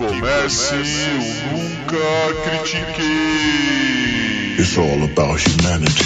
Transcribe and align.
comece 0.00 0.74
o 0.76 0.78
Nunca 1.52 2.32
Critiquei. 2.42 3.04
It's 4.58 4.78
all 4.78 5.04
about 5.04 5.38
humanity. 5.46 6.04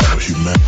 About 0.00 0.20
humanity. 0.22 0.60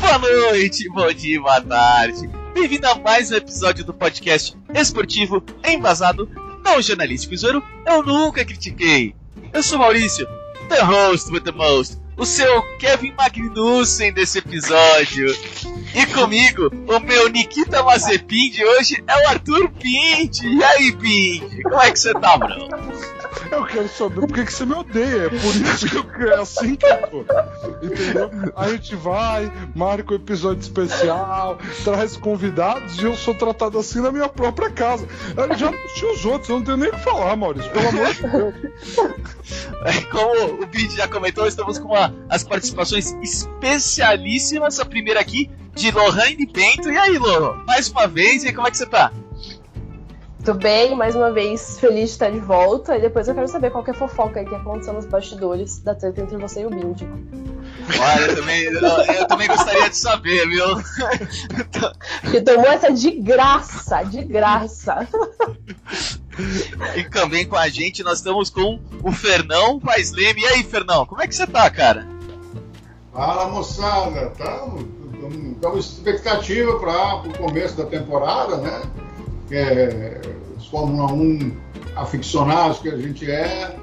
Boa 0.00 0.18
noite, 0.18 0.88
bom 0.88 1.12
dia, 1.12 1.40
boa 1.40 1.60
tarde. 1.60 2.28
Bem-vindo 2.52 2.88
a 2.88 2.96
mais 2.96 3.30
um 3.30 3.36
episódio 3.36 3.84
do 3.84 3.94
podcast 3.94 4.56
esportivo, 4.74 5.40
embasado, 5.64 6.28
não 6.64 6.82
jornalístico. 6.82 7.36
Zoro, 7.36 7.62
eu 7.86 8.02
nunca 8.02 8.44
critiquei. 8.44 9.14
Eu 9.52 9.62
sou 9.62 9.78
Maurício, 9.78 10.26
the 10.68 10.82
host 10.82 11.30
with 11.30 11.42
the 11.42 11.52
most, 11.52 11.96
o 12.18 12.26
seu 12.26 12.62
Kevin 12.78 13.12
Magnussen 13.12 14.12
desse 14.12 14.38
episódio. 14.38 15.26
E 15.94 16.04
comigo, 16.06 16.68
o 16.86 17.00
meu 17.00 17.28
Nikita 17.28 17.82
Mazepin 17.82 18.50
de 18.50 18.64
hoje 18.64 19.02
é 19.06 19.16
o 19.16 19.28
Arthur 19.28 19.70
Pinte. 19.70 20.46
E 20.46 20.62
aí, 20.62 20.92
Pinte, 20.92 21.62
como 21.62 21.80
é 21.80 21.90
que 21.90 21.98
você 21.98 22.12
tá, 22.12 22.36
bro? 22.36 22.68
Eu 23.50 23.64
quero 23.66 23.88
saber 23.88 24.20
por 24.20 24.32
que 24.32 24.44
que 24.44 24.52
você 24.52 24.64
me 24.66 24.74
odeia. 24.74 25.24
É 25.26 25.28
por 25.28 25.38
isso 25.56 25.88
que 25.88 25.96
eu 25.96 26.04
quero. 26.04 26.30
É 26.30 26.40
assim 26.40 26.74
que 26.76 26.86
eu 26.86 27.06
tô. 27.08 27.20
Entendeu? 27.82 28.30
A 28.56 28.68
gente 28.68 28.94
vai, 28.96 29.50
marca 29.74 30.12
um 30.12 30.16
episódio 30.16 30.60
especial, 30.60 31.58
traz 31.84 32.16
convidados 32.16 32.98
e 32.98 33.04
eu 33.04 33.16
sou 33.16 33.34
tratado 33.34 33.78
assim 33.78 34.00
na 34.00 34.10
minha 34.12 34.28
própria 34.28 34.70
casa. 34.70 35.06
Eu 35.36 35.56
já 35.56 35.70
assisti 35.70 36.04
os 36.06 36.24
outros, 36.24 36.48
eu 36.50 36.56
não 36.58 36.64
tenho 36.64 36.76
nem 36.76 36.88
o 36.88 36.92
que 36.92 37.00
falar, 37.00 37.36
Maurício. 37.36 37.70
Pelo 37.70 37.88
amor 37.88 38.14
de 38.14 38.22
Deus. 38.22 38.54
É, 39.84 40.00
Como 40.10 40.62
o 40.62 40.66
Pinte 40.68 40.96
já 40.96 41.08
comentou, 41.08 41.46
estamos 41.46 41.78
com 41.78 41.94
a- 41.94 42.12
as 42.28 42.42
participações 42.44 43.14
especialíssimas. 43.22 44.78
A 44.80 44.84
primeira 44.84 45.20
aqui 45.20 45.50
de 45.74 45.90
Lohane 45.90 46.46
Bento. 46.46 46.90
E 46.90 46.96
aí, 46.96 47.16
Lohan? 47.18 47.62
Mais 47.66 47.88
uma 47.88 48.06
vez, 48.06 48.44
e 48.44 48.52
como 48.52 48.66
é 48.66 48.70
que 48.70 48.76
você 48.76 48.86
tá? 48.86 49.12
Tudo 50.48 50.60
bem, 50.60 50.96
mais 50.96 51.14
uma 51.14 51.30
vez 51.30 51.78
feliz 51.78 52.08
de 52.08 52.12
estar 52.12 52.30
de 52.30 52.38
volta. 52.38 52.96
E 52.96 53.02
depois 53.02 53.28
eu 53.28 53.34
quero 53.34 53.46
saber 53.48 53.70
qual 53.70 53.84
que 53.84 53.90
é 53.90 53.92
a 53.92 53.96
fofoca 53.96 54.40
aí 54.40 54.46
que 54.46 54.54
aconteceu 54.54 54.94
nos 54.94 55.04
bastidores 55.04 55.80
da 55.80 55.94
treta 55.94 56.22
entre 56.22 56.38
você 56.38 56.62
e 56.62 56.64
o 56.64 56.70
Bindi. 56.70 57.06
Olha, 58.00 58.20
eu 58.22 58.34
também, 58.34 58.62
eu, 58.62 58.72
eu 58.72 59.26
também 59.26 59.46
gostaria 59.46 59.90
de 59.90 59.96
saber, 59.98 60.48
viu? 60.48 60.64
Que 62.30 62.40
tomou 62.40 62.64
essa 62.64 62.90
de 62.90 63.10
graça, 63.10 64.02
de 64.04 64.24
graça. 64.24 65.06
E 66.96 67.04
também 67.10 67.46
com 67.46 67.56
a 67.56 67.68
gente 67.68 68.02
nós 68.02 68.16
estamos 68.16 68.48
com 68.48 68.80
o 69.02 69.12
Fernão 69.12 69.78
Paz 69.78 70.12
Leme. 70.12 70.40
E 70.40 70.46
aí, 70.46 70.64
Fernão, 70.64 71.04
como 71.04 71.20
é 71.20 71.28
que 71.28 71.34
você 71.34 71.46
tá, 71.46 71.68
cara? 71.68 72.08
Fala 73.12 73.48
moçada, 73.48 74.32
estamos 74.32 74.86
com 75.60 75.76
expectativa 75.76 76.78
para 76.78 77.16
o 77.16 77.36
começo 77.36 77.76
da 77.76 77.84
temporada, 77.84 78.56
né? 78.56 78.80
É, 79.50 80.20
os 80.56 80.66
Fórmula 80.66 81.12
1 81.12 81.52
aficionados 81.96 82.78
que 82.78 82.88
a 82.88 82.96
gente 82.96 83.30
é, 83.30 83.76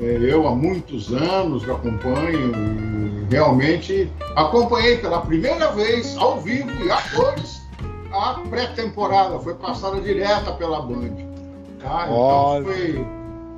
é, 0.00 0.18
eu 0.20 0.46
há 0.46 0.54
muitos 0.54 1.12
anos 1.12 1.68
acompanho 1.68 2.52
e 2.54 3.26
realmente 3.30 4.10
acompanhei 4.36 4.98
pela 4.98 5.20
primeira 5.20 5.72
vez 5.72 6.16
ao 6.16 6.40
vivo 6.40 6.70
e 6.84 6.90
a 6.90 7.02
cores 7.14 7.58
a 8.12 8.40
pré-temporada, 8.48 9.38
foi 9.38 9.54
passada 9.54 10.00
direta 10.00 10.52
pela 10.52 10.80
Band. 10.80 11.14
Tá? 11.78 12.06
Então 12.06 12.64
foi, 12.64 13.06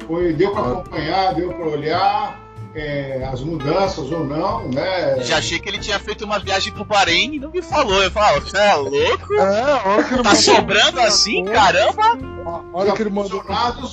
foi, 0.07 0.33
deu 0.33 0.53
para 0.53 0.73
acompanhar, 0.73 1.35
deu 1.35 1.53
para 1.53 1.67
olhar 1.69 2.50
é, 2.75 3.29
as 3.33 3.41
mudanças 3.41 4.11
ou 4.11 4.25
não, 4.25 4.69
né? 4.69 5.21
Já 5.21 5.39
achei 5.39 5.59
que 5.59 5.69
ele 5.69 5.79
tinha 5.79 5.99
feito 5.99 6.25
uma 6.25 6.39
viagem 6.39 6.73
pro 6.73 6.85
Bahrein 6.85 7.35
e 7.35 7.39
não 7.39 7.51
me 7.51 7.63
falou. 7.63 8.03
Eu 8.03 8.11
falo, 8.11 8.41
você 8.41 8.57
é 8.57 8.75
louco? 8.75 9.35
É, 9.35 10.23
Tá 10.23 10.35
sobrando 10.35 11.01
assim, 11.01 11.45
caramba? 11.45 12.19
Olha 12.73 12.91
os 12.91 12.97
que 12.97 13.03
ele 13.03 13.11
mandou. 13.11 13.43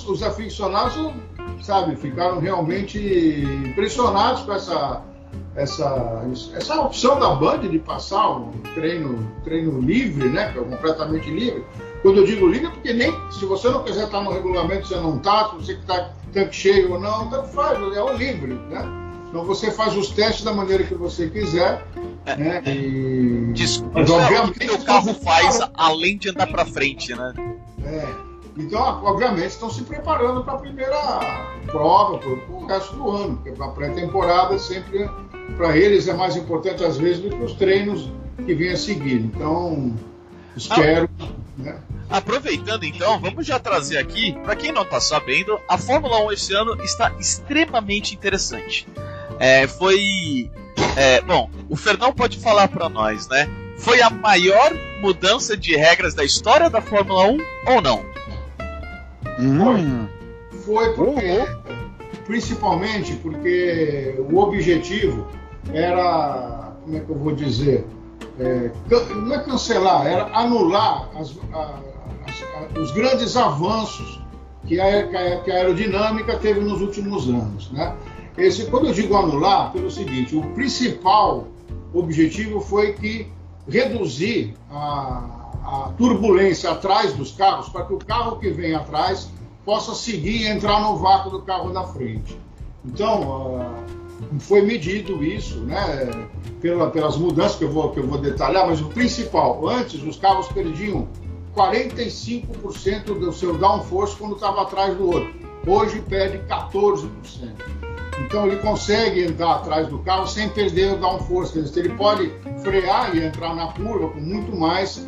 os 0.07 0.23
aficionados, 0.23 1.13
sabe, 1.61 1.95
ficaram 1.95 2.39
realmente 2.39 2.97
impressionados 3.65 4.43
com 4.43 4.53
essa, 4.53 5.01
essa, 5.55 6.23
essa 6.53 6.81
opção 6.81 7.19
da 7.19 7.31
Band 7.35 7.59
de 7.59 7.79
passar 7.79 8.29
um 8.29 8.51
treino, 8.75 9.31
treino 9.43 9.79
livre, 9.81 10.29
né, 10.29 10.53
é 10.55 10.59
completamente 10.59 11.29
livre. 11.29 11.65
Quando 12.01 12.17
eu 12.17 12.25
digo 12.25 12.47
livre, 12.47 12.67
é 12.67 12.69
porque 12.69 12.93
nem 12.93 13.13
se 13.31 13.45
você 13.45 13.69
não 13.69 13.83
quiser 13.83 14.05
estar 14.05 14.21
no 14.21 14.31
regulamento, 14.31 14.87
você 14.87 14.95
não 14.95 15.17
está, 15.17 15.49
se 15.49 15.55
você 15.55 15.73
está 15.73 16.11
tanque 16.31 16.55
cheio 16.55 16.93
ou 16.93 16.99
não, 16.99 17.29
tanto 17.29 17.47
faz, 17.49 17.79
é 17.95 18.01
o 18.01 18.13
livre, 18.13 18.53
né? 18.53 18.85
Então 19.29 19.43
você 19.43 19.71
faz 19.71 19.95
os 19.95 20.09
testes 20.09 20.43
da 20.43 20.53
maneira 20.53 20.83
que 20.83 20.95
você 20.95 21.29
quiser, 21.29 21.85
né? 22.25 22.61
E 22.65 23.51
Desculpa, 23.53 23.99
Mas, 23.99 24.09
é 24.09 24.13
o 24.13 24.15
obviamente, 24.15 24.59
que 24.59 24.71
o 24.71 24.85
carro 24.85 25.13
faz 25.15 25.59
além 25.73 26.17
de 26.17 26.29
andar 26.29 26.47
pra 26.47 26.65
frente, 26.65 27.13
né? 27.13 27.33
É. 27.83 28.27
Então, 28.57 28.81
obviamente, 29.03 29.49
estão 29.49 29.69
se 29.69 29.83
preparando 29.83 30.43
para 30.43 30.53
a 30.53 30.57
primeira 30.57 30.97
prova, 31.67 32.17
para 32.17 32.29
o 32.29 32.65
resto 32.65 32.95
do 32.95 33.11
ano, 33.11 33.37
porque 33.37 33.61
a 33.61 33.67
pré-temporada 33.67 34.57
sempre, 34.57 35.07
para 35.55 35.77
eles, 35.77 36.07
é 36.07 36.13
mais 36.13 36.35
importante 36.35 36.83
às 36.83 36.97
vezes 36.97 37.21
do 37.21 37.29
que 37.29 37.43
os 37.43 37.53
treinos 37.53 38.09
que 38.43 38.55
vêm 38.55 38.71
a 38.71 38.77
seguir. 38.77 39.19
Então, 39.19 39.93
espero. 40.57 41.09
né? 41.57 41.79
Aproveitando 42.09 42.83
então, 42.85 43.19
vamos 43.19 43.45
já 43.45 43.59
trazer 43.59 43.97
aqui, 43.97 44.33
pra 44.43 44.55
quem 44.55 44.71
não 44.71 44.85
tá 44.85 44.99
sabendo, 44.99 45.59
a 45.67 45.77
Fórmula 45.77 46.23
1 46.25 46.31
esse 46.31 46.53
ano 46.53 46.81
está 46.81 47.11
extremamente 47.19 48.15
interessante. 48.15 48.87
É, 49.39 49.67
foi. 49.67 50.49
é, 50.95 51.21
bom, 51.21 51.49
o 51.69 51.75
Fernão 51.75 52.13
pode 52.13 52.39
falar 52.39 52.67
pra 52.69 52.87
nós, 52.89 53.27
né? 53.27 53.47
Foi 53.77 54.01
a 54.01 54.09
maior 54.09 54.73
mudança 55.01 55.55
de 55.55 55.75
regras 55.75 56.13
da 56.13 56.23
história 56.23 56.69
da 56.69 56.81
Fórmula 56.81 57.27
1 57.27 57.37
ou 57.67 57.81
não? 57.81 58.03
Hum, 59.39 60.07
Foi 60.65 60.93
porque, 60.95 61.45
principalmente 62.25 63.15
porque 63.17 64.15
o 64.17 64.37
objetivo 64.39 65.27
era, 65.71 66.73
como 66.83 66.97
é 66.97 66.99
que 67.01 67.09
eu 67.09 67.15
vou 67.17 67.35
dizer, 67.35 67.85
É, 68.39 68.71
não 69.15 69.33
é 69.33 69.39
cancelar, 69.43 70.05
era 70.05 70.25
anular 70.37 71.09
as- 71.15 71.35
a- 71.53 71.79
as- 72.27 72.75
a- 72.77 72.79
os 72.79 72.91
grandes 72.91 73.35
avanços 73.35 74.19
que 74.67 74.79
a, 74.79 75.07
que 75.07 75.51
a- 75.51 75.55
aerodinâmica 75.55 76.37
teve 76.37 76.59
nos 76.59 76.81
últimos 76.81 77.27
anos. 77.27 77.71
Né? 77.71 77.95
Esse, 78.37 78.65
quando 78.65 78.87
eu 78.87 78.93
digo 78.93 79.15
anular, 79.17 79.71
pelo 79.71 79.89
seguinte, 79.89 80.35
o 80.35 80.43
principal 80.53 81.47
objetivo 81.93 82.59
foi 82.61 82.93
que 82.93 83.31
reduzir 83.67 84.53
a, 84.71 85.33
turbulência 85.97 86.71
atrás 86.71 87.13
dos 87.13 87.31
carros, 87.31 87.69
para 87.69 87.85
que 87.85 87.93
o 87.93 87.97
carro 87.97 88.37
que 88.37 88.49
vem 88.51 88.73
atrás 88.75 89.29
possa 89.65 89.93
seguir 89.95 90.43
e 90.43 90.47
entrar 90.47 90.79
no 90.81 90.95
vácuo 90.97 91.29
do 91.31 91.41
carro 91.41 91.71
da 91.73 91.83
frente. 91.83 92.37
Então, 92.85 93.65
foi 94.39 94.61
medido 94.61 95.23
isso, 95.23 95.59
né, 95.61 96.09
pela- 96.61 96.89
pelas 96.89 97.17
mudanças 97.17 97.55
que 97.57 97.63
eu, 97.63 97.71
vou, 97.71 97.91
que 97.91 97.99
eu 97.99 98.07
vou 98.07 98.17
detalhar, 98.17 98.67
mas 98.67 98.81
o 98.81 98.85
principal, 98.89 99.67
antes 99.67 100.01
os 100.03 100.17
carros 100.17 100.47
perdiam 100.47 101.07
45% 101.55 103.13
do 103.19 103.31
seu 103.33 103.57
downforce 103.57 104.15
quando 104.15 104.35
estava 104.35 104.61
atrás 104.63 104.95
do 104.95 105.05
outro. 105.07 105.33
Hoje 105.65 106.01
perde 106.01 106.39
14%. 106.47 107.09
Então 108.25 108.47
ele 108.47 108.57
consegue 108.57 109.23
entrar 109.23 109.55
atrás 109.55 109.87
do 109.87 109.99
carro 109.99 110.27
sem 110.27 110.49
perder 110.49 110.93
o 110.93 110.97
downforce. 110.97 111.57
Ele 111.77 111.89
pode 111.89 112.31
frear 112.63 113.15
e 113.15 113.23
entrar 113.23 113.55
na 113.55 113.67
curva 113.67 114.09
com 114.09 114.19
muito 114.19 114.55
mais 114.55 115.05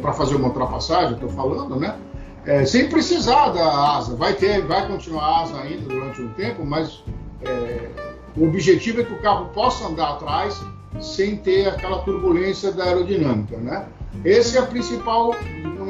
para 0.00 0.12
fazer 0.12 0.36
uma 0.36 0.48
ultrapassagem, 0.48 1.14
estou 1.14 1.28
falando, 1.30 1.76
né? 1.76 1.96
É, 2.44 2.64
sem 2.64 2.88
precisar 2.88 3.50
da 3.50 3.96
asa. 3.96 4.16
Vai 4.16 4.32
ter, 4.34 4.62
vai 4.66 4.86
continuar 4.86 5.24
a 5.24 5.42
asa 5.42 5.60
ainda 5.60 5.82
durante 5.82 6.22
um 6.22 6.28
tempo, 6.30 6.64
mas 6.64 7.02
é, 7.42 7.88
o 8.38 8.46
objetivo 8.46 9.00
é 9.00 9.04
que 9.04 9.12
o 9.12 9.18
carro 9.18 9.46
possa 9.46 9.86
andar 9.86 10.10
atrás 10.12 10.62
sem 11.00 11.36
ter 11.36 11.68
aquela 11.68 11.98
turbulência 12.02 12.72
da 12.72 12.84
aerodinâmica, 12.84 13.56
né? 13.58 13.86
Esse 14.24 14.56
é 14.56 14.60
a 14.60 14.66
principal, 14.66 15.34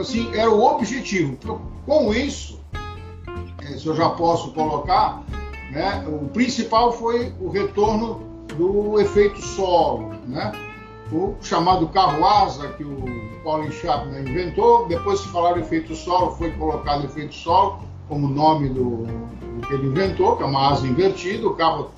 assim, 0.00 0.34
era 0.34 0.50
o 0.50 0.64
objetivo. 0.64 1.36
Com 1.86 2.12
isso, 2.12 2.60
eh, 3.62 3.76
se 3.76 3.86
eu 3.86 3.94
já 3.94 4.10
posso 4.10 4.52
colocar, 4.52 5.22
né, 5.70 6.04
o 6.08 6.28
principal 6.28 6.92
foi 6.92 7.32
o 7.40 7.48
retorno 7.48 8.22
do 8.56 8.98
efeito 9.00 9.40
solo, 9.40 10.14
né? 10.26 10.52
O 11.12 11.34
chamado 11.40 11.86
carro 11.88 12.26
asa 12.26 12.68
que 12.68 12.84
o 12.84 13.04
Colin 13.42 13.70
Chapman 13.70 14.20
inventou, 14.20 14.86
depois 14.88 15.20
que 15.20 15.28
falaram 15.28 15.60
efeito 15.60 15.94
solo, 15.94 16.32
foi 16.32 16.50
colocado 16.52 17.04
efeito 17.04 17.34
solo 17.34 17.80
como 18.08 18.26
nome 18.28 18.68
do, 18.68 19.06
do 19.06 19.66
que 19.66 19.74
ele 19.74 19.88
inventou, 19.88 20.36
que 20.36 20.42
é 20.42 20.46
uma 20.46 20.70
asa 20.70 20.86
invertida, 20.86 21.46
o 21.46 21.54
carro 21.54 21.90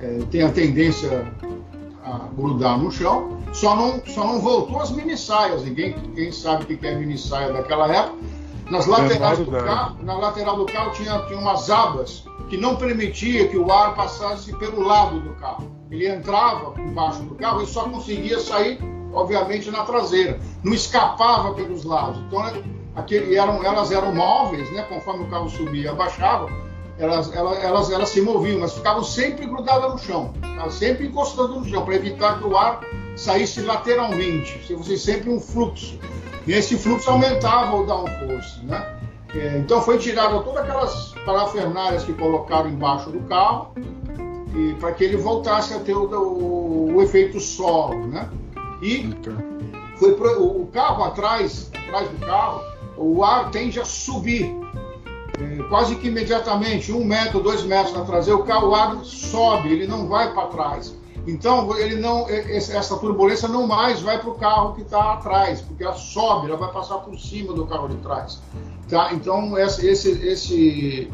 eh, 0.00 0.20
tem 0.30 0.42
a 0.42 0.50
tendência 0.50 1.26
a 2.04 2.18
grudar 2.36 2.78
no 2.78 2.90
chão, 2.90 3.38
só 3.52 3.74
não, 3.74 4.00
só 4.06 4.24
não 4.24 4.40
voltou 4.40 4.80
as 4.80 4.90
mini 4.90 5.16
saias. 5.16 5.64
Ninguém 5.64 5.94
quem 6.14 6.30
sabe 6.30 6.64
o 6.64 6.66
que 6.66 6.86
é 6.86 6.94
mini 6.94 7.18
saia 7.18 7.52
daquela 7.52 7.92
época. 7.94 8.16
Nas 8.70 8.86
laterais 8.86 9.38
do 9.38 9.50
Verdade. 9.50 9.64
carro, 9.64 9.96
na 10.02 10.14
lateral 10.18 10.56
do 10.56 10.66
carro 10.66 10.90
tinha, 10.90 11.18
tinha 11.26 11.38
umas 11.38 11.70
abas 11.70 12.24
que 12.48 12.56
não 12.56 12.74
permitia 12.74 13.46
que 13.46 13.56
o 13.56 13.70
ar 13.70 13.94
passasse 13.94 14.52
pelo 14.58 14.82
lado 14.82 15.20
do 15.20 15.34
carro. 15.34 15.70
Ele 15.88 16.08
entrava 16.08 16.74
embaixo 16.80 17.22
do 17.22 17.36
carro 17.36 17.62
e 17.62 17.66
só 17.66 17.84
conseguia 17.84 18.40
sair 18.40 18.78
obviamente, 19.16 19.70
na 19.70 19.82
traseira. 19.82 20.38
Não 20.62 20.74
escapava 20.74 21.54
pelos 21.54 21.84
lados. 21.84 22.20
Então, 22.26 22.42
aquele, 22.94 23.34
eram, 23.34 23.64
elas 23.64 23.90
eram 23.90 24.14
móveis, 24.14 24.70
né? 24.72 24.82
Conforme 24.82 25.24
o 25.24 25.28
carro 25.28 25.48
subia 25.48 25.84
e 25.84 25.88
abaixava, 25.88 26.48
elas, 26.98 27.34
elas, 27.34 27.62
elas, 27.62 27.90
elas 27.90 28.08
se 28.08 28.20
moviam, 28.20 28.60
mas 28.60 28.72
ficavam 28.72 29.04
sempre 29.04 29.46
grudadas 29.46 29.92
no 29.92 29.98
chão, 29.98 30.32
ficavam 30.34 30.70
sempre 30.70 31.06
encostando 31.06 31.60
no 31.60 31.64
chão, 31.64 31.84
para 31.84 31.96
evitar 31.96 32.38
que 32.38 32.46
o 32.46 32.56
ar 32.56 32.80
saísse 33.16 33.60
lateralmente, 33.62 34.66
se 34.66 34.74
fosse 34.74 34.98
sempre 34.98 35.30
um 35.30 35.40
fluxo. 35.40 35.98
E 36.46 36.52
esse 36.52 36.76
fluxo 36.76 37.10
aumentava 37.10 37.76
o 37.76 37.84
downforce, 37.84 38.64
né? 38.64 38.96
É, 39.34 39.58
então 39.58 39.82
foi 39.82 39.98
tirado 39.98 40.42
todas 40.44 40.62
aquelas 40.62 41.14
parafernálias 41.26 42.04
que 42.04 42.12
colocaram 42.14 42.70
embaixo 42.70 43.10
do 43.10 43.20
carro 43.28 43.72
e 44.54 44.74
para 44.74 44.92
que 44.92 45.04
ele 45.04 45.16
voltasse 45.16 45.74
a 45.74 45.80
ter 45.80 45.94
o, 45.94 46.04
o, 46.04 46.94
o 46.94 47.02
efeito 47.02 47.38
solo, 47.40 48.06
né? 48.06 48.30
E 48.80 49.10
foi 49.96 50.14
pro, 50.14 50.42
o 50.42 50.66
carro 50.68 51.04
atrás, 51.04 51.70
atrás 51.74 52.08
do 52.08 52.24
carro, 52.24 52.62
o 52.96 53.22
ar 53.22 53.50
tende 53.50 53.80
a 53.80 53.84
subir 53.84 54.54
quase 55.68 55.96
que 55.96 56.08
imediatamente, 56.08 56.92
um 56.92 57.04
metro, 57.04 57.40
dois 57.40 57.62
metros 57.62 57.94
na 57.94 58.04
traseira, 58.04 58.38
o 58.38 58.44
carro 58.44 58.74
ar 58.74 59.04
sobe, 59.04 59.72
ele 59.72 59.86
não 59.86 60.06
vai 60.06 60.32
para 60.32 60.46
trás. 60.48 60.94
Então 61.26 61.76
ele 61.76 61.96
não, 61.96 62.28
essa 62.28 62.96
turbulência 62.98 63.48
não 63.48 63.66
mais 63.66 64.00
vai 64.00 64.18
para 64.18 64.30
o 64.30 64.34
carro 64.34 64.74
que 64.74 64.82
está 64.82 65.14
atrás, 65.14 65.60
porque 65.60 65.82
ela 65.82 65.94
sobe, 65.94 66.46
ela 66.46 66.56
vai 66.56 66.72
passar 66.72 66.98
por 66.98 67.18
cima 67.18 67.52
do 67.52 67.66
carro 67.66 67.88
de 67.88 67.96
trás. 67.96 68.40
Tá? 68.88 69.12
Então 69.12 69.58
esse, 69.58 69.86
esse, 69.88 71.10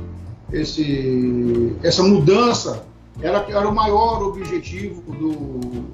esse, 0.53 1.77
essa 1.83 2.03
mudança 2.03 2.85
era, 3.23 3.39
era 3.49 3.67
o 3.67 3.75
maior 3.75 4.23
objetivo 4.23 5.01
do, 5.13 5.85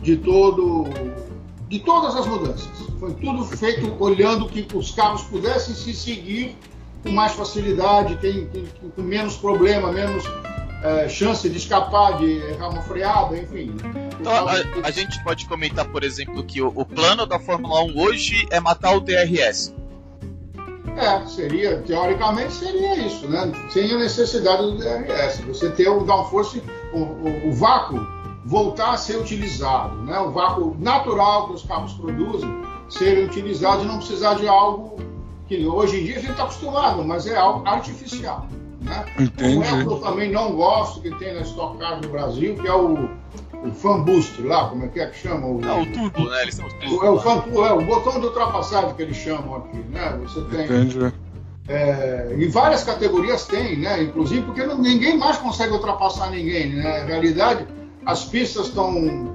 de 0.00 0.16
todo 0.16 0.84
de 1.68 1.80
todas 1.80 2.14
as 2.14 2.26
mudanças. 2.26 2.68
Foi 3.00 3.12
tudo 3.14 3.42
feito 3.44 3.92
olhando 3.98 4.46
que 4.46 4.66
os 4.76 4.92
carros 4.92 5.22
pudessem 5.24 5.74
se 5.74 5.92
seguir 5.92 6.56
com 7.04 7.10
mais 7.10 7.32
facilidade, 7.32 8.16
tem, 8.16 8.46
tem, 8.46 8.66
com 8.96 9.02
menos 9.02 9.36
problema, 9.36 9.92
menos 9.92 10.24
é, 10.82 11.08
chance 11.08 11.48
de 11.48 11.58
escapar, 11.58 12.16
de 12.18 12.38
errar 12.38 12.70
uma 12.70 12.82
freada, 12.82 13.36
enfim. 13.36 13.76
Então, 14.18 14.32
a, 14.32 14.54
a, 14.86 14.90
gente 14.90 15.22
pode 15.22 15.46
comentar, 15.46 15.86
por 15.86 16.02
exemplo, 16.02 16.42
que 16.42 16.62
o, 16.62 16.72
o, 16.74 16.84
plano 16.84 17.26
da 17.26 17.38
Fórmula 17.38 17.84
1 17.84 18.00
hoje 18.00 18.48
é 18.50 18.58
matar 18.58 18.96
o 18.96 19.00
DRS. 19.00 19.74
É, 20.96 21.26
seria, 21.26 21.78
teoricamente 21.82 22.52
seria 22.52 22.96
isso, 23.06 23.28
né? 23.28 23.52
Sem 23.68 23.92
a 23.92 23.98
necessidade 23.98 24.62
do 24.62 24.78
DRS. 24.78 25.40
Você 25.46 25.70
ter 25.70 25.88
o 25.88 26.04
downforce, 26.04 26.62
o, 26.92 26.98
o, 26.98 27.48
o 27.48 27.52
vácuo 27.52 28.00
voltar 28.46 28.92
a 28.92 28.96
ser 28.96 29.16
utilizado, 29.16 29.96
né? 30.02 30.18
O 30.20 30.30
vácuo 30.30 30.76
natural 30.78 31.48
que 31.48 31.54
os 31.54 31.62
carros 31.62 31.92
produzem 31.94 32.48
ser 32.88 33.24
utilizado 33.24 33.82
e 33.82 33.86
não 33.86 33.98
precisar 33.98 34.34
de 34.34 34.46
algo 34.46 34.96
que 35.48 35.66
hoje 35.66 36.00
em 36.00 36.04
dia 36.04 36.16
a 36.16 36.20
gente 36.20 36.30
está 36.30 36.44
acostumado, 36.44 37.04
mas 37.04 37.26
é 37.26 37.36
algo 37.36 37.66
artificial. 37.68 38.46
Né? 38.80 39.04
Entendi. 39.18 39.56
Um 39.56 39.62
é 39.62 39.84
que 39.84 39.90
eu 39.90 39.98
também 39.98 40.30
não 40.30 40.52
gosto 40.52 41.00
que 41.00 41.10
tem 41.16 41.34
na 41.34 41.40
Stock 41.40 41.78
Car 41.78 42.00
no 42.00 42.08
Brasil, 42.08 42.54
que 42.54 42.66
é 42.66 42.74
o, 42.74 43.08
o 43.64 43.72
Fan 43.72 44.02
Boost 44.02 44.42
lá, 44.42 44.68
como 44.68 44.84
é 44.84 44.88
que 44.88 45.00
é 45.00 45.06
que 45.06 45.18
chama? 45.18 45.46
O, 45.46 45.64
é 45.64 45.80
o 45.80 45.92
turbo, 45.92 46.30
né? 46.30 46.42
Eles 46.42 46.54
são 46.54 46.66
os 46.66 46.72
turbo. 46.74 47.04
É 47.04 47.10
o, 47.10 47.18
fan, 47.18 47.44
é 47.66 47.72
o 47.72 47.82
botão 47.82 48.20
de 48.20 48.26
ultrapassagem 48.26 48.94
que 48.94 49.02
eles 49.02 49.16
chamam 49.16 49.56
aqui, 49.56 49.78
né? 49.90 50.18
Você 50.22 50.40
tem. 50.42 50.64
Entendi. 50.64 51.12
É, 51.66 52.36
em 52.38 52.48
várias 52.50 52.84
categorias 52.84 53.46
tem, 53.46 53.78
né? 53.78 54.02
Inclusive 54.02 54.42
porque 54.42 54.64
não, 54.64 54.76
ninguém 54.76 55.16
mais 55.16 55.38
consegue 55.38 55.72
ultrapassar 55.72 56.30
ninguém, 56.30 56.74
né? 56.74 57.00
Na 57.00 57.06
realidade, 57.06 57.66
as 58.06 58.24
pistas 58.24 58.66
estão. 58.66 59.32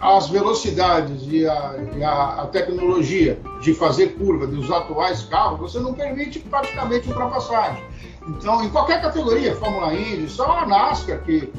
As 0.00 0.28
velocidades 0.28 1.22
e, 1.28 1.46
a, 1.46 1.76
e 1.96 2.04
a, 2.04 2.42
a, 2.42 2.46
tecnologia 2.48 3.38
de 3.62 3.72
fazer 3.72 4.08
curva 4.18 4.46
dos 4.46 4.70
atuais 4.70 5.22
carros, 5.22 5.60
você 5.60 5.78
não 5.78 5.94
permite 5.94 6.40
praticamente 6.40 7.08
ultrapassagem. 7.08 7.82
Então, 8.28 8.62
em 8.62 8.68
qualquer 8.68 9.00
categoria, 9.00 9.54
Fórmula 9.54 9.94
Indy, 9.94 10.28
só 10.28 10.58
a 10.58 10.66
NASCAR, 10.66 11.22
que, 11.22 11.50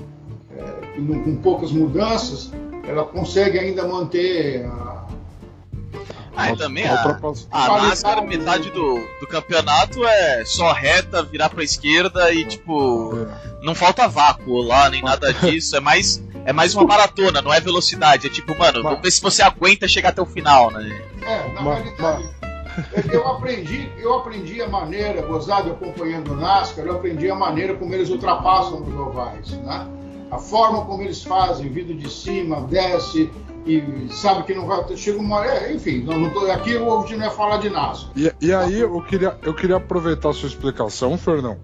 é, 0.56 1.00
com 1.24 1.38
poucas 1.38 1.72
mudanças, 1.72 2.52
ela 2.88 3.06
consegue 3.06 3.58
ainda 3.58 3.88
manter 3.88 4.66
a, 4.66 4.95
ah, 6.36 6.52
e 6.52 6.58
também 6.58 6.86
a, 6.86 7.18
a 7.52 7.82
NASCAR, 7.82 8.26
metade 8.26 8.70
do, 8.72 8.96
do 9.20 9.28
campeonato 9.28 10.06
é 10.06 10.44
só 10.46 10.72
reta, 10.74 11.24
virar 11.24 11.50
pra 11.50 11.64
esquerda 11.64 12.34
e, 12.34 12.46
tipo, 12.46 13.18
é. 13.18 13.64
não 13.64 13.74
falta 13.74 14.08
vácuo 14.08 14.62
lá, 14.62 14.90
nem 14.90 15.02
nada 15.02 15.34
disso. 15.34 15.76
É 15.76 15.80
mais, 15.80 16.22
é 16.46 16.52
mais 16.52 16.76
uma 16.76 16.86
maratona, 16.86 17.42
não 17.42 17.54
é 17.54 17.60
velocidade. 17.60 18.28
É 18.28 18.30
tipo, 18.30 18.58
mano, 18.58 18.84
vamos 18.84 19.02
ver 19.02 19.12
se 19.12 19.22
você 19.22 19.42
aguenta 19.42 19.88
chegar 19.88 20.10
até 20.10 20.22
o 20.22 20.26
final, 20.26 20.72
né? 20.72 21.02
É, 21.22 21.54
na 21.54 21.62
realidade, 21.62 22.30
eu 23.12 23.28
aprendi, 23.28 23.90
eu 23.98 24.14
aprendi 24.16 24.62
a 24.62 24.68
maneira, 24.68 25.22
gozado 25.22 25.72
acompanhando 25.72 26.34
o 26.34 26.36
NASCAR, 26.36 26.86
eu 26.86 26.96
aprendi 26.96 27.30
a 27.30 27.36
maneira 27.36 27.76
como 27.76 27.94
eles 27.94 28.10
ultrapassam 28.10 28.84
os 28.84 28.94
ovais, 28.94 29.52
né? 29.52 29.88
A 30.30 30.38
forma 30.38 30.84
como 30.86 31.02
eles 31.02 31.24
fazem, 31.24 31.70
vindo 31.70 31.94
de 31.94 32.10
cima, 32.10 32.62
desce, 32.62 33.32
e 33.66 34.08
sabe 34.12 34.44
que 34.44 34.54
não 34.54 34.68
vai. 34.68 34.96
Chega 34.96 35.20
uma. 35.20 35.46
É, 35.46 35.74
enfim, 35.74 36.04
não, 36.04 36.20
não 36.20 36.30
tô, 36.30 36.50
aqui 36.52 36.76
o 36.76 37.02
gente 37.02 37.18
não 37.18 37.26
é 37.26 37.30
falar 37.30 37.58
de 37.58 37.70
NASA. 37.70 38.08
E, 38.16 38.32
e 38.40 38.54
aí 38.54 38.80
eu 38.80 39.02
queria, 39.02 39.38
eu 39.42 39.54
queria 39.54 39.78
aproveitar 39.78 40.30
a 40.30 40.34
sua 40.34 40.48
explicação, 40.48 41.18
Fernão. 41.18 41.58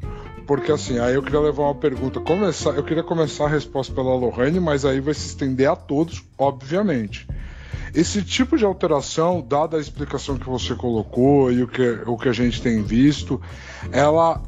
Porque 0.47 0.71
assim, 0.71 0.99
aí 0.99 1.13
eu 1.13 1.21
queria 1.21 1.39
levar 1.39 1.63
uma 1.63 1.75
pergunta. 1.75 2.19
Começar, 2.19 2.71
eu 2.71 2.83
queria 2.83 3.03
começar 3.03 3.45
a 3.45 3.49
resposta 3.49 3.93
pela 3.93 4.15
Lohane, 4.15 4.59
mas 4.59 4.83
aí 4.83 4.99
vai 4.99 5.13
se 5.13 5.27
estender 5.27 5.69
a 5.69 5.75
todos, 5.75 6.23
obviamente. 6.37 7.27
Esse 7.93 8.23
tipo 8.23 8.57
de 8.57 8.65
alteração, 8.65 9.45
dada 9.47 9.77
a 9.77 9.79
explicação 9.79 10.37
que 10.37 10.49
você 10.49 10.73
colocou 10.73 11.51
e 11.51 11.61
o 11.61 11.67
que, 11.67 11.99
o 12.05 12.17
que 12.17 12.29
a 12.29 12.33
gente 12.33 12.61
tem 12.61 12.81
visto, 12.81 13.39
ela 13.91 14.41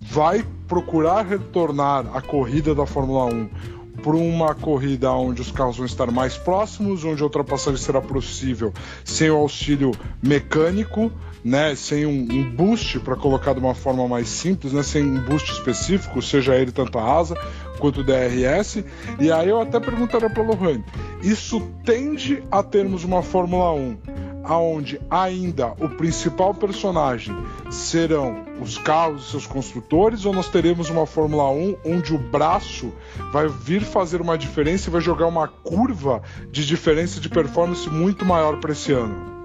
vai 0.00 0.44
procurar 0.66 1.24
retornar 1.24 2.04
a 2.14 2.20
corrida 2.20 2.74
da 2.74 2.86
Fórmula 2.86 3.26
1 3.26 3.79
por 4.02 4.14
uma 4.14 4.54
corrida 4.54 5.12
onde 5.12 5.40
os 5.40 5.50
carros 5.50 5.76
vão 5.76 5.86
estar 5.86 6.10
mais 6.10 6.36
próximos, 6.36 7.04
onde 7.04 7.22
a 7.22 7.24
ultrapassagem 7.24 7.80
será 7.80 8.00
possível 8.00 8.72
sem 9.04 9.30
o 9.30 9.36
auxílio 9.36 9.92
mecânico, 10.22 11.10
né, 11.44 11.74
sem 11.74 12.06
um, 12.06 12.28
um 12.30 12.50
boost 12.50 13.00
para 13.00 13.16
colocar 13.16 13.54
de 13.54 13.60
uma 13.60 13.74
forma 13.74 14.06
mais 14.06 14.28
simples, 14.28 14.72
né, 14.72 14.82
sem 14.82 15.02
um 15.02 15.20
boost 15.24 15.52
específico, 15.52 16.20
seja 16.20 16.54
ele 16.54 16.72
tanto 16.72 16.98
a 16.98 17.18
asa 17.18 17.34
quanto 17.78 18.00
o 18.00 18.04
DRS. 18.04 18.84
E 19.18 19.32
aí 19.32 19.48
eu 19.48 19.60
até 19.60 19.80
perguntaria 19.80 20.28
para 20.28 20.42
o 20.42 20.46
Lohane, 20.46 20.84
isso 21.22 21.60
tende 21.84 22.42
a 22.50 22.62
termos 22.62 23.04
uma 23.04 23.22
Fórmula 23.22 23.72
1 23.72 24.29
aonde 24.44 25.00
ainda 25.10 25.72
o 25.78 25.88
principal 25.88 26.54
personagem 26.54 27.36
serão 27.70 28.44
os 28.60 28.78
carros 28.78 29.26
e 29.26 29.30
seus 29.30 29.46
construtores, 29.46 30.24
ou 30.24 30.32
nós 30.32 30.48
teremos 30.48 30.90
uma 30.90 31.06
Fórmula 31.06 31.50
1 31.50 31.76
onde 31.84 32.14
o 32.14 32.18
braço 32.18 32.92
vai 33.32 33.48
vir 33.48 33.82
fazer 33.82 34.20
uma 34.20 34.36
diferença 34.36 34.88
e 34.88 34.92
vai 34.92 35.00
jogar 35.00 35.26
uma 35.26 35.48
curva 35.48 36.22
de 36.50 36.66
diferença 36.66 37.20
de 37.20 37.28
performance 37.28 37.88
muito 37.88 38.24
maior 38.24 38.58
para 38.60 38.72
esse 38.72 38.92
ano? 38.92 39.40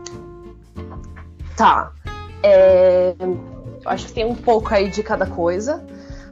Tá. 1.56 1.92
É... 2.44 3.16
Acho 3.86 4.08
que 4.08 4.14
tem 4.14 4.26
um 4.26 4.36
pouco 4.36 4.74
aí 4.74 4.90
de 4.90 5.04
cada 5.04 5.26
coisa. 5.26 5.86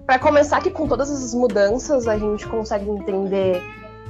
Para 0.06 0.20
começar, 0.20 0.62
que 0.62 0.70
com 0.70 0.88
todas 0.88 1.10
essas 1.10 1.34
mudanças 1.34 2.08
a 2.08 2.18
gente 2.18 2.46
consegue 2.48 2.90
entender 2.90 3.62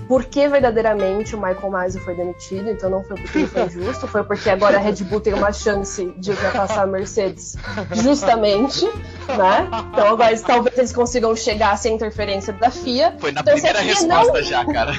por 0.07 0.25
que 0.25 0.47
verdadeiramente 0.47 1.35
o 1.35 1.37
Michael 1.37 1.69
Masi 1.69 1.99
foi 1.99 2.15
demitido, 2.15 2.69
então 2.69 2.89
não 2.89 3.03
foi 3.03 3.17
porque 3.17 3.39
ele 3.39 3.47
foi 3.47 3.63
injusto, 3.65 4.07
foi 4.07 4.23
porque 4.23 4.49
agora 4.49 4.77
a 4.77 4.79
Red 4.79 5.03
Bull 5.03 5.19
tem 5.19 5.33
uma 5.33 5.51
chance 5.51 6.13
de 6.17 6.31
ultrapassar 6.31 6.83
a 6.83 6.87
Mercedes 6.87 7.57
justamente, 7.91 8.85
né? 8.85 9.69
Então 9.91 10.07
agora 10.07 10.37
talvez 10.39 10.77
eles 10.77 10.93
consigam 10.93 11.35
chegar 11.35 11.77
sem 11.77 11.95
interferência 11.95 12.53
da 12.53 12.69
FIA. 12.69 13.15
Foi 13.19 13.31
na 13.31 13.41
então, 13.41 13.53
primeira 13.53 13.81
resposta 13.81 14.33
não... 14.33 14.43
já, 14.43 14.65
cara. 14.65 14.93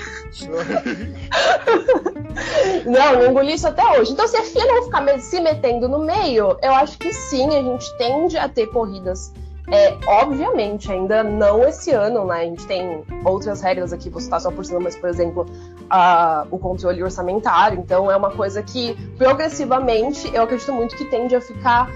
não, 2.85 3.21
não 3.21 3.31
engoli 3.31 3.55
isso 3.55 3.69
até 3.69 3.99
hoje. 3.99 4.13
Então 4.13 4.27
se 4.27 4.37
a 4.37 4.43
FIA 4.43 4.67
não 4.67 4.83
ficar 4.85 5.05
se 5.21 5.41
metendo 5.41 5.89
no 5.89 6.01
meio, 6.01 6.57
eu 6.63 6.75
acho 6.75 6.99
que 6.99 7.13
sim, 7.13 7.49
a 7.49 7.63
gente 7.63 7.97
tende 7.97 8.37
a 8.37 8.49
ter 8.49 8.67
corridas 8.69 9.33
é, 9.67 9.97
obviamente, 10.07 10.93
ainda 10.93 11.23
não 11.23 11.65
esse 11.65 11.91
ano, 11.91 12.27
né? 12.27 12.41
A 12.41 12.45
gente 12.45 12.67
tem 12.67 13.03
outras 13.25 13.63
regras 13.63 13.93
aqui, 13.93 14.11
vou 14.11 14.21
citar 14.21 14.41
só 14.41 14.51
por 14.51 14.65
cima, 14.65 14.79
mas, 14.81 14.95
por 14.95 15.09
exemplo, 15.09 15.47
a, 15.89 16.47
o 16.51 16.59
controle 16.59 17.03
orçamentário. 17.03 17.79
Então, 17.79 18.11
é 18.11 18.17
uma 18.17 18.31
coisa 18.31 18.63
que, 18.63 18.95
progressivamente, 19.17 20.31
eu 20.35 20.43
acredito 20.43 20.73
muito 20.73 20.95
que 20.95 21.07
tende 21.07 21.35
a 21.35 21.41
ficar 21.41 21.91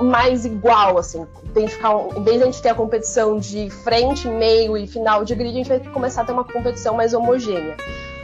mais 0.00 0.44
igual, 0.44 0.98
assim. 0.98 1.24
Tem 1.54 1.66
que 1.66 1.72
ficar, 1.72 1.94
em 2.16 2.22
vez 2.22 2.38
de 2.38 2.42
a 2.42 2.46
gente 2.46 2.62
ter 2.62 2.70
a 2.70 2.74
competição 2.74 3.38
de 3.38 3.70
frente, 3.70 4.26
meio 4.26 4.76
e 4.76 4.86
final 4.86 5.24
de 5.24 5.36
grid, 5.36 5.50
a 5.50 5.56
gente 5.56 5.68
vai 5.68 5.78
começar 5.78 6.22
a 6.22 6.24
ter 6.24 6.32
uma 6.32 6.44
competição 6.44 6.94
mais 6.96 7.14
homogênea. 7.14 7.76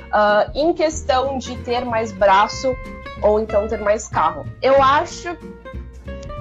Uh, 0.07 0.50
em 0.54 0.73
questão 0.73 1.38
de 1.38 1.57
ter 1.59 1.85
mais 1.85 2.12
braço 2.12 2.76
ou 3.23 3.40
então 3.40 3.66
ter 3.69 3.81
mais 3.81 4.09
carro. 4.09 4.45
Eu 4.61 4.83
acho. 4.83 5.37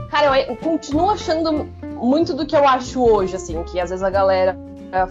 Cara, 0.09 0.41
eu 0.41 0.55
continuo 0.57 1.09
achando 1.09 1.67
muito 2.03 2.33
do 2.33 2.45
que 2.45 2.55
eu 2.55 2.67
acho 2.67 3.01
hoje, 3.01 3.35
assim, 3.35 3.61
que 3.63 3.79
às 3.79 3.89
vezes 3.89 4.03
a 4.03 4.09
galera 4.09 4.57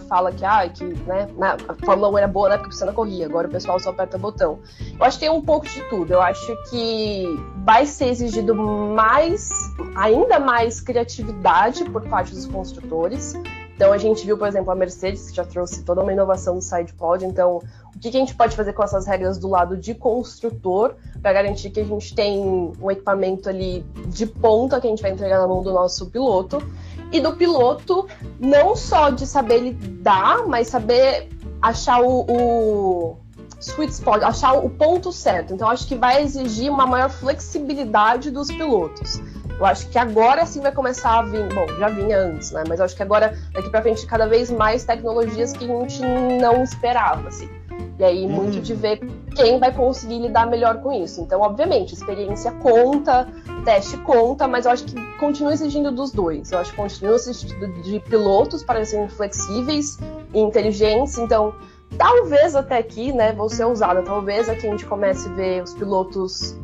fala 0.09 0.31
que, 0.31 0.45
ah, 0.45 0.69
que 0.69 0.85
né, 0.85 1.27
a 1.69 1.75
Fórmula 1.85 2.09
1 2.11 2.19
era 2.19 2.29
boa 2.29 2.49
na 2.49 2.55
época 2.55 2.71
que 2.71 2.75
o 2.75 2.79
Senna 2.79 2.93
corria, 2.93 3.27
agora 3.27 3.49
o 3.49 3.51
pessoal 3.51 3.81
só 3.81 3.91
aperta 3.91 4.17
botão. 4.17 4.61
Eu 4.99 5.05
acho 5.05 5.19
que 5.19 5.25
tem 5.25 5.31
um 5.31 5.43
pouco 5.43 5.67
de 5.67 5.83
tudo. 5.89 6.13
Eu 6.13 6.23
acho 6.23 6.57
que 6.71 7.25
vai 7.65 7.85
ser 7.85 8.07
exigido 8.07 8.55
mais, 8.55 9.51
ainda 9.97 10.39
mais 10.39 10.81
criatividade 10.81 11.85
por 11.87 12.03
parte 12.03 12.33
dos 12.33 12.47
construtores. 12.47 13.35
Então 13.75 13.93
a 13.93 13.99
gente 13.99 14.25
viu, 14.25 14.37
por 14.39 14.47
exemplo, 14.47 14.71
a 14.71 14.75
Mercedes, 14.75 15.31
que 15.31 15.37
já 15.37 15.45
trouxe 15.45 15.83
toda 15.83 16.03
uma 16.03 16.13
inovação 16.13 16.55
no 16.55 16.63
sidepod. 16.63 17.25
Então, 17.25 17.61
o 17.95 17.99
que, 17.99 18.11
que 18.11 18.17
a 18.17 18.21
gente 18.21 18.35
pode 18.35 18.55
fazer 18.55 18.73
com 18.73 18.83
essas 18.83 19.07
regras 19.07 19.39
do 19.39 19.49
lado 19.49 19.77
de 19.77 19.95
construtor 19.95 20.95
para 21.21 21.33
garantir 21.33 21.71
que 21.71 21.81
a 21.81 21.85
gente 21.85 22.15
tem 22.15 22.75
um 22.81 22.91
equipamento 22.91 23.49
ali 23.49 23.85
de 24.07 24.27
ponta 24.27 24.81
que 24.81 24.87
a 24.87 24.91
gente 24.91 25.03
vai 25.03 25.11
entregar 25.11 25.39
na 25.39 25.47
mão 25.47 25.63
do 25.63 25.73
nosso 25.73 26.11
piloto? 26.11 26.63
E 27.11 27.21
do 27.21 27.35
piloto, 27.35 28.07
não 28.41 28.75
só 28.75 29.11
de 29.11 29.27
saber 29.27 29.59
lidar, 29.59 30.47
mas 30.47 30.69
saber 30.69 31.29
achar 31.61 32.01
o, 32.01 32.25
o 32.29 33.17
sweet 33.61 33.93
spot, 33.93 34.23
achar 34.23 34.55
o 34.55 34.71
ponto 34.71 35.13
certo. 35.13 35.53
Então, 35.53 35.69
acho 35.69 35.87
que 35.87 35.95
vai 35.95 36.23
exigir 36.23 36.71
uma 36.71 36.87
maior 36.87 37.11
flexibilidade 37.11 38.31
dos 38.31 38.49
pilotos. 38.49 39.21
Eu 39.63 39.67
acho 39.67 39.89
que 39.91 39.97
agora 39.97 40.45
sim 40.45 40.61
vai 40.61 40.73
começar 40.73 41.21
a 41.21 41.23
vir. 41.23 41.47
Bom, 41.55 41.65
já 41.79 41.89
vinha 41.89 42.19
antes, 42.19 42.51
né? 42.51 42.65
Mas 42.69 42.81
eu 42.81 42.85
acho 42.85 42.97
que 42.97 43.03
agora, 43.05 43.39
daqui 43.53 43.71
pra 43.71 43.81
frente, 43.81 44.05
cada 44.07 44.27
vez 44.27 44.51
mais 44.51 44.85
tecnologias 44.85 45.53
que 45.53 45.65
a 45.65 45.69
gente 45.69 46.03
não 46.03 46.65
esperava, 46.65 47.29
assim. 47.29 47.49
E 47.97 48.03
aí, 48.03 48.27
hum. 48.27 48.31
muito 48.31 48.61
de 48.61 48.75
ver 48.75 48.99
quem 49.37 49.61
vai 49.61 49.73
conseguir 49.73 50.19
lidar 50.19 50.49
melhor 50.49 50.83
com 50.83 50.93
isso. 50.93 51.21
Então, 51.21 51.41
obviamente, 51.43 51.95
experiência 51.95 52.51
conta, 52.55 53.29
teste 53.65 53.97
conta, 53.99 54.49
mas 54.49 54.67
eu 54.67 54.73
acho 54.73 54.83
que 54.83 55.01
continua 55.19 55.53
exigindo 55.53 55.93
dos 55.93 56.11
dois. 56.11 56.51
Eu 56.51 56.59
acho 56.59 56.73
que 56.73 56.77
continua 56.77 57.15
exigindo 57.15 57.69
de 57.83 58.01
pilotos 58.01 58.65
para 58.65 58.85
serem 58.85 59.09
flexíveis 59.09 59.97
e 60.35 60.41
inteligentes. 60.41 61.19
Então, 61.19 61.55
talvez 61.97 62.57
até 62.57 62.79
aqui, 62.79 63.13
né, 63.13 63.33
vou 63.33 63.49
ser 63.49 63.67
usada, 63.67 64.03
talvez 64.03 64.49
aqui 64.49 64.67
a 64.67 64.71
gente 64.71 64.87
comece 64.87 65.29
a 65.29 65.33
ver 65.35 65.63
os 65.63 65.73
pilotos 65.73 66.57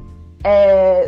é, 0.43 1.07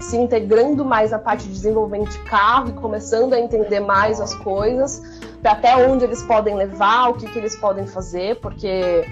se 0.00 0.16
integrando 0.16 0.84
mais 0.84 1.10
na 1.10 1.18
parte 1.18 1.44
de 1.44 1.52
desenvolvimento 1.52 2.10
de 2.10 2.18
carro 2.24 2.68
e 2.68 2.72
começando 2.72 3.34
a 3.34 3.40
entender 3.40 3.80
mais 3.80 4.20
as 4.20 4.34
coisas, 4.34 5.02
até 5.42 5.76
onde 5.76 6.04
eles 6.04 6.22
podem 6.22 6.54
levar, 6.54 7.10
o 7.10 7.14
que, 7.14 7.26
que 7.26 7.38
eles 7.38 7.56
podem 7.56 7.86
fazer, 7.86 8.40
porque 8.40 9.04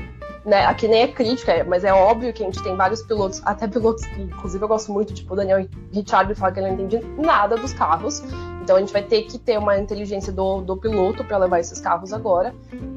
né, 0.46 0.64
aqui 0.64 0.86
nem 0.86 1.02
é 1.02 1.08
crítica, 1.08 1.64
mas 1.64 1.82
é 1.82 1.92
óbvio 1.92 2.32
que 2.32 2.42
a 2.42 2.46
gente 2.46 2.62
tem 2.62 2.76
vários 2.76 3.02
pilotos, 3.02 3.42
até 3.44 3.66
pilotos 3.66 4.06
que, 4.06 4.22
inclusive, 4.22 4.62
eu 4.62 4.68
gosto 4.68 4.92
muito, 4.92 5.12
tipo 5.12 5.32
o 5.32 5.36
Daniel 5.36 5.66
Ricciardo, 5.92 6.36
fala 6.36 6.52
que 6.52 6.60
ele 6.60 6.68
não 6.68 6.74
entende 6.74 7.04
nada 7.18 7.56
dos 7.56 7.72
carros. 7.72 8.22
Então 8.62 8.76
a 8.76 8.80
gente 8.80 8.92
vai 8.92 9.02
ter 9.02 9.22
que 9.22 9.38
ter 9.38 9.58
uma 9.58 9.78
inteligência 9.78 10.32
do, 10.32 10.60
do 10.60 10.76
piloto 10.76 11.22
para 11.24 11.38
levar 11.38 11.60
esses 11.60 11.80
carros 11.80 12.12
agora 12.12 12.52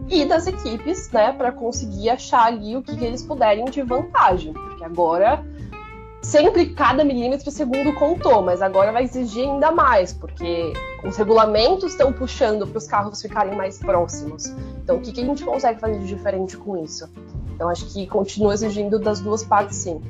e 0.07 0.25
das 0.25 0.47
equipes, 0.47 1.11
né, 1.11 1.31
para 1.31 1.51
conseguir 1.51 2.09
achar 2.09 2.45
ali 2.45 2.75
o 2.75 2.81
que, 2.81 2.95
que 2.95 3.05
eles 3.05 3.23
puderem 3.23 3.65
de 3.65 3.83
vantagem, 3.83 4.51
porque 4.51 4.83
agora 4.83 5.45
sempre 6.21 6.67
cada 6.67 7.03
milímetro 7.03 7.49
segundo 7.51 7.93
contou, 7.93 8.41
mas 8.41 8.61
agora 8.61 8.91
vai 8.91 9.03
exigir 9.03 9.47
ainda 9.47 9.71
mais, 9.71 10.13
porque 10.13 10.73
os 11.03 11.15
regulamentos 11.17 11.91
estão 11.91 12.11
puxando 12.11 12.67
para 12.67 12.77
os 12.77 12.87
carros 12.87 13.21
ficarem 13.21 13.55
mais 13.55 13.77
próximos. 13.77 14.47
Então, 14.83 14.97
o 14.97 15.01
que, 15.01 15.11
que 15.11 15.21
a 15.21 15.25
gente 15.25 15.43
consegue 15.43 15.79
fazer 15.79 15.99
de 15.99 16.07
diferente 16.07 16.57
com 16.57 16.77
isso? 16.77 17.09
Então, 17.53 17.69
acho 17.69 17.85
que 17.87 18.07
continua 18.07 18.53
exigindo 18.53 18.99
das 18.99 19.19
duas 19.19 19.43
partes, 19.43 19.77
sim. 19.77 20.01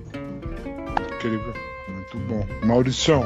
Incrível, 1.15 1.53
muito 1.87 2.17
bom. 2.27 2.45
Maurição. 2.65 3.25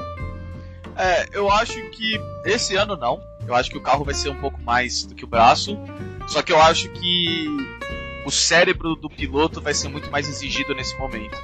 É, 0.96 1.28
eu 1.34 1.50
acho 1.52 1.82
que 1.90 2.20
esse 2.46 2.76
ano 2.76 2.96
não. 2.96 3.22
Eu 3.48 3.56
acho 3.56 3.70
que 3.70 3.78
o 3.78 3.82
carro 3.82 4.06
vai 4.06 4.14
ser 4.14 4.30
um 4.30 4.36
pouco 4.36 4.62
mais 4.62 5.04
do 5.04 5.16
que 5.16 5.26
o 5.26 5.28
braço. 5.28 5.78
Só 6.28 6.42
que 6.42 6.54
eu 6.54 6.62
acho 6.62 6.90
que 6.90 7.48
o 8.26 8.32
cérebro 8.32 8.96
do 8.96 9.10
piloto 9.10 9.62
vai 9.62 9.74
ser 9.74 9.88
muito 9.88 10.10
mais 10.12 10.28
exigido 10.28 10.74
nesse 10.74 10.98
momento 10.98 11.38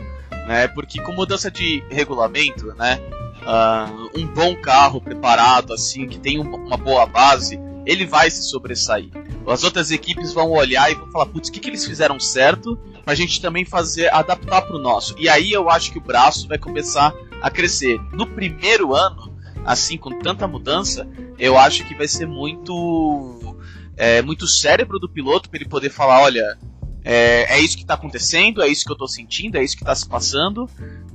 né? 0.50 0.68
Porque 0.68 1.00
com 1.00 1.12
mudança 1.12 1.52
de 1.52 1.84
regulamento, 1.92 2.74
né? 2.74 3.00
Uh, 3.44 4.20
um 4.20 4.26
bom 4.26 4.56
carro 4.56 5.00
preparado, 5.00 5.72
assim, 5.72 6.08
que 6.08 6.18
tem 6.18 6.40
uma 6.40 6.76
boa 6.76 7.06
base, 7.06 7.60
ele 7.86 8.04
vai 8.04 8.32
se 8.32 8.42
sobressair. 8.50 9.12
As 9.48 9.64
outras 9.64 9.92
equipes 9.92 10.34
vão 10.34 10.50
olhar 10.50 10.92
e 10.92 10.96
vão 10.96 11.12
falar, 11.12 11.28
putz, 11.28 11.50
o 11.50 11.52
que, 11.52 11.60
que 11.60 11.70
eles 11.70 11.86
fizeram 11.86 12.20
certo 12.20 12.76
pra 13.06 13.14
gente 13.14 13.40
também 13.40 13.64
fazer, 13.64 14.12
adaptar 14.12 14.64
pro 14.64 14.80
nosso. 14.80 15.14
E 15.20 15.30
aí 15.30 15.52
eu 15.52 15.70
acho 15.70 15.92
que 15.92 16.00
o 16.00 16.02
braço 16.02 16.48
vai 16.48 16.58
começar 16.58 17.14
a 17.44 17.52
crescer. 17.52 18.00
No 18.12 18.26
primeiro 18.26 18.96
ano, 18.96 19.32
assim, 19.64 20.00
com 20.00 20.18
tanta 20.18 20.48
mudança, 20.48 21.08
eu 21.38 21.60
acho 21.60 21.86
que 21.86 21.94
vai 21.94 22.08
ser 22.08 22.26
muito. 22.26 23.56
É, 23.96 24.22
muito 24.22 24.48
cérebro 24.48 24.98
do 24.98 25.10
piloto 25.10 25.50
para 25.50 25.60
ele 25.60 25.68
poder 25.68 25.90
falar, 25.90 26.22
olha, 26.22 26.58
é, 27.04 27.58
é 27.58 27.60
isso 27.60 27.76
que 27.76 27.84
está 27.84 27.94
acontecendo, 27.94 28.62
é 28.62 28.68
isso 28.68 28.84
que 28.84 28.92
eu 28.92 28.96
estou 28.96 29.08
sentindo, 29.08 29.58
é 29.58 29.64
isso 29.64 29.76
que 29.76 29.84
está 29.84 29.96
se 29.96 30.08
passando, 30.08 30.70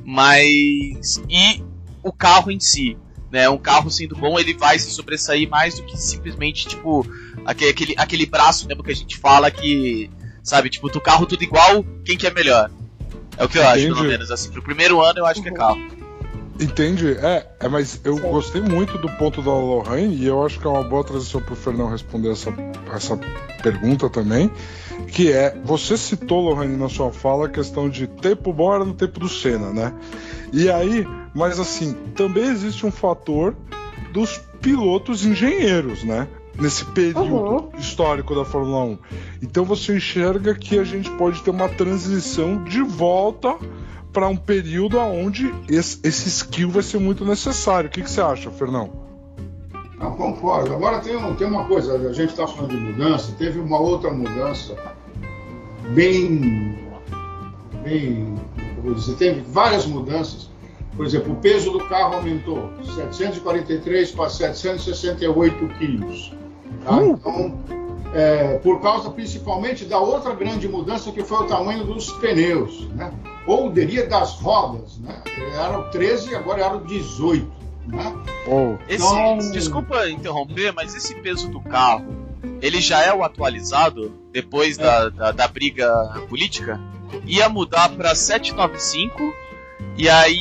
mas. 0.04 1.22
E 1.28 1.62
o 2.02 2.12
carro 2.12 2.50
em 2.50 2.60
si. 2.60 2.96
Né, 3.32 3.48
um 3.48 3.58
carro 3.58 3.90
sendo 3.90 4.14
bom, 4.14 4.38
ele 4.38 4.54
vai 4.54 4.78
se 4.78 4.92
sobressair 4.92 5.48
mais 5.50 5.74
do 5.74 5.82
que 5.82 5.96
simplesmente, 5.96 6.68
tipo, 6.68 7.04
aquele, 7.44 7.70
aquele, 7.72 7.94
aquele 7.96 8.26
braço 8.26 8.64
mesmo 8.68 8.84
que 8.84 8.92
a 8.92 8.94
gente 8.94 9.18
fala 9.18 9.50
que, 9.50 10.08
sabe, 10.40 10.70
tipo, 10.70 10.88
do 10.88 11.00
carro 11.00 11.26
tudo 11.26 11.42
igual, 11.42 11.84
quem 12.04 12.16
que 12.16 12.28
é 12.28 12.30
melhor? 12.32 12.70
É 13.36 13.42
o 13.42 13.48
que 13.48 13.58
eu 13.58 13.62
Entendi. 13.64 13.86
acho, 13.86 13.94
pelo 13.96 14.08
menos, 14.08 14.30
assim, 14.30 14.52
pro 14.52 14.62
primeiro 14.62 15.02
ano 15.02 15.18
eu 15.18 15.26
acho 15.26 15.42
que 15.42 15.48
é 15.48 15.52
carro. 15.52 15.80
Entendi, 16.60 17.10
é, 17.10 17.44
é 17.58 17.68
mas 17.68 18.00
eu 18.04 18.14
Sim. 18.16 18.22
gostei 18.22 18.60
muito 18.60 18.96
do 18.98 19.08
ponto 19.08 19.42
da 19.42 19.50
Lorraine 19.50 20.14
e 20.14 20.26
eu 20.26 20.46
acho 20.46 20.60
que 20.60 20.66
é 20.68 20.70
uma 20.70 20.84
boa 20.84 21.02
transição 21.02 21.40
pro 21.40 21.56
Fernão 21.56 21.90
responder 21.90 22.30
essa, 22.30 22.54
essa 22.94 23.18
pergunta 23.60 24.08
também 24.08 24.48
que 25.08 25.32
é, 25.32 25.56
você 25.64 25.96
citou, 25.96 26.40
Lohane, 26.40 26.76
na 26.76 26.88
sua 26.88 27.12
fala, 27.12 27.46
a 27.46 27.48
questão 27.48 27.88
de 27.88 28.06
tempo 28.06 28.52
bom 28.52 28.74
era 28.74 28.84
no 28.84 28.94
tempo 28.94 29.20
do 29.20 29.28
Senna, 29.28 29.70
né? 29.72 29.92
E 30.52 30.70
aí, 30.70 31.06
mas 31.34 31.58
assim, 31.58 31.94
também 32.14 32.44
existe 32.44 32.86
um 32.86 32.90
fator 32.90 33.56
dos 34.12 34.38
pilotos 34.60 35.24
engenheiros, 35.24 36.04
né? 36.04 36.28
Nesse 36.58 36.84
período 36.84 37.34
uhum. 37.34 37.70
histórico 37.78 38.34
da 38.34 38.44
Fórmula 38.44 38.84
1. 38.84 38.98
Então 39.42 39.64
você 39.64 39.96
enxerga 39.96 40.54
que 40.54 40.78
a 40.78 40.84
gente 40.84 41.10
pode 41.12 41.42
ter 41.42 41.50
uma 41.50 41.68
transição 41.68 42.62
de 42.62 42.80
volta 42.80 43.56
para 44.12 44.28
um 44.28 44.36
período 44.36 44.98
onde 44.98 45.52
esse, 45.68 45.98
esse, 46.04 46.28
skill 46.28 46.70
vai 46.70 46.84
ser 46.84 47.00
muito 47.00 47.24
necessário. 47.24 47.88
O 47.88 47.92
que, 47.92 48.02
que 48.02 48.10
você 48.10 48.20
acha, 48.20 48.50
Fernão? 48.52 49.03
Não, 50.04 50.16
concordo. 50.16 50.74
Agora 50.74 50.98
tem, 50.98 51.18
tem 51.36 51.46
uma 51.46 51.64
coisa, 51.64 51.94
a 51.94 52.12
gente 52.12 52.30
está 52.30 52.46
falando 52.46 52.72
de 52.72 52.76
mudança, 52.76 53.34
teve 53.38 53.58
uma 53.58 53.78
outra 53.78 54.10
mudança 54.10 54.76
bem. 55.94 56.78
bem 57.82 58.34
vou 58.82 58.92
dizer, 58.92 59.16
teve 59.16 59.40
várias 59.40 59.86
mudanças. 59.86 60.50
Por 60.94 61.06
exemplo, 61.06 61.32
o 61.32 61.36
peso 61.36 61.70
do 61.70 61.88
carro 61.88 62.16
aumentou 62.16 62.70
743 62.84 64.10
para 64.10 64.28
768 64.28 65.68
quilos. 65.78 66.32
Tá? 66.84 66.98
Uh. 66.98 67.12
Então, 67.12 67.58
é, 68.12 68.58
por 68.58 68.82
causa 68.82 69.10
principalmente 69.10 69.86
da 69.86 69.98
outra 69.98 70.34
grande 70.34 70.68
mudança 70.68 71.10
que 71.10 71.24
foi 71.24 71.46
o 71.46 71.48
tamanho 71.48 71.84
dos 71.84 72.12
pneus, 72.12 72.86
né? 72.90 73.10
ou 73.46 73.72
diria 73.72 74.06
das 74.06 74.34
rodas. 74.34 74.98
Né? 74.98 75.16
Eram 75.54 75.90
13 75.90 76.30
e 76.30 76.34
agora 76.34 76.62
eram 76.62 76.84
18. 76.84 77.63
Né? 77.86 78.16
Oh. 78.46 78.76
Esse, 78.88 79.04
então... 79.04 79.38
Desculpa 79.52 80.08
interromper, 80.08 80.72
mas 80.72 80.94
esse 80.94 81.14
peso 81.16 81.48
do 81.48 81.60
carro 81.60 82.24
ele 82.60 82.80
já 82.80 83.02
é 83.02 83.12
o 83.12 83.22
atualizado 83.22 84.12
depois 84.32 84.78
é. 84.78 84.82
da, 84.82 85.08
da, 85.08 85.32
da, 85.32 85.48
briga 85.48 85.92
política. 86.28 86.80
Ia 87.26 87.48
mudar 87.48 87.90
para 87.90 88.14
795 88.14 89.20
e 89.96 90.08
aí 90.08 90.38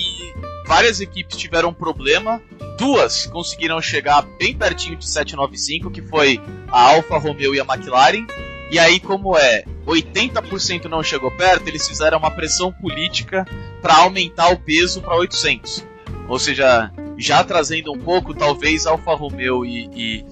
várias 0.65 0.99
equipes 1.01 1.37
tiveram 1.37 1.69
um 1.69 1.73
problema. 1.73 2.41
Duas 2.77 3.25
conseguiram 3.27 3.81
chegar 3.81 4.21
bem 4.39 4.55
pertinho 4.55 4.95
de 4.95 5.07
795, 5.07 5.91
que 5.91 6.01
foi 6.01 6.41
a 6.69 6.95
Alfa 6.95 7.17
Romeo 7.17 7.53
e 7.53 7.59
a 7.59 7.65
McLaren. 7.65 8.25
E 8.71 8.79
aí, 8.79 8.99
como 8.99 9.37
é 9.37 9.65
80% 9.85 10.85
não 10.85 11.03
chegou 11.03 11.29
perto, 11.29 11.67
eles 11.67 11.87
fizeram 11.87 12.17
uma 12.17 12.31
pressão 12.31 12.71
política 12.71 13.45
para 13.81 13.97
aumentar 13.97 14.49
o 14.49 14.57
peso 14.57 15.01
para 15.01 15.15
800. 15.15 15.85
Ou 16.27 16.39
seja, 16.39 16.91
já 17.23 17.43
trazendo 17.43 17.91
um 17.91 17.99
pouco, 17.99 18.33
talvez 18.33 18.85
Alfa 18.85 19.13
Romeo 19.15 19.65
e, 19.65 19.89
e 19.93 20.25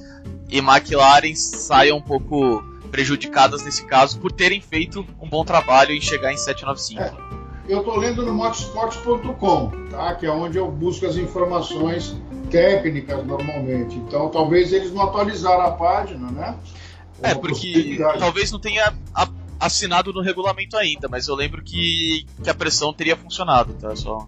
e 0.52 0.58
McLaren 0.58 1.34
saiam 1.34 1.98
um 1.98 2.02
pouco 2.02 2.62
prejudicadas 2.92 3.64
nesse 3.64 3.86
caso 3.86 4.20
por 4.20 4.34
terem 4.34 4.60
feito 4.60 5.08
um 5.20 5.28
bom 5.28 5.46
trabalho 5.46 5.94
em 5.94 6.02
chegar 6.02 6.34
em 6.34 6.38
795. 6.38 7.02
É, 7.02 7.74
eu 7.74 7.80
estou 7.80 7.96
lendo 7.96 8.26
no 8.26 8.34
motorsport.com, 8.34 9.72
tá? 9.90 10.14
que 10.16 10.26
é 10.26 10.32
onde 10.32 10.58
eu 10.58 10.70
busco 10.70 11.06
as 11.06 11.16
informações 11.16 12.18
técnicas 12.52 13.26
normalmente. 13.26 13.96
Então 13.96 14.28
talvez 14.28 14.74
eles 14.74 14.92
não 14.92 15.04
atualizaram 15.04 15.62
a 15.62 15.72
página, 15.72 16.30
né? 16.30 16.58
É, 17.24 17.34
porque 17.34 17.98
talvez 18.20 18.52
não 18.52 18.60
tenha 18.60 18.94
assinado 19.58 20.12
no 20.12 20.22
regulamento 20.22 20.76
ainda, 20.76 21.08
mas 21.08 21.28
eu 21.28 21.36
lembro 21.36 21.64
que, 21.64 22.26
que 22.44 22.50
a 22.50 22.54
pressão 22.54 22.92
teria 22.92 23.16
funcionado, 23.16 23.74
tá? 23.76 23.96
Só... 23.96 24.28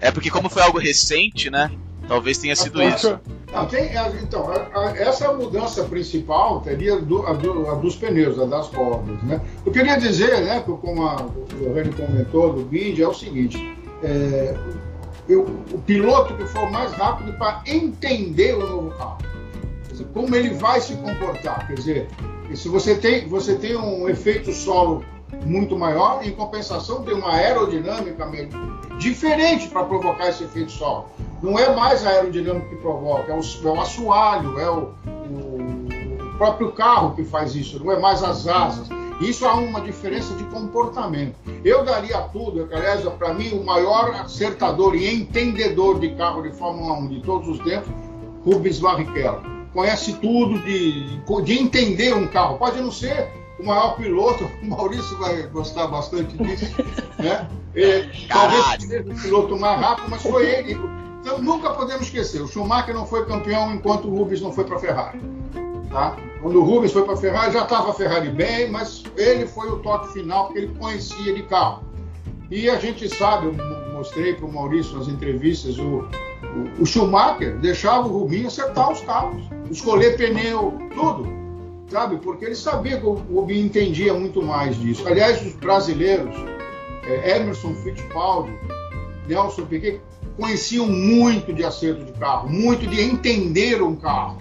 É 0.00 0.10
porque 0.10 0.30
como 0.30 0.48
foi 0.48 0.62
algo 0.62 0.78
recente, 0.78 1.50
né? 1.50 1.70
Talvez 2.12 2.36
tenha 2.36 2.54
sido 2.54 2.82
isso. 2.82 3.18
Não, 3.50 3.64
tem, 3.64 3.90
então, 4.22 4.46
a, 4.50 4.78
a, 4.78 4.98
essa 4.98 5.32
mudança 5.32 5.82
principal 5.84 6.60
teria 6.60 7.00
do, 7.00 7.26
a, 7.26 7.32
do, 7.32 7.70
a, 7.70 7.74
dos 7.76 7.96
pneus, 7.96 8.38
a 8.38 8.44
das 8.44 8.68
rodas. 8.68 9.22
Né? 9.22 9.40
Eu 9.64 9.72
queria 9.72 9.96
dizer, 9.96 10.42
né, 10.42 10.60
como 10.60 11.06
a, 11.06 11.22
o 11.22 11.64
Lorene 11.64 11.90
comentou 11.94 12.52
do 12.52 12.64
Bindi, 12.64 13.02
é 13.02 13.08
o 13.08 13.14
seguinte: 13.14 13.56
é, 14.02 14.54
eu, 15.26 15.42
o 15.72 15.78
piloto 15.78 16.34
que 16.34 16.44
for 16.44 16.70
mais 16.70 16.92
rápido 16.92 17.32
para 17.38 17.62
entender 17.66 18.56
o 18.56 18.66
novo 18.66 18.90
carro, 18.98 19.16
dizer, 19.90 20.06
como 20.12 20.36
ele 20.36 20.50
vai 20.50 20.82
se 20.82 20.94
comportar. 20.96 21.66
Quer 21.66 21.74
dizer, 21.74 22.08
se 22.54 22.68
você 22.68 22.94
tem, 22.94 23.26
você 23.26 23.54
tem 23.54 23.74
um 23.74 24.06
efeito 24.06 24.52
solo 24.52 25.02
muito 25.44 25.76
maior, 25.76 26.24
em 26.24 26.30
compensação 26.32 27.02
tem 27.02 27.14
uma 27.14 27.34
aerodinâmica 27.34 28.28
diferente 28.98 29.68
para 29.68 29.84
provocar 29.84 30.28
esse 30.28 30.44
efeito 30.44 30.72
solo. 30.72 31.06
Não 31.42 31.58
é 31.58 31.74
mais 31.74 32.06
a 32.06 32.10
aerodinâmica 32.10 32.68
que 32.68 32.76
provoca, 32.76 33.32
é 33.32 33.34
o, 33.34 33.40
é 33.40 33.68
o 33.68 33.80
assoalho, 33.80 34.58
é 34.58 34.70
o, 34.70 34.94
o, 35.06 36.38
próprio 36.38 36.72
carro 36.72 37.14
que 37.14 37.24
faz 37.24 37.54
isso, 37.54 37.82
não 37.82 37.92
é 37.92 37.98
mais 37.98 38.22
as 38.22 38.46
asas. 38.46 38.88
Isso 39.20 39.46
há 39.46 39.54
uma 39.54 39.80
diferença 39.80 40.34
de 40.34 40.42
comportamento. 40.44 41.36
Eu 41.64 41.84
daria 41.84 42.18
tudo, 42.32 42.68
aliás, 42.72 43.02
para 43.10 43.32
mim, 43.32 43.50
o 43.52 43.64
maior 43.64 44.12
acertador 44.16 44.96
e 44.96 45.14
entendedor 45.14 46.00
de 46.00 46.10
carro 46.16 46.42
de 46.42 46.50
Fórmula 46.50 46.94
1 46.94 47.08
de 47.08 47.20
todos 47.20 47.48
os 47.48 47.58
tempos, 47.60 47.92
Rubens 48.44 48.80
Barrichello. 48.80 49.42
Conhece 49.72 50.14
tudo 50.14 50.58
de, 50.58 51.20
de 51.44 51.58
entender 51.58 52.14
um 52.14 52.26
carro. 52.26 52.58
Pode 52.58 52.80
não 52.80 52.90
ser 52.90 53.30
o 53.62 53.66
maior 53.66 53.96
piloto, 53.96 54.50
o 54.62 54.66
Maurício 54.66 55.16
vai 55.18 55.42
gostar 55.44 55.86
bastante 55.86 56.36
disso, 56.36 56.74
né? 57.18 57.48
É, 57.74 58.06
talvez 58.28 58.82
seja 58.82 59.00
o 59.00 59.14
piloto 59.14 59.58
mais 59.58 59.80
rápido, 59.80 60.10
mas 60.10 60.22
foi 60.22 60.46
ele. 60.46 60.78
Então 61.20 61.38
nunca 61.38 61.70
podemos 61.70 62.02
esquecer, 62.02 62.42
o 62.42 62.48
Schumacher 62.48 62.94
não 62.94 63.06
foi 63.06 63.24
campeão 63.24 63.72
enquanto 63.72 64.08
o 64.08 64.16
Rubens 64.16 64.40
não 64.40 64.52
foi 64.52 64.64
para 64.64 64.76
a 64.76 64.80
Ferrari. 64.80 65.20
Tá? 65.88 66.16
Quando 66.42 66.58
o 66.58 66.64
Rubens 66.64 66.92
foi 66.92 67.04
para 67.04 67.14
a 67.14 67.16
Ferrari, 67.16 67.52
já 67.52 67.62
estava 67.62 67.90
a 67.90 67.94
Ferrari 67.94 68.28
bem, 68.30 68.68
mas 68.70 69.04
ele 69.16 69.46
foi 69.46 69.70
o 69.70 69.78
toque 69.78 70.12
final 70.12 70.46
porque 70.46 70.58
ele 70.60 70.74
conhecia 70.78 71.32
de 71.32 71.42
carro. 71.44 71.84
E 72.50 72.68
a 72.68 72.76
gente 72.76 73.08
sabe, 73.08 73.46
eu 73.46 73.92
mostrei 73.92 74.34
para 74.34 74.46
o 74.46 74.52
Maurício 74.52 74.98
nas 74.98 75.06
entrevistas, 75.06 75.78
o, 75.78 76.08
o, 76.78 76.82
o 76.82 76.86
Schumacher 76.86 77.56
deixava 77.58 78.08
o 78.08 78.18
Rubinho 78.18 78.48
acertar 78.48 78.90
os 78.90 79.00
carros, 79.02 79.42
escolher 79.70 80.16
pneu, 80.16 80.76
tudo 80.92 81.41
sabe? 81.92 82.16
Porque 82.16 82.46
ele 82.46 82.54
sabia 82.54 82.98
que 82.98 83.06
o 83.06 83.12
Rubinho 83.12 83.66
entendia 83.66 84.14
muito 84.14 84.42
mais 84.42 84.80
disso. 84.80 85.06
Aliás, 85.06 85.46
os 85.46 85.52
brasileiros, 85.54 86.34
é, 87.04 87.36
Emerson 87.36 87.74
Fittipaldi, 87.74 88.50
Nelson 89.28 89.66
Piquet, 89.66 90.00
conheciam 90.36 90.86
muito 90.86 91.52
de 91.52 91.62
acerto 91.62 92.04
de 92.04 92.12
carro, 92.12 92.48
muito 92.48 92.86
de 92.86 93.00
entender 93.00 93.82
um 93.82 93.94
carro. 93.94 94.38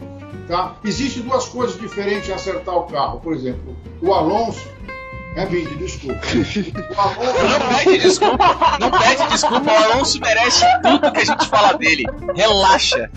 Tá? 0.47 0.77
Existem 0.83 1.23
duas 1.23 1.45
coisas 1.45 1.79
diferentes 1.79 2.29
em 2.29 2.33
acertar 2.33 2.75
o 2.75 2.83
carro. 2.83 3.19
Por 3.19 3.33
exemplo, 3.33 3.75
o 4.01 4.13
Alonso 4.13 4.67
é 5.35 5.45
Vini, 5.45 5.75
desculpa. 5.77 6.19
Não 7.61 7.77
pede 7.77 7.97
desculpa, 7.99 8.77
não 8.79 8.91
pede 8.91 9.27
desculpa, 9.29 9.71
o 9.71 9.93
Alonso 9.93 10.19
merece 10.19 10.65
tudo 10.81 11.11
que 11.11 11.19
a 11.21 11.25
gente 11.25 11.47
fala 11.47 11.73
dele. 11.73 12.03
Relaxa. 12.35 13.09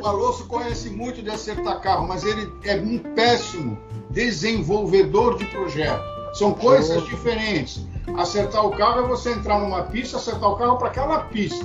O 0.00 0.06
Alonso 0.06 0.46
conhece 0.46 0.90
muito 0.90 1.20
de 1.22 1.30
acertar 1.30 1.80
carro, 1.80 2.06
mas 2.06 2.24
ele 2.24 2.48
é 2.64 2.76
um 2.76 2.98
péssimo 2.98 3.78
desenvolvedor 4.10 5.36
de 5.36 5.44
projeto. 5.46 6.02
São 6.34 6.54
coisas 6.54 7.04
diferentes. 7.06 7.86
Acertar 8.16 8.64
o 8.64 8.70
carro 8.70 9.04
é 9.04 9.08
você 9.08 9.30
entrar 9.30 9.58
numa 9.58 9.82
pista, 9.84 10.16
acertar 10.16 10.50
o 10.50 10.56
carro 10.56 10.76
para 10.76 10.88
aquela 10.88 11.20
pista. 11.24 11.64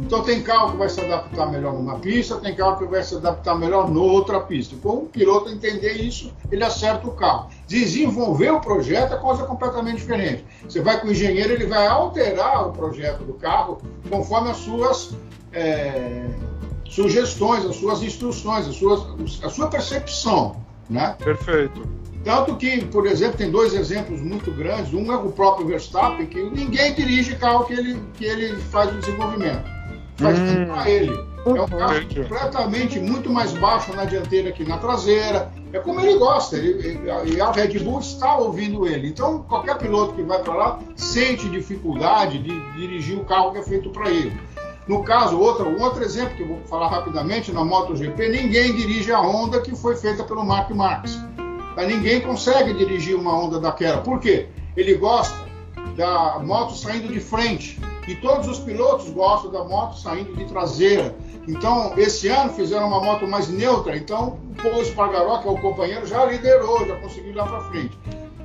Então 0.00 0.22
tem 0.22 0.42
carro 0.42 0.72
que 0.72 0.76
vai 0.76 0.88
se 0.88 1.00
adaptar 1.00 1.50
melhor 1.50 1.74
numa 1.74 1.98
pista, 1.98 2.36
tem 2.36 2.54
carro 2.54 2.78
que 2.78 2.84
vai 2.84 3.02
se 3.02 3.14
adaptar 3.14 3.54
melhor 3.54 3.90
noutra 3.90 4.40
pista. 4.40 4.76
Com 4.82 4.88
o 4.90 5.06
piloto 5.06 5.50
entender 5.50 5.92
isso, 5.92 6.32
ele 6.50 6.64
acerta 6.64 7.06
o 7.06 7.12
carro. 7.12 7.48
Desenvolver 7.66 8.50
o 8.50 8.60
projeto 8.60 9.14
é 9.14 9.16
coisa 9.16 9.44
completamente 9.44 9.96
diferente. 9.96 10.44
Você 10.64 10.80
vai 10.80 11.00
com 11.00 11.08
o 11.08 11.10
engenheiro, 11.10 11.52
ele 11.52 11.66
vai 11.66 11.86
alterar 11.86 12.68
o 12.68 12.72
projeto 12.72 13.24
do 13.24 13.34
carro 13.34 13.78
conforme 14.08 14.50
as 14.50 14.58
suas 14.58 15.14
é, 15.52 16.26
sugestões, 16.88 17.64
as 17.64 17.76
suas 17.76 18.02
instruções, 18.02 18.68
as 18.68 18.76
suas, 18.76 19.42
a 19.42 19.48
sua 19.48 19.68
percepção. 19.68 20.56
Né? 20.90 21.16
Perfeito. 21.18 21.88
Tanto 22.24 22.54
que, 22.56 22.84
por 22.84 23.06
exemplo, 23.06 23.36
tem 23.36 23.50
dois 23.50 23.74
exemplos 23.74 24.20
muito 24.20 24.52
grandes. 24.52 24.92
Um 24.94 25.12
é 25.12 25.16
o 25.16 25.32
próprio 25.32 25.66
Verstappen, 25.66 26.26
que 26.26 26.40
ninguém 26.50 26.94
dirige 26.94 27.34
carro 27.34 27.64
que 27.64 27.72
ele, 27.72 28.00
que 28.14 28.24
ele 28.24 28.56
faz 28.56 28.94
o 28.94 28.98
desenvolvimento 28.98 29.81
faz 30.22 30.38
hum. 30.38 30.46
tudo 30.46 30.66
para 30.66 30.90
ele. 30.90 31.32
É 31.44 31.50
um 31.50 31.66
carro 31.66 32.06
completamente 32.14 33.00
muito 33.00 33.28
mais 33.28 33.52
baixo 33.52 33.94
na 33.94 34.04
dianteira 34.04 34.52
que 34.52 34.64
na 34.64 34.78
traseira. 34.78 35.50
É 35.72 35.78
como 35.78 36.00
ele 36.00 36.16
gosta. 36.18 36.56
Ele, 36.56 37.00
e 37.26 37.40
a 37.40 37.50
Red 37.50 37.78
Bull 37.80 37.98
está 37.98 38.36
ouvindo 38.36 38.86
ele. 38.86 39.08
Então, 39.08 39.42
qualquer 39.42 39.76
piloto 39.78 40.14
que 40.14 40.22
vai 40.22 40.40
para 40.42 40.54
lá 40.54 40.78
sente 40.94 41.48
dificuldade 41.48 42.38
de 42.38 42.72
dirigir 42.72 43.18
o 43.18 43.24
carro 43.24 43.52
que 43.52 43.58
é 43.58 43.62
feito 43.62 43.90
para 43.90 44.10
ele. 44.10 44.32
No 44.86 45.02
caso, 45.04 45.38
outro, 45.38 45.68
um 45.68 45.80
outro 45.80 46.02
exemplo 46.02 46.36
que 46.36 46.42
eu 46.42 46.48
vou 46.48 46.58
falar 46.64 46.88
rapidamente, 46.88 47.52
na 47.52 47.64
MotoGP, 47.64 48.28
ninguém 48.28 48.74
dirige 48.74 49.12
a 49.12 49.20
Honda 49.20 49.60
que 49.60 49.74
foi 49.74 49.96
feita 49.96 50.24
pelo 50.24 50.44
Mark 50.44 50.70
Marques. 50.70 51.18
Ninguém 51.76 52.20
consegue 52.20 52.74
dirigir 52.74 53.16
uma 53.16 53.32
Honda 53.32 53.58
daquela. 53.58 54.02
Por 54.02 54.20
quê? 54.20 54.48
Ele 54.76 54.94
gosta 54.94 55.36
da 55.96 56.38
moto 56.38 56.74
saindo 56.74 57.08
de 57.08 57.20
frente. 57.20 57.80
E 58.08 58.16
todos 58.16 58.48
os 58.48 58.58
pilotos 58.58 59.08
gostam 59.10 59.50
da 59.50 59.64
moto 59.64 59.96
saindo 59.98 60.34
de 60.34 60.44
traseira. 60.46 61.14
Então, 61.46 61.92
esse 61.96 62.28
ano 62.28 62.52
fizeram 62.52 62.88
uma 62.88 63.00
moto 63.00 63.26
mais 63.26 63.48
neutra. 63.48 63.96
Então, 63.96 64.38
o 64.50 64.62
Paul 64.62 64.82
Espargaró, 64.82 65.38
que 65.38 65.48
é 65.48 65.50
o 65.50 65.58
companheiro, 65.58 66.06
já 66.06 66.24
liderou, 66.24 66.86
já 66.86 66.96
conseguiu 66.96 67.30
ir 67.30 67.34
lá 67.34 67.46
para 67.46 67.60
frente. 67.62 67.96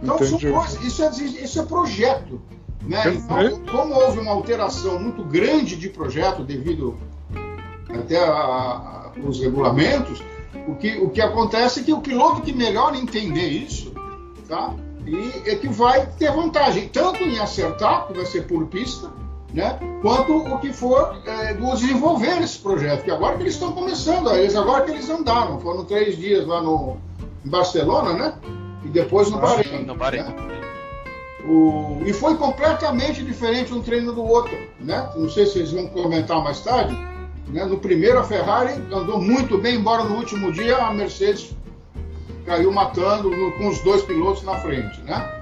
Então, 0.01 0.17
coisas, 0.17 0.83
isso, 0.83 1.03
é, 1.03 1.09
isso 1.09 1.59
é 1.59 1.65
projeto. 1.65 2.39
Né? 2.83 3.03
Então, 3.15 3.65
como 3.71 3.95
houve 3.95 4.19
uma 4.19 4.31
alteração 4.31 4.99
muito 4.99 5.23
grande 5.23 5.75
de 5.75 5.89
projeto 5.89 6.43
devido 6.43 6.97
até 7.89 8.23
a, 8.23 8.31
a, 8.31 9.11
os 9.23 9.39
regulamentos, 9.39 10.23
o 10.67 10.75
que, 10.75 10.97
o 10.97 11.09
que 11.09 11.21
acontece 11.21 11.79
é 11.79 11.83
que 11.83 11.93
o 11.93 12.01
piloto 12.01 12.41
que 12.41 12.53
melhor 12.53 12.95
entender 12.95 13.47
isso, 13.47 13.93
tá? 14.47 14.73
E 15.05 15.49
é 15.49 15.55
que 15.55 15.69
vai 15.69 16.05
ter 16.17 16.31
vantagem, 16.31 16.89
tanto 16.89 17.23
em 17.23 17.39
acertar, 17.39 18.07
que 18.07 18.13
vai 18.13 18.25
ser 18.25 18.45
por 18.45 18.65
pista, 18.67 19.11
né? 19.53 19.79
quanto 20.01 20.37
o 20.37 20.59
que 20.59 20.73
for 20.73 21.17
é, 21.25 21.53
do 21.53 21.71
desenvolver 21.75 22.41
esse 22.41 22.59
projeto, 22.59 23.03
que 23.03 23.11
agora 23.11 23.35
que 23.37 23.43
eles 23.43 23.53
estão 23.53 23.71
começando, 23.71 24.29
eles 24.31 24.55
agora 24.55 24.83
que 24.83 24.91
eles 24.91 25.09
andaram, 25.09 25.59
foram 25.59 25.85
três 25.85 26.17
dias 26.17 26.45
lá 26.45 26.61
no 26.61 26.97
em 27.45 27.49
Barcelona, 27.49 28.13
né? 28.13 28.33
E 28.83 28.89
depois 28.89 29.31
no 29.31 29.39
Bahrein. 29.39 29.85
No 29.85 29.95
Bahrein. 29.95 30.23
Né? 30.23 30.61
O, 31.45 32.01
e 32.05 32.11
foi 32.11 32.35
completamente 32.35 33.23
diferente 33.23 33.73
um 33.73 33.81
treino 33.81 34.11
do 34.11 34.23
outro, 34.23 34.55
né? 34.79 35.09
Não 35.15 35.29
sei 35.29 35.45
se 35.45 35.53
vocês 35.53 35.71
vão 35.71 35.87
comentar 35.87 36.43
mais 36.43 36.59
tarde. 36.59 36.93
Né? 37.47 37.63
No 37.63 37.77
primeiro 37.77 38.19
a 38.19 38.23
Ferrari 38.23 38.73
andou 38.91 39.21
muito 39.21 39.57
bem, 39.57 39.75
embora 39.75 40.03
no 40.03 40.17
último 40.17 40.51
dia 40.51 40.77
a 40.77 40.93
Mercedes 40.93 41.55
caiu 42.45 42.71
matando 42.71 43.29
no, 43.29 43.51
com 43.53 43.69
os 43.69 43.79
dois 43.79 44.01
pilotos 44.03 44.43
na 44.43 44.55
frente, 44.59 44.99
né? 45.01 45.36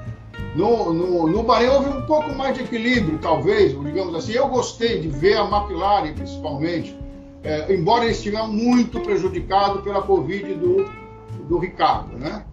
No, 0.56 0.94
no, 0.94 1.28
no 1.28 1.44
Bahrein 1.44 1.70
houve 1.70 1.90
um 1.90 2.02
pouco 2.04 2.34
mais 2.34 2.56
de 2.56 2.64
equilíbrio, 2.64 3.18
talvez, 3.20 3.78
digamos 3.84 4.16
assim. 4.16 4.34
Eu 4.34 4.48
gostei 4.48 5.02
de 5.02 5.10
ver 5.10 5.38
a 5.38 5.44
McLaren, 5.44 6.14
principalmente, 6.14 6.98
é, 7.44 7.74
embora 7.74 8.06
estivessem 8.10 8.50
muito 8.50 9.00
prejudicados 9.02 9.82
pela 9.82 10.02
Covid 10.02 10.54
do, 10.54 10.90
do 11.50 11.58
Ricardo, 11.58 12.18
né? 12.18 12.44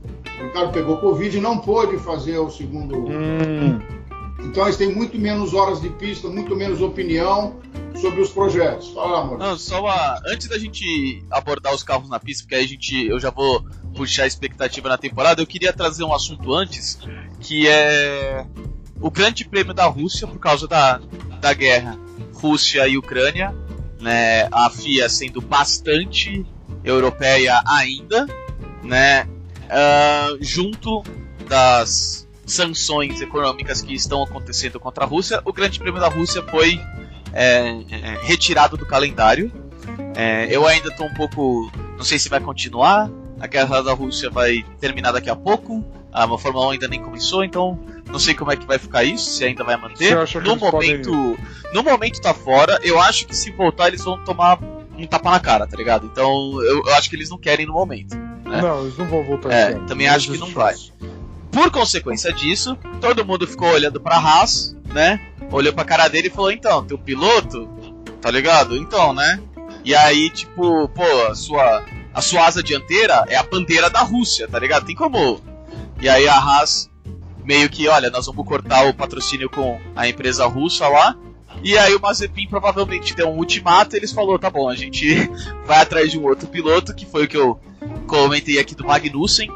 O 0.40 0.45
Ricardo 0.45 0.73
pegou 0.73 0.97
Covid 0.97 1.37
e 1.37 1.40
não 1.40 1.59
pôde 1.59 1.97
fazer 1.99 2.38
o 2.38 2.51
segundo. 2.51 2.97
Hum. 2.97 3.81
Então 4.45 4.65
eles 4.65 4.77
têm 4.77 4.95
muito 4.95 5.19
menos 5.19 5.55
horas 5.55 5.81
de 5.81 5.89
pista, 5.89 6.29
muito 6.29 6.55
menos 6.57 6.81
opinião 6.81 7.61
sobre 7.97 8.21
os 8.21 8.31
projetos. 8.31 8.91
Fala, 8.91 9.21
amor. 9.21 9.39
Não, 9.39 9.57
só 9.57 9.81
uma... 9.81 10.21
antes 10.27 10.49
da 10.49 10.59
gente 10.59 11.25
abordar 11.31 11.75
os 11.75 11.83
carros 11.83 12.09
na 12.09 12.19
pista, 12.19 12.43
porque 12.43 12.57
aí 12.57 12.65
a 12.65 12.69
gente, 12.69 13.07
eu 13.07 13.21
já 13.21 13.31
vou 13.31 13.65
puxar 13.95 14.25
a 14.25 14.27
expectativa 14.27 14.89
na 14.89 14.99
temporada, 14.99 15.41
eu 15.41 15.47
queria 15.47 15.73
trazer 15.73 16.05
um 16.05 16.13
assunto 16.13 16.53
antes, 16.53 16.99
que 17.41 17.69
é 17.69 18.45
o 19.01 19.11
Grande 19.11 19.45
Prêmio 19.45 19.75
da 19.75 19.87
Rússia 19.87 20.27
por 20.27 20.39
causa 20.39 20.67
da, 20.67 21.01
da 21.41 21.53
guerra 21.53 21.99
Rússia 22.35 22.87
e 22.89 22.99
Ucrânia, 22.99 23.55
né? 24.01 24.49
A 24.51 24.69
FIA 24.69 25.09
sendo 25.09 25.41
bastante 25.41 26.45
europeia 26.85 27.63
ainda, 27.67 28.27
né? 28.83 29.25
Uh, 29.65 30.39
junto 30.41 31.03
das 31.49 32.29
sanções 32.53 33.21
econômicas 33.21 33.83
que 33.83 33.95
estão 33.95 34.23
acontecendo 34.23 34.79
contra 34.79 35.05
a 35.05 35.07
Rússia, 35.07 35.41
o 35.45 35.53
Grande 35.53 35.79
Prêmio 35.79 36.01
da 36.01 36.09
Rússia 36.09 36.43
foi 36.51 36.81
é, 37.33 37.69
é, 37.91 38.19
retirado 38.23 38.77
do 38.77 38.87
calendário. 38.87 39.51
É, 40.15 40.47
eu 40.51 40.67
ainda 40.67 40.88
estou 40.88 41.07
um 41.07 41.15
pouco. 41.15 41.71
Não 41.97 42.05
sei 42.05 42.19
se 42.19 42.29
vai 42.29 42.41
continuar. 42.41 43.11
a 43.41 43.47
guerra 43.47 43.83
da 43.83 43.93
Rússia 43.93 44.31
vai 44.31 44.65
terminar 44.81 45.12
daqui 45.12 45.29
a 45.31 45.37
pouco. 45.37 45.85
A 46.12 46.29
Fórmula 46.38 46.67
1 46.69 46.71
ainda 46.73 46.88
nem 46.88 47.01
começou, 47.03 47.43
então 47.43 47.79
não 48.11 48.19
sei 48.19 48.35
como 48.35 48.53
é 48.53 48.57
que 48.57 48.67
vai 48.67 48.79
ficar 48.79 49.03
isso, 49.03 49.31
se 49.31 49.45
ainda 49.45 49.65
vai 49.65 49.77
manter. 49.79 50.15
No 50.45 50.57
momento, 50.57 50.71
podem- 51.11 51.37
no 51.73 51.83
momento 51.83 52.21
tá 52.21 52.35
fora. 52.35 52.79
Eu 52.83 53.01
acho 53.01 53.27
que 53.27 53.35
se 53.35 53.51
voltar 53.51 53.88
eles 53.88 54.05
vão 54.05 54.23
tomar 54.23 54.59
um 54.97 55.07
tapa 55.07 55.31
na 55.31 55.41
cara, 55.41 55.67
tá 55.67 55.75
ligado? 55.77 56.05
Então 56.07 56.62
eu, 56.62 56.83
eu 56.87 56.95
acho 56.97 57.09
que 57.09 57.17
eles 57.17 57.31
não 57.31 57.38
querem 57.38 57.65
no 57.65 57.73
momento. 57.73 58.15
É. 58.15 58.61
Não, 58.61 58.83
eles 58.83 58.99
não 58.99 59.07
vão 59.09 59.25
voltar 59.25 59.51
É, 59.51 59.73
também 59.87 60.07
acho 60.07 60.31
que 60.31 60.37
não 60.38 60.49
vai. 60.49 60.75
chance. 60.75 60.93
Por 61.53 61.71
consequência 61.71 62.33
disso, 62.33 62.77
todo 63.01 63.25
mundo 63.25 63.47
ficou 63.47 63.69
olhando 63.69 64.01
pra 64.01 64.17
Haas, 64.17 64.75
né? 64.87 65.21
Olhou 65.51 65.73
pra 65.73 65.85
cara 65.85 66.09
dele 66.09 66.29
e 66.29 66.31
falou: 66.31 66.51
então, 66.51 66.85
teu 66.85 66.99
piloto, 66.99 67.69
tá 68.21 68.31
ligado? 68.31 68.77
Então, 68.77 69.12
né? 69.12 69.38
E 69.85 69.95
aí, 69.95 70.31
tipo, 70.31 70.88
pô, 70.88 71.27
a 71.29 71.35
sua, 71.35 71.85
a 72.15 72.23
sua 72.23 72.47
asa 72.47 72.62
dianteira 72.62 73.25
é 73.29 73.37
a 73.37 73.43
bandeira 73.43 73.91
da 73.91 74.01
Rússia, 74.01 74.49
tá 74.49 74.59
ligado? 74.59 74.87
Tem 74.87 74.97
como. 74.97 75.41
E 76.01 76.09
aí 76.09 76.27
a 76.27 76.37
Haas 76.37 76.91
meio 77.45 77.69
que, 77.69 77.87
olha, 77.88 78.09
nós 78.11 78.27
vamos 78.27 78.47
cortar 78.47 78.87
o 78.87 78.95
patrocínio 78.95 79.51
com 79.51 79.79
a 79.95 80.09
empresa 80.09 80.47
russa 80.47 80.88
lá. 80.88 81.17
E 81.62 81.77
aí 81.77 81.95
o 81.95 82.01
Mazepin 82.01 82.49
provavelmente 82.49 83.15
deu 83.15 83.29
um 83.29 83.37
ultimato 83.37 83.95
e 83.95 83.99
eles 83.99 84.11
falou, 84.11 84.38
tá 84.38 84.49
bom, 84.49 84.69
a 84.69 84.75
gente 84.75 85.31
vai 85.67 85.81
atrás 85.83 86.11
de 86.11 86.19
um 86.19 86.25
outro 86.25 86.49
piloto, 86.49 86.95
que 86.95 87.05
foi 87.05 87.25
o 87.25 87.29
que 87.29 87.37
eu 87.37 87.61
comentei 88.07 88.59
aqui 88.59 88.75
do 88.75 88.85
Magnussen, 88.85 89.51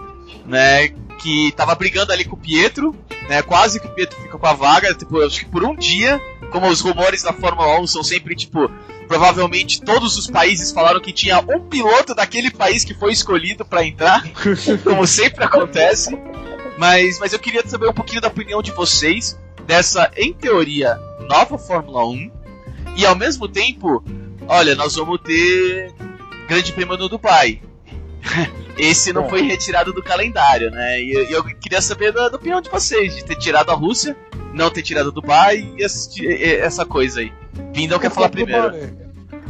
né? 0.45 0.89
Que 1.19 1.53
tava 1.53 1.75
brigando 1.75 2.13
ali 2.13 2.25
com 2.25 2.37
o 2.37 2.39
Pietro, 2.39 2.95
né? 3.29 3.43
Quase 3.43 3.81
que 3.81 3.87
o 3.87 3.91
Pietro 3.91 4.21
fica 4.21 4.39
com 4.39 4.47
a 4.47 4.53
vaga, 4.53 4.95
tipo, 4.95 5.21
acho 5.23 5.41
que 5.41 5.47
por 5.47 5.65
um 5.65 5.75
dia, 5.75 6.21
como 6.51 6.69
os 6.69 6.81
rumores 6.81 7.23
da 7.23 7.33
Fórmula 7.33 7.81
1 7.81 7.87
são 7.87 8.03
sempre, 8.03 8.35
tipo, 8.35 8.71
provavelmente 9.09 9.81
todos 9.81 10.17
os 10.17 10.27
países 10.27 10.73
falaram 10.73 11.01
que 11.01 11.13
tinha 11.13 11.39
um 11.41 11.61
piloto 11.61 12.15
daquele 12.15 12.51
país 12.51 12.85
que 12.85 12.95
foi 12.95 13.13
escolhido 13.13 13.65
pra 13.65 13.85
entrar, 13.85 14.23
como 14.85 15.07
sempre 15.07 15.45
acontece. 15.45 16.17
Mas, 16.79 17.19
mas 17.19 17.33
eu 17.33 17.39
queria 17.39 17.67
saber 17.67 17.89
um 17.89 17.95
pouquinho 17.95 18.21
da 18.21 18.29
opinião 18.29 18.61
de 18.61 18.71
vocês 18.71 19.39
dessa, 19.67 20.11
em 20.17 20.33
teoria, 20.33 20.99
nova 21.29 21.59
Fórmula 21.59 22.07
1. 22.07 22.31
E 22.97 23.05
ao 23.05 23.15
mesmo 23.15 23.49
tempo, 23.49 24.05
olha, 24.47 24.75
nós 24.75 24.95
vamos 24.95 25.21
ter 25.21 25.93
Grande 26.49 26.73
Prêmio 26.73 26.97
no 26.97 27.09
Dubai. 27.09 27.61
Esse 28.77 29.13
não 29.13 29.23
Bom. 29.23 29.31
foi 29.31 29.43
retirado 29.43 29.93
do 29.93 30.03
calendário, 30.03 30.71
né? 30.71 31.01
E 31.01 31.13
eu, 31.13 31.25
eu 31.25 31.45
queria 31.45 31.81
saber 31.81 32.13
da, 32.13 32.29
da 32.29 32.37
opinião 32.37 32.61
de 32.61 32.69
vocês, 32.69 33.17
de 33.17 33.25
ter 33.25 33.37
tirado 33.37 33.71
a 33.71 33.75
Rússia, 33.75 34.17
não 34.53 34.71
ter 34.71 34.83
tirado 34.83 35.11
Dubai 35.11 35.73
e 35.77 35.85
assistir- 35.85 36.29
essa 36.61 36.85
coisa 36.85 37.21
aí. 37.21 37.33
Lindão 37.75 37.99
quer 37.99 38.11
falar 38.11 38.29
primeiro. 38.29 38.71
Bahrein. 38.71 39.07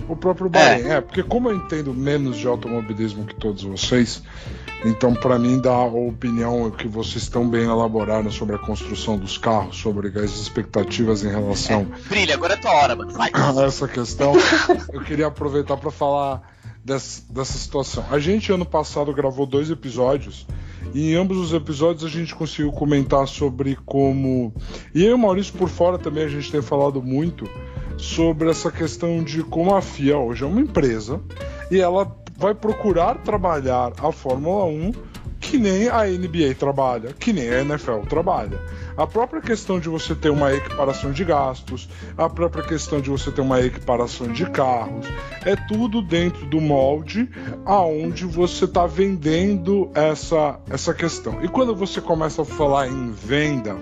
O 0.08 0.14
próprio 0.14 0.48
Bahrein, 0.48 0.88
é. 0.88 1.00
porque 1.00 1.22
como 1.22 1.50
eu 1.50 1.56
entendo 1.56 1.92
menos 1.92 2.36
de 2.36 2.46
automobilismo 2.46 3.24
que 3.26 3.34
todos 3.34 3.64
vocês, 3.64 4.22
então 4.84 5.12
pra 5.14 5.36
mim 5.36 5.60
dá 5.60 5.72
a 5.72 5.84
opinião 5.84 6.70
que 6.70 6.86
vocês 6.86 7.28
tão 7.28 7.48
bem 7.48 7.64
elaboraram 7.64 8.30
sobre 8.30 8.54
a 8.54 8.58
construção 8.58 9.18
dos 9.18 9.36
carros, 9.36 9.76
sobre 9.78 10.08
as 10.16 10.30
expectativas 10.30 11.24
em 11.24 11.28
relação 11.28 11.88
Brilha, 12.08 12.34
agora 12.34 12.54
é 12.54 12.56
tua 12.56 12.70
hora, 12.72 12.94
mano. 12.94 13.12
Vai. 13.12 13.30
essa 13.66 13.88
questão, 13.88 14.34
eu 14.92 15.00
queria 15.00 15.26
aproveitar 15.26 15.76
para 15.76 15.90
falar 15.90 16.55
dessa, 16.86 17.20
dessa 17.28 17.58
situação. 17.58 18.04
A 18.08 18.20
gente 18.20 18.52
ano 18.52 18.64
passado 18.64 19.12
gravou 19.12 19.44
dois 19.44 19.70
episódios 19.70 20.46
e 20.94 21.10
em 21.10 21.14
ambos 21.16 21.36
os 21.36 21.52
episódios 21.52 22.04
a 22.04 22.08
gente 22.08 22.32
conseguiu 22.32 22.70
comentar 22.70 23.26
sobre 23.26 23.76
como 23.84 24.54
e 24.94 25.04
eu 25.04 25.10
e 25.10 25.14
o 25.14 25.18
Maurício 25.18 25.52
por 25.54 25.68
fora 25.68 25.98
também 25.98 26.22
a 26.22 26.28
gente 26.28 26.50
tem 26.50 26.62
falado 26.62 27.02
muito 27.02 27.44
sobre 27.98 28.48
essa 28.48 28.70
questão 28.70 29.22
de 29.24 29.42
como 29.42 29.74
a 29.74 29.82
FIA 29.82 30.16
hoje 30.16 30.44
é 30.44 30.46
uma 30.46 30.60
empresa 30.60 31.20
e 31.72 31.80
ela 31.80 32.16
vai 32.38 32.54
procurar 32.54 33.16
trabalhar 33.22 33.92
a 33.98 34.12
Fórmula 34.12 34.66
1 34.66 34.92
que 35.56 35.62
nem 35.62 35.88
a 35.88 36.04
NBA 36.04 36.54
trabalha, 36.58 37.14
que 37.18 37.32
nem 37.32 37.48
a 37.48 37.60
NFL 37.62 38.00
trabalha. 38.06 38.60
A 38.94 39.06
própria 39.06 39.40
questão 39.40 39.80
de 39.80 39.88
você 39.88 40.14
ter 40.14 40.28
uma 40.28 40.52
equiparação 40.52 41.12
de 41.12 41.24
gastos, 41.24 41.88
a 42.14 42.28
própria 42.28 42.62
questão 42.62 43.00
de 43.00 43.08
você 43.08 43.30
ter 43.32 43.40
uma 43.40 43.58
equiparação 43.62 44.30
de 44.30 44.44
carros, 44.50 45.06
é 45.46 45.56
tudo 45.56 46.02
dentro 46.02 46.44
do 46.44 46.60
molde 46.60 47.30
aonde 47.64 48.26
você 48.26 48.66
está 48.66 48.86
vendendo 48.86 49.90
essa, 49.94 50.60
essa 50.68 50.92
questão. 50.92 51.42
E 51.42 51.48
quando 51.48 51.74
você 51.74 52.02
começa 52.02 52.42
a 52.42 52.44
falar 52.44 52.88
em 52.88 53.10
venda, 53.10 53.78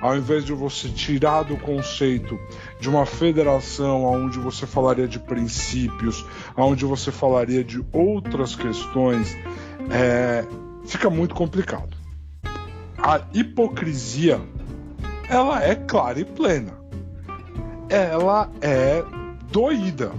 ao 0.00 0.16
invés 0.16 0.46
de 0.46 0.54
você 0.54 0.88
tirar 0.88 1.42
do 1.42 1.58
conceito 1.58 2.40
de 2.80 2.88
uma 2.88 3.04
federação 3.04 4.04
onde 4.04 4.38
você 4.38 4.66
falaria 4.66 5.06
de 5.06 5.18
princípios, 5.18 6.24
onde 6.56 6.86
você 6.86 7.12
falaria 7.12 7.62
de 7.62 7.84
outras 7.92 8.56
questões, 8.56 9.36
é, 9.90 10.46
fica 10.88 11.08
muito 11.10 11.34
complicado. 11.34 11.96
A 12.96 13.20
hipocrisia, 13.32 14.40
ela 15.28 15.62
é 15.62 15.74
clara 15.74 16.18
e 16.18 16.24
plena. 16.24 16.72
Ela 17.88 18.50
é 18.60 19.04
doída. 19.52 20.12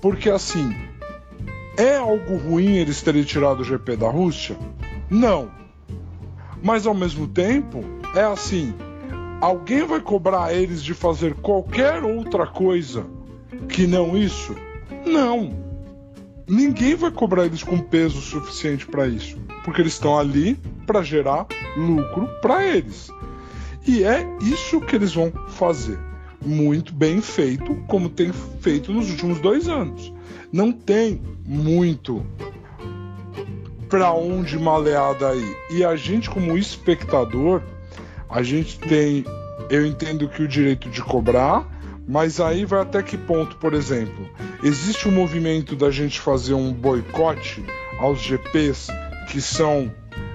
Porque 0.00 0.30
assim, 0.30 0.74
é 1.76 1.96
algo 1.96 2.36
ruim 2.36 2.76
eles 2.76 3.02
terem 3.02 3.24
tirado 3.24 3.60
o 3.60 3.64
GP 3.64 3.96
da 3.96 4.08
Rússia? 4.08 4.56
Não. 5.10 5.50
Mas 6.62 6.86
ao 6.86 6.94
mesmo 6.94 7.26
tempo, 7.26 7.84
é 8.14 8.22
assim, 8.22 8.74
alguém 9.40 9.84
vai 9.84 10.00
cobrar 10.00 10.52
eles 10.52 10.82
de 10.82 10.94
fazer 10.94 11.34
qualquer 11.34 12.02
outra 12.02 12.46
coisa 12.46 13.06
que 13.68 13.86
não 13.86 14.16
isso? 14.16 14.56
Não. 15.04 15.67
Ninguém 16.48 16.94
vai 16.94 17.10
cobrar 17.10 17.44
eles 17.44 17.62
com 17.62 17.78
peso 17.78 18.20
suficiente 18.22 18.86
para 18.86 19.06
isso, 19.06 19.36
porque 19.64 19.82
eles 19.82 19.92
estão 19.92 20.18
ali 20.18 20.58
para 20.86 21.02
gerar 21.02 21.46
lucro 21.76 22.26
para 22.40 22.66
eles. 22.66 23.10
E 23.86 24.02
é 24.02 24.26
isso 24.40 24.80
que 24.80 24.96
eles 24.96 25.14
vão 25.14 25.30
fazer. 25.48 25.98
Muito 26.44 26.94
bem 26.94 27.20
feito, 27.20 27.74
como 27.86 28.08
tem 28.08 28.32
feito 28.32 28.92
nos 28.92 29.10
últimos 29.10 29.40
dois 29.40 29.68
anos. 29.68 30.12
Não 30.50 30.72
tem 30.72 31.20
muito 31.44 32.24
para 33.88 34.12
onde 34.12 34.58
malear 34.58 35.18
daí. 35.18 35.56
E 35.70 35.84
a 35.84 35.96
gente, 35.96 36.30
como 36.30 36.56
espectador, 36.56 37.62
a 38.28 38.42
gente 38.42 38.78
tem, 38.78 39.24
eu 39.68 39.84
entendo 39.84 40.28
que 40.28 40.42
o 40.42 40.48
direito 40.48 40.88
de 40.88 41.02
cobrar, 41.02 41.66
mas 42.08 42.40
aí 42.40 42.64
vai 42.64 42.80
até 42.80 43.02
que 43.02 43.18
ponto, 43.18 43.56
por 43.56 43.74
exemplo, 43.74 44.26
existe 44.62 45.06
um 45.06 45.12
movimento 45.12 45.76
da 45.76 45.90
gente 45.90 46.18
fazer 46.18 46.54
um 46.54 46.72
boicote 46.72 47.62
aos 48.00 48.18
GPs 48.20 48.88
que 49.28 49.42
são 49.42 49.92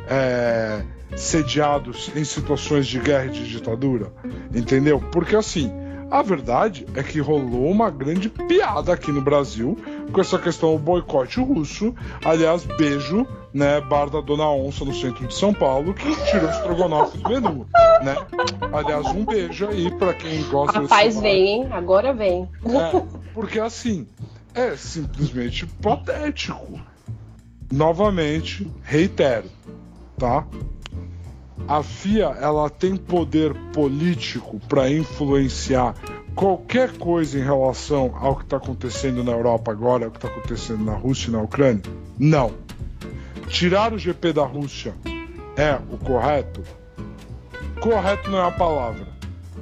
é, 0.08 0.84
sediados 1.16 2.12
em 2.16 2.24
situações 2.24 2.86
de 2.86 3.00
guerra 3.00 3.26
e 3.26 3.32
de 3.32 3.48
ditadura, 3.48 4.14
entendeu? 4.54 5.00
Porque 5.12 5.36
assim, 5.36 5.72
a 6.12 6.22
verdade 6.22 6.86
é 6.94 7.02
que 7.02 7.20
rolou 7.20 7.72
uma 7.72 7.90
grande 7.90 8.30
piada 8.30 8.94
aqui 8.94 9.12
no 9.12 9.22
Brasil 9.22 9.76
com 10.12 10.22
essa 10.22 10.38
questão 10.38 10.74
do 10.74 10.80
boicote 10.80 11.40
russo. 11.40 11.96
Aliás, 12.24 12.64
beijo, 12.78 13.26
né, 13.54 13.80
bar 13.82 14.10
da 14.10 14.20
Dona 14.20 14.50
Onça 14.50 14.84
no 14.84 14.94
centro 14.94 15.28
de 15.28 15.34
São 15.34 15.54
Paulo, 15.54 15.94
que 15.94 16.16
tirou 16.26 16.48
o 16.48 16.52
estrogonofe 16.52 17.18
do 17.18 17.30
menu, 17.30 17.68
né? 18.02 18.16
Aliás, 18.74 19.08
um 19.08 19.24
beijo 19.24 19.68
aí 19.68 19.92
pra 19.92 20.14
quem 20.14 20.42
gosta 20.50 20.82
Rapaz, 20.82 21.20
vem, 21.20 21.48
hein? 21.48 21.68
Agora 21.72 22.14
vem. 22.14 22.50
É, 22.66 23.04
porque 23.34 23.60
assim, 23.60 24.08
é 24.56 24.76
simplesmente 24.76 25.68
patético. 25.68 26.80
Novamente, 27.72 28.70
reitero, 28.84 29.50
tá? 30.18 30.46
A 31.68 31.82
FIA 31.82 32.38
ela 32.42 32.70
tem 32.70 32.96
poder 32.98 33.54
político 33.72 34.60
para 34.68 34.90
influenciar 34.90 35.96
qualquer 36.36 36.98
coisa 36.98 37.40
em 37.40 37.44
relação 37.44 38.14
ao 38.20 38.36
que 38.36 38.44
está 38.44 38.58
acontecendo 38.58 39.24
na 39.24 39.32
Europa 39.32 39.72
agora, 39.72 40.06
ao 40.06 40.12
que 40.12 40.18
está 40.18 40.28
acontecendo 40.28 40.84
na 40.84 40.94
Rússia 40.94 41.30
e 41.30 41.32
na 41.32 41.42
Ucrânia? 41.42 41.84
Não. 42.20 42.63
Tirar 43.48 43.94
o 43.94 43.98
GP 43.98 44.34
da 44.34 44.44
Rússia 44.46 44.94
é 45.56 45.76
o 45.92 45.98
correto? 45.98 46.62
Correto 47.80 48.30
não 48.30 48.40
é 48.40 48.48
a 48.48 48.52
palavra. 48.52 49.08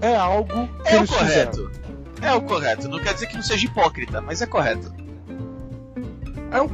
É 0.01 0.15
algo 0.15 0.67
que 0.83 0.89
É 0.89 0.95
o 0.95 0.97
eles 0.99 1.11
fizeram. 1.11 1.51
correto. 1.51 1.81
É 2.21 2.33
o 2.33 2.41
correto. 2.41 2.87
Não 2.87 2.99
quer 2.99 3.13
dizer 3.13 3.27
que 3.27 3.35
não 3.35 3.43
seja 3.43 3.65
hipócrita, 3.65 4.21
mas 4.21 4.41
é 4.41 4.45
correto. 4.45 4.93
É 6.51 6.61
o- 6.61 6.69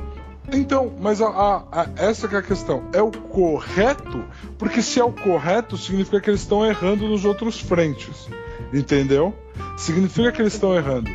Então, 0.54 0.94
mas 1.02 1.22
a, 1.22 1.28
a- 1.28 1.64
a- 1.72 1.88
essa 1.98 2.28
que 2.28 2.36
é 2.36 2.40
a 2.40 2.42
questão. 2.42 2.84
É 2.94 3.02
o 3.02 3.12
correto? 3.12 4.24
Porque 4.58 4.82
se 4.82 5.00
é 5.00 5.04
o 5.04 5.12
correto, 5.12 5.78
significa 5.78 6.22
que 6.22 6.30
eles 6.30 6.42
estão 6.42 6.66
errando 6.66 7.08
nos 7.08 7.26
outros 7.26 7.60
frentes. 7.60 8.30
Entendeu? 8.74 9.34
Significa 9.78 10.32
que 10.32 10.42
eles 10.42 10.54
estão 10.54 10.74
errando. 10.76 11.10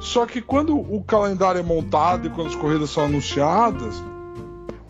Só 0.00 0.24
que 0.26 0.40
quando 0.40 0.76
o 0.78 1.02
calendário 1.02 1.58
é 1.58 1.62
montado 1.64 2.26
e 2.26 2.30
quando 2.30 2.48
as 2.48 2.54
corridas 2.54 2.90
são 2.90 3.04
anunciadas, 3.06 4.00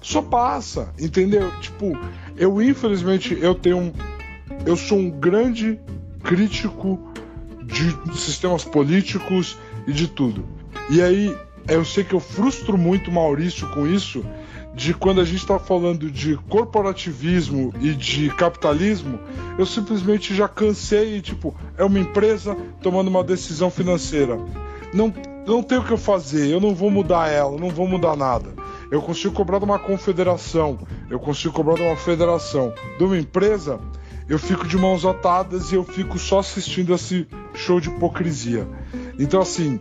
só 0.01 0.23
passa, 0.23 0.93
entendeu? 0.99 1.51
Tipo, 1.61 1.99
eu 2.37 2.61
infelizmente 2.63 3.37
eu 3.41 3.55
tenho 3.55 3.79
um, 3.79 3.93
eu 4.65 4.77
sou 4.77 4.99
um 4.99 5.11
grande 5.11 5.79
crítico 6.23 6.99
de 7.63 8.19
sistemas 8.19 8.65
políticos 8.65 9.59
e 9.87 9.93
de 9.93 10.09
tudo. 10.09 10.45
E 10.89 11.03
aí 11.03 11.37
eu 11.69 11.85
sei 11.85 12.05
que 12.05 12.15
eu 12.15 12.21
frustro 12.21 12.79
muito 12.79 13.11
Maurício 13.11 13.69
com 13.71 13.87
isso, 13.87 14.25
de 14.75 14.93
quando 14.93 15.21
a 15.21 15.25
gente 15.25 15.39
está 15.39 15.59
falando 15.59 16.11
de 16.11 16.37
corporativismo 16.49 17.73
e 17.81 17.95
de 17.95 18.29
capitalismo, 18.31 19.19
eu 19.59 19.65
simplesmente 19.65 20.35
já 20.35 20.47
cansei, 20.47 21.21
tipo, 21.23 21.55
é 21.79 21.85
uma 21.85 21.99
empresa 21.99 22.55
tomando 22.83 23.09
uma 23.09 23.25
decisão 23.25 23.71
financeira. 23.71 24.39
Não, 24.93 25.13
não 25.47 25.63
tem 25.63 25.79
o 25.79 25.83
que 25.83 25.93
eu 25.93 25.99
fazer, 25.99 26.49
eu 26.49 26.61
não 26.61 26.75
vou 26.75 26.91
mudar 26.91 27.29
ela, 27.29 27.59
não 27.59 27.71
vou 27.71 27.89
mudar 27.89 28.17
nada. 28.17 28.51
Eu 28.91 29.03
consigo 29.03 29.35
cobrar 29.35 29.59
de 29.59 29.65
uma 29.65 29.79
confederação, 29.79 30.79
eu 31.11 31.19
consigo 31.19 31.53
cobrar 31.53 31.75
de 31.75 31.83
uma 31.83 31.97
federação, 31.97 32.73
de 32.99 33.05
uma 33.05 33.19
empresa, 33.19 33.81
eu 34.29 34.39
fico 34.39 34.67
de 34.67 34.77
mãos 34.77 35.05
atadas 35.05 35.73
e 35.73 35.77
eu 35.77 35.85
fico 35.85 36.19
só 36.19 36.41
assistindo 36.41 36.95
esse 36.95 37.29
show 37.55 37.81
de 37.81 37.89
hipocrisia. 37.89 38.67
Então, 39.19 39.41
assim, 39.41 39.81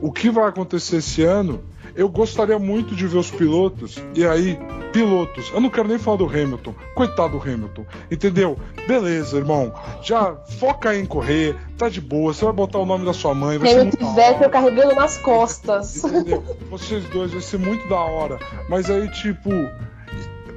o 0.00 0.12
que 0.12 0.30
vai 0.30 0.48
acontecer 0.48 0.96
esse 0.96 1.22
ano 1.22 1.62
eu 1.96 2.08
gostaria 2.08 2.58
muito 2.58 2.94
de 2.94 3.06
ver 3.06 3.18
os 3.18 3.30
pilotos, 3.30 3.96
e 4.14 4.26
aí, 4.26 4.58
pilotos, 4.92 5.50
eu 5.52 5.60
não 5.60 5.70
quero 5.70 5.88
nem 5.88 5.98
falar 5.98 6.18
do 6.18 6.26
Hamilton, 6.26 6.74
coitado 6.94 7.38
do 7.38 7.42
Hamilton, 7.42 7.84
entendeu? 8.10 8.58
Beleza, 8.86 9.38
irmão, 9.38 9.72
já 10.02 10.36
foca 10.58 10.90
aí 10.90 11.00
em 11.00 11.06
correr, 11.06 11.56
tá 11.76 11.88
de 11.88 12.00
boa, 12.00 12.32
você 12.32 12.44
vai 12.44 12.54
botar 12.54 12.78
o 12.78 12.86
nome 12.86 13.04
da 13.04 13.12
sua 13.12 13.34
mãe, 13.34 13.58
vai 13.58 13.72
Hamilton 13.72 14.12
e 14.12 14.14
Vettel 14.14 14.50
carregando 14.50 14.94
nas 14.94 15.18
costas. 15.18 16.04
Entendeu? 16.04 16.44
Vocês 16.70 17.04
dois 17.06 17.32
vai 17.32 17.40
ser 17.40 17.58
muito 17.58 17.88
da 17.88 17.96
hora. 17.96 18.38
Mas 18.68 18.90
aí, 18.90 19.08
tipo, 19.10 19.50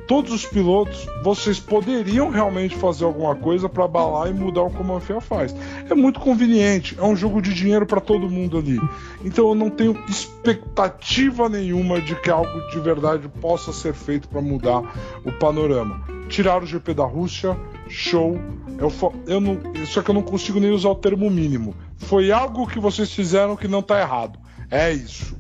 todos 0.09 0.33
os 0.33 0.43
pilotos, 0.43 1.05
vocês 1.21 1.59
poderiam 1.59 2.31
realmente 2.31 2.75
fazer 2.75 3.05
alguma 3.05 3.35
coisa 3.35 3.69
para 3.69 3.85
abalar 3.85 4.27
e 4.27 4.33
mudar 4.33 4.63
o 4.63 4.71
como 4.71 4.95
a 4.95 4.99
FIA 4.99 5.21
faz. 5.21 5.55
É 5.87 5.93
muito 5.93 6.19
conveniente, 6.19 6.97
é 6.97 7.03
um 7.03 7.15
jogo 7.15 7.39
de 7.39 7.53
dinheiro 7.53 7.85
para 7.85 8.01
todo 8.01 8.27
mundo 8.27 8.57
ali. 8.57 8.81
Então 9.23 9.49
eu 9.49 9.53
não 9.53 9.69
tenho 9.69 9.95
expectativa 10.09 11.47
nenhuma 11.47 12.01
de 12.01 12.15
que 12.15 12.27
algo 12.31 12.59
de 12.71 12.79
verdade 12.79 13.29
possa 13.39 13.71
ser 13.71 13.93
feito 13.93 14.27
para 14.27 14.41
mudar 14.41 14.81
o 15.23 15.31
panorama. 15.31 16.03
Tirar 16.27 16.63
o 16.63 16.65
GP 16.65 16.95
da 16.95 17.05
Rússia, 17.05 17.55
show. 17.87 18.35
Eu, 18.79 18.91
eu 19.27 19.39
não, 19.39 19.59
só 19.85 20.01
que 20.01 20.09
eu 20.09 20.15
não 20.15 20.23
consigo 20.23 20.59
nem 20.59 20.71
usar 20.71 20.89
o 20.89 20.95
termo 20.95 21.29
mínimo. 21.29 21.75
Foi 21.97 22.31
algo 22.31 22.65
que 22.65 22.79
vocês 22.79 23.13
fizeram 23.13 23.55
que 23.55 23.67
não 23.67 23.83
tá 23.83 24.01
errado. 24.01 24.39
É 24.71 24.91
isso. 24.91 25.37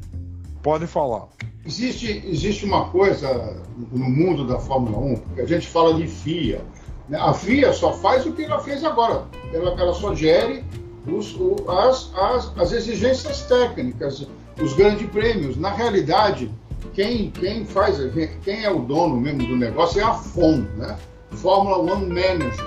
Podem 0.61 0.87
falar. 0.87 1.38
Existe, 1.73 2.23
existe 2.25 2.65
uma 2.65 2.85
coisa 2.85 3.55
no 3.91 4.09
mundo 4.09 4.43
da 4.47 4.57
Fórmula 4.57 4.97
1, 4.97 5.15
que 5.35 5.41
a 5.41 5.45
gente 5.45 5.67
fala 5.67 5.93
de 5.93 6.07
FIA. 6.07 6.61
né? 7.07 7.19
A 7.21 7.31
FIA 7.31 7.71
só 7.73 7.93
faz 7.93 8.25
o 8.25 8.33
que 8.33 8.43
ela 8.43 8.59
fez 8.59 8.83
agora. 8.83 9.25
Ela, 9.53 9.79
ela 9.79 9.93
só 9.93 10.15
gere 10.15 10.63
os- 11.07 11.35
o- 11.35 11.57
as, 11.69 12.11
as, 12.15 12.57
as 12.57 12.71
exigências 12.71 13.41
técnicas, 13.43 14.27
os 14.59 14.73
grandes 14.73 15.07
prêmios. 15.11 15.57
Na 15.57 15.69
realidade, 15.69 16.51
quem, 16.95 17.29
quem 17.29 17.63
faz, 17.65 17.97
quem 18.43 18.63
é 18.65 18.71
o 18.71 18.79
dono 18.79 19.15
mesmo 19.21 19.45
do 19.45 19.55
negócio 19.55 20.01
é 20.01 20.03
a 20.03 20.13
FOM, 20.15 20.65
né? 20.75 20.97
Fórmula 21.33 21.77
One 21.77 22.07
Manager, 22.07 22.65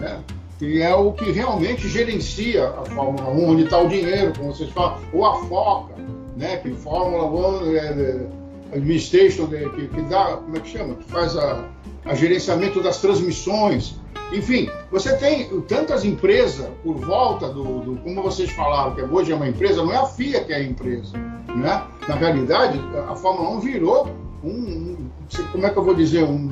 né? 0.00 0.18
que 0.58 0.82
é 0.82 0.94
o 0.96 1.12
que 1.12 1.30
realmente 1.30 1.88
gerencia 1.88 2.68
a 2.70 2.84
Fórmula 2.86 3.30
1, 3.30 3.50
onde 3.50 3.64
está 3.64 3.78
o 3.78 3.88
dinheiro, 3.88 4.32
como 4.36 4.52
vocês 4.52 4.70
falam, 4.70 4.98
ou 5.12 5.24
a 5.26 5.34
FOCA, 5.46 5.94
né? 6.42 6.56
que 6.58 6.70
Fórmula 6.74 7.24
One 7.24 7.76
é, 7.76 7.80
é, 7.80 8.76
Administration, 8.76 9.46
né? 9.46 9.68
que, 9.74 9.86
que 9.88 10.02
dá, 10.02 10.36
como 10.36 10.56
é 10.56 10.60
que 10.60 10.68
chama? 10.76 10.94
Que 10.94 11.04
faz 11.04 11.36
a, 11.36 11.64
a 12.04 12.14
gerenciamento 12.14 12.82
das 12.82 13.00
transmissões. 13.00 13.96
Enfim, 14.32 14.70
você 14.90 15.14
tem 15.16 15.60
tantas 15.62 16.04
empresas 16.04 16.66
por 16.82 16.96
volta 16.96 17.48
do, 17.48 17.80
do- 17.80 17.96
como 18.02 18.22
vocês 18.22 18.50
falaram, 18.50 18.94
que 18.94 19.02
hoje 19.02 19.30
é 19.30 19.34
uma 19.34 19.46
empresa, 19.48 19.84
não 19.84 19.92
é 19.92 19.96
a 19.96 20.06
FIA 20.06 20.42
que 20.42 20.52
é 20.52 20.56
a 20.56 20.62
empresa. 20.62 21.16
Né? 21.54 21.82
Na 22.08 22.14
realidade, 22.14 22.80
a 23.10 23.14
Fórmula 23.14 23.50
1 23.50 23.60
virou 23.60 24.08
um, 24.42 24.48
um- 24.48 25.10
como 25.52 25.66
é 25.66 25.70
que 25.70 25.76
eu 25.76 25.84
vou 25.84 25.94
dizer, 25.94 26.24
um, 26.24 26.50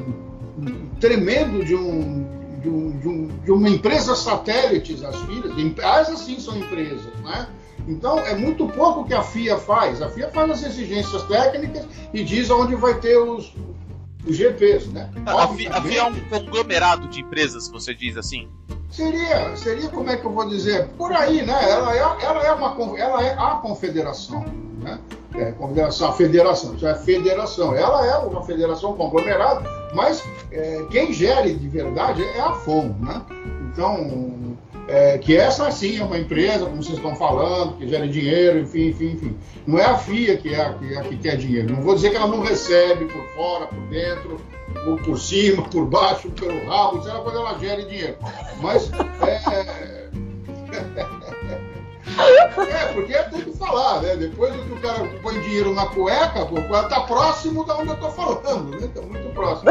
um 0.59 0.87
tremendo 1.01 1.65
de 1.65 1.75
um, 1.75 2.27
de, 2.61 2.69
um, 2.69 2.99
de, 2.99 3.09
um, 3.09 3.29
de 3.45 3.51
uma 3.51 3.69
empresa 3.71 4.15
satélites, 4.15 5.03
as 5.03 5.17
filhas, 5.23 5.51
as 5.83 6.11
assim 6.11 6.39
são 6.39 6.59
empresas, 6.59 7.01
né? 7.25 7.49
Então 7.91 8.21
é 8.21 8.37
muito 8.37 8.69
pouco 8.69 9.05
que 9.05 9.13
a 9.13 9.23
FIA 9.23 9.59
faz. 9.59 10.01
A 10.01 10.09
FIA 10.09 10.31
faz 10.31 10.51
as 10.51 10.63
exigências 10.63 11.25
técnicas 11.25 11.85
e 12.15 12.23
diz 12.23 12.49
onde 12.49 12.77
vai 12.77 12.95
ter 13.01 13.19
os, 13.19 13.53
os 14.27 14.37
GPs, 14.37 14.87
né? 14.89 15.11
A 15.27 15.49
FIA, 15.49 15.75
a 15.75 15.83
FIA 15.83 16.01
é 16.01 16.05
um 16.05 16.21
conglomerado 16.29 17.09
de 17.09 17.21
empresas, 17.21 17.69
você 17.69 17.93
diz 17.93 18.17
assim. 18.17 18.49
Seria, 18.91 19.57
seria 19.57 19.89
como 19.89 20.09
é 20.09 20.17
que 20.17 20.25
eu 20.25 20.33
vou 20.33 20.49
dizer? 20.49 20.89
Por 20.97 21.13
aí, 21.13 21.43
né? 21.43 21.69
Ela 21.69 21.95
é, 21.95 21.99
ela 21.99 22.45
é, 22.45 22.53
uma, 22.53 22.99
ela 22.99 23.25
é 23.25 23.35
a 23.35 23.51
confederação, 23.57 24.45
né? 24.81 24.99
É, 25.35 25.53
confederação, 25.53 26.09
a 26.09 26.13
federação, 26.13 26.79
já 26.79 26.91
é 26.91 26.95
federação. 26.95 27.75
Ela 27.75 28.07
é 28.07 28.19
uma 28.19 28.43
federação 28.45 28.95
conglomerada, 28.95 29.63
mas 29.95 30.23
é, 30.51 30.85
quem 30.91 31.13
gere 31.13 31.55
de 31.55 31.69
verdade 31.69 32.23
é 32.23 32.41
a 32.41 32.53
FOM, 32.53 32.95
né? 33.01 33.23
Então, 33.73 34.40
é, 34.91 35.19
que 35.19 35.37
essa 35.37 35.71
sim 35.71 35.99
é 35.99 36.05
uma 36.05 36.19
empresa, 36.19 36.67
como 36.67 36.83
vocês 36.83 36.97
estão 36.97 37.15
falando, 37.15 37.77
que 37.77 37.87
gera 37.87 38.09
dinheiro, 38.09 38.59
enfim, 38.59 38.89
enfim, 38.89 39.13
enfim. 39.13 39.37
Não 39.65 39.79
é 39.79 39.85
a 39.85 39.97
FIA 39.97 40.37
que 40.37 40.53
é 40.53 40.61
a 40.61 40.75
que, 40.75 40.97
a 40.97 41.03
que 41.03 41.17
quer 41.17 41.37
dinheiro. 41.37 41.73
Não 41.73 41.83
vou 41.83 41.95
dizer 41.95 42.11
que 42.11 42.17
ela 42.17 42.27
não 42.27 42.41
recebe 42.43 43.05
por 43.05 43.25
fora, 43.29 43.67
por 43.69 43.81
dentro, 43.83 44.41
por, 44.85 45.01
por 45.03 45.19
cima, 45.19 45.63
por 45.63 45.87
baixo, 45.87 46.29
pelo 46.33 46.67
rabo, 46.67 46.99
isso 46.99 47.09
é 47.09 47.13
que 47.13 47.29
ela 47.29 47.59
gere 47.59 47.85
dinheiro. 47.85 48.17
Mas 48.61 48.91
é. 49.23 50.11
É, 52.19 52.93
porque 52.93 53.15
é 53.15 53.23
tudo 53.25 53.53
falar, 53.53 54.03
né? 54.03 54.17
Depois 54.17 54.53
que 54.53 54.73
o 54.73 54.81
cara 54.81 55.07
põe 55.23 55.41
dinheiro 55.43 55.73
na 55.73 55.87
cueca, 55.87 56.45
pô, 56.45 56.57
tá 56.89 57.01
próximo 57.03 57.65
da 57.65 57.79
onde 57.79 57.91
eu 57.91 57.97
tô 57.97 58.11
falando, 58.11 58.81
né? 58.81 58.89
Tá 58.93 59.01
muito 59.01 59.33
próximo. 59.33 59.71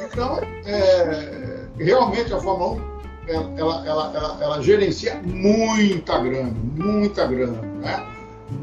Então, 0.00 0.40
é, 0.64 1.66
realmente 1.78 2.32
a 2.32 2.40
Fórmula 2.40 2.80
1, 2.80 2.93
ela, 3.26 3.52
ela, 3.86 4.12
ela, 4.14 4.38
ela, 4.40 4.62
gerencia 4.62 5.20
muita 5.24 6.18
grana, 6.18 6.54
muita 6.76 7.26
grana, 7.26 7.60
né? 7.80 8.06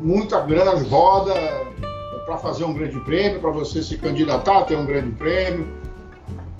Muita 0.02 0.40
grana 0.42 0.72
roda 0.84 1.34
para 2.26 2.38
fazer 2.38 2.64
um 2.64 2.74
grande 2.74 3.00
prêmio, 3.02 3.40
para 3.40 3.50
você 3.50 3.82
se 3.82 3.98
candidatar 3.98 4.60
a 4.60 4.64
ter 4.64 4.78
um 4.78 4.86
grande 4.86 5.12
prêmio. 5.12 5.68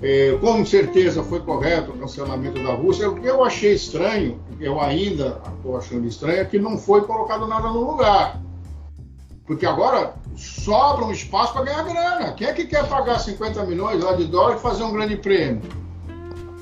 É, 0.02 0.36
com 0.40 0.66
certeza 0.66 1.22
foi 1.22 1.40
correto 1.40 1.92
o 1.92 1.98
cancelamento 1.98 2.60
da 2.62 2.74
Rússia. 2.74 3.08
O 3.08 3.14
que 3.14 3.26
eu 3.26 3.44
achei 3.44 3.72
estranho, 3.72 4.40
eu 4.58 4.80
ainda 4.80 5.40
estou 5.56 5.76
achando 5.76 6.06
estranho, 6.06 6.40
é 6.40 6.44
que 6.44 6.58
não 6.58 6.76
foi 6.76 7.02
colocado 7.02 7.46
nada 7.46 7.68
no 7.68 7.92
lugar. 7.92 8.40
Porque 9.46 9.64
agora 9.64 10.14
sobra 10.36 11.04
um 11.04 11.12
espaço 11.12 11.52
para 11.52 11.64
ganhar 11.64 11.84
grana. 11.84 12.32
Quem 12.32 12.48
é 12.48 12.52
que 12.52 12.66
quer 12.66 12.88
pagar 12.88 13.20
50 13.20 13.64
milhões 13.64 14.02
lá 14.02 14.14
de 14.14 14.24
dólares 14.24 14.60
e 14.60 14.62
fazer 14.62 14.82
um 14.82 14.92
grande 14.92 15.16
prêmio? 15.16 15.62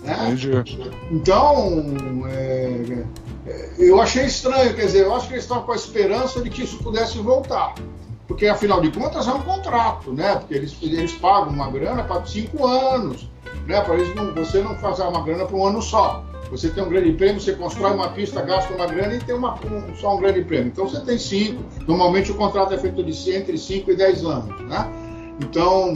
Né? 0.02 0.30
Entendi. 0.30 0.90
Então, 1.10 1.84
é, 2.28 3.04
é, 3.46 3.70
eu 3.78 4.00
achei 4.00 4.24
estranho, 4.24 4.74
quer 4.74 4.86
dizer, 4.86 5.02
eu 5.02 5.14
acho 5.14 5.26
que 5.28 5.34
eles 5.34 5.44
estavam 5.44 5.64
com 5.64 5.72
a 5.72 5.76
esperança 5.76 6.40
de 6.40 6.50
que 6.50 6.62
isso 6.62 6.78
pudesse 6.78 7.18
voltar. 7.18 7.74
Porque, 8.26 8.46
afinal 8.46 8.80
de 8.80 8.90
contas, 8.92 9.26
é 9.26 9.32
um 9.32 9.42
contrato, 9.42 10.12
né? 10.12 10.36
Porque 10.36 10.54
eles, 10.54 10.76
eles 10.80 11.12
pagam 11.12 11.52
uma 11.52 11.70
grana 11.70 12.04
para 12.04 12.24
cinco 12.24 12.64
anos, 12.64 13.28
né? 13.66 13.80
Para 13.80 13.96
eles 13.96 14.14
não, 14.14 14.32
você 14.32 14.60
não 14.60 14.76
fazer 14.76 15.02
uma 15.02 15.22
grana 15.24 15.44
para 15.46 15.56
um 15.56 15.66
ano 15.66 15.82
só. 15.82 16.24
Você 16.50 16.68
tem 16.68 16.82
um 16.82 16.88
grande 16.88 17.12
prêmio, 17.12 17.40
você 17.40 17.52
constrói 17.52 17.92
uma 17.92 18.08
pista, 18.10 18.42
gasta 18.42 18.72
uma 18.74 18.86
grana 18.86 19.14
e 19.14 19.20
tem 19.20 19.34
uma, 19.34 19.54
um, 19.54 19.94
só 19.96 20.16
um 20.16 20.20
grande 20.20 20.42
prêmio. 20.42 20.68
Então 20.68 20.88
você 20.88 21.00
tem 21.00 21.18
cinco. 21.18 21.62
Normalmente 21.86 22.32
o 22.32 22.34
contrato 22.34 22.74
é 22.74 22.78
feito 22.78 23.02
de 23.02 23.32
entre 23.32 23.56
5 23.56 23.90
e 23.90 23.96
10 23.96 24.24
anos, 24.24 24.60
né? 24.68 24.90
Então, 25.40 25.94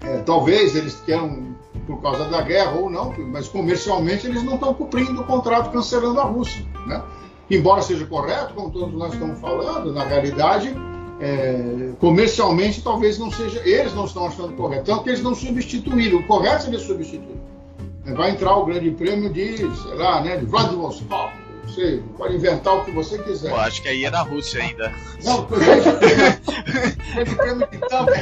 é, 0.00 0.18
talvez 0.18 0.74
eles 0.74 1.00
queiram 1.06 1.51
por 1.86 2.00
causa 2.00 2.24
da 2.26 2.40
guerra 2.42 2.72
ou 2.72 2.90
não, 2.90 3.12
mas 3.28 3.48
comercialmente 3.48 4.26
eles 4.26 4.42
não 4.42 4.54
estão 4.54 4.72
cumprindo 4.74 5.20
o 5.20 5.24
contrato 5.24 5.70
cancelando 5.70 6.20
a 6.20 6.24
Rússia. 6.24 6.64
Né? 6.86 7.02
Embora 7.50 7.82
seja 7.82 8.06
correto, 8.06 8.54
como 8.54 8.70
todos 8.70 8.94
nós 8.94 9.12
estamos 9.12 9.38
falando, 9.40 9.92
na 9.92 10.04
realidade, 10.04 10.74
é, 11.20 11.90
comercialmente 11.98 12.82
talvez 12.82 13.18
não 13.18 13.30
seja, 13.30 13.60
eles 13.64 13.94
não 13.94 14.04
estão 14.04 14.26
achando 14.26 14.52
correto, 14.54 14.84
tanto 14.84 15.04
que 15.04 15.10
eles 15.10 15.22
não 15.22 15.34
substituíram. 15.34 16.18
O 16.18 16.26
correto 16.26 16.64
seria 16.64 16.78
substituir. 16.78 17.40
Vai 18.04 18.30
entrar 18.30 18.56
o 18.56 18.64
grande 18.64 18.90
prêmio 18.90 19.32
de, 19.32 19.58
sei 19.58 19.94
lá, 19.94 20.20
né, 20.20 20.36
de 20.36 20.46
Vladivostok. 20.46 21.41
Você 21.66 22.02
pode 22.18 22.34
inventar 22.36 22.74
o 22.76 22.84
que 22.84 22.90
você 22.90 23.18
quiser. 23.18 23.50
Pô, 23.50 23.56
acho 23.56 23.80
que 23.82 23.88
aí 23.88 24.04
é 24.04 24.10
na 24.10 24.20
Rússia 24.22 24.62
ainda. 24.62 24.92
Não, 25.24 25.44
porque 25.46 25.64
grande 27.14 27.34
prêmio 27.36 27.68
de 27.70 27.78
Tampa, 27.78 28.12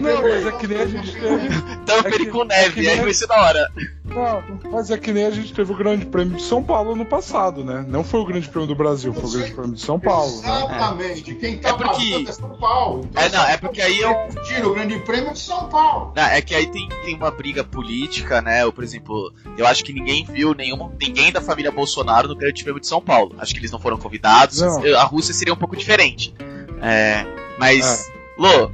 Não, 0.00 0.22
mas 0.22 0.46
é 0.46 0.52
que 0.52 0.66
nem 0.66 0.78
a 0.80 0.86
gente 0.86 1.12
teve. 1.12 1.48
Tampere 1.86 2.14
É 2.14 2.18
que- 2.18 2.26
com 2.26 2.42
é 2.42 2.46
neve, 2.46 2.88
aí 2.88 3.00
vai 3.00 3.14
ser 3.14 3.26
da 3.26 3.40
hora. 3.42 3.72
Não, 4.04 4.42
mas 4.70 4.90
é 4.90 4.98
que 4.98 5.12
nem 5.12 5.24
a 5.26 5.30
gente 5.30 5.52
teve 5.52 5.72
o 5.72 5.76
Grande 5.76 6.06
Prêmio 6.06 6.36
de 6.36 6.42
São 6.42 6.62
Paulo 6.62 6.94
no 6.94 7.04
passado, 7.04 7.64
né? 7.64 7.84
Não 7.88 8.04
foi 8.04 8.20
o 8.20 8.24
Grande 8.24 8.48
Prêmio 8.48 8.68
do 8.68 8.74
Brasil, 8.74 9.12
foi 9.12 9.24
o 9.24 9.32
Grande 9.32 9.52
Prêmio 9.52 9.74
de 9.74 9.80
São 9.80 9.98
Paulo. 9.98 10.40
Né? 10.40 10.48
Exatamente. 10.48 11.34
Quem 11.34 11.54
está 11.54 11.70
É 11.70 11.72
porque- 11.72 12.10
passando 12.10 12.28
é 12.28 12.32
São 12.32 12.50
Paulo. 12.58 13.08
Então, 13.10 13.22
É, 13.22 13.28
não, 13.30 13.44
é 13.44 13.56
porque 13.56 13.80
aí 13.82 13.98
eu- 14.00 14.14
Tira 14.44 14.68
o 14.68 14.74
grande 14.74 14.98
prêmio 15.00 15.32
de 15.32 15.38
São 15.40 15.68
Paulo. 15.68 16.12
Não, 16.14 16.22
é 16.24 16.40
que 16.42 16.54
aí 16.54 16.66
tem, 16.66 16.88
tem 17.04 17.16
uma 17.16 17.30
briga 17.30 17.64
política, 17.64 18.40
né? 18.42 18.62
Eu, 18.62 18.72
por 18.72 18.84
exemplo, 18.84 19.32
eu 19.56 19.66
acho 19.66 19.82
que 19.84 19.92
ninguém 19.92 20.24
viu 20.24 20.54
nenhum, 20.54 20.90
ninguém 21.00 21.32
da 21.32 21.40
família 21.40 21.72
Bolsonaro 21.74 22.28
no 22.28 22.36
Grande 22.36 22.62
Prêmio 22.62 22.80
de 22.80 22.86
São 22.86 23.00
Paulo. 23.00 23.34
Acho 23.38 23.52
que 23.52 23.60
eles 23.60 23.70
não 23.70 23.78
foram 23.78 23.98
convidados. 23.98 24.60
Não. 24.60 24.82
A 24.96 25.04
Rússia 25.04 25.34
seria 25.34 25.52
um 25.52 25.56
pouco 25.56 25.76
diferente. 25.76 26.34
É, 26.80 27.24
mas, 27.58 28.10
Lô, 28.38 28.70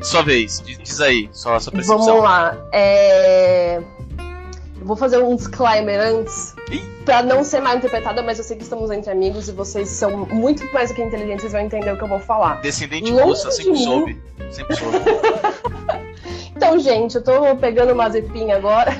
Sua 0.00 0.22
vez, 0.22 0.62
diz, 0.64 0.78
diz 0.78 1.00
aí, 1.00 1.28
só 1.32 1.58
sua 1.58 1.72
percepção. 1.72 2.06
Vamos 2.06 2.22
lá. 2.22 2.56
É... 2.72 3.82
Eu 4.80 4.86
vou 4.86 4.96
fazer 4.96 5.18
um 5.18 5.34
disclaimer 5.34 6.00
antes, 6.00 6.54
pra 7.04 7.20
não 7.22 7.42
ser 7.42 7.60
mal 7.60 7.76
interpretada, 7.76 8.22
mas 8.22 8.38
eu 8.38 8.44
sei 8.44 8.56
que 8.56 8.62
estamos 8.62 8.90
entre 8.92 9.10
amigos 9.10 9.48
e 9.48 9.52
vocês 9.52 9.88
são 9.88 10.26
muito 10.26 10.64
mais 10.72 10.90
do 10.90 10.94
que 10.94 11.02
inteligentes, 11.02 11.40
vocês 11.42 11.52
vão 11.52 11.62
entender 11.62 11.92
o 11.92 11.96
que 11.96 12.04
eu 12.04 12.08
vou 12.08 12.20
falar. 12.20 12.60
Descendente 12.60 13.10
Longe 13.10 13.24
russa, 13.24 13.50
sempre 13.50 13.72
de 13.72 13.78
mim. 13.78 13.84
soube. 13.84 14.22
Sempre 14.52 14.76
soube. 14.76 14.98
Então, 16.58 16.76
gente, 16.76 17.14
eu 17.14 17.22
tô 17.22 17.54
pegando 17.54 17.92
uma 17.92 18.10
zepinha 18.10 18.56
agora. 18.56 18.90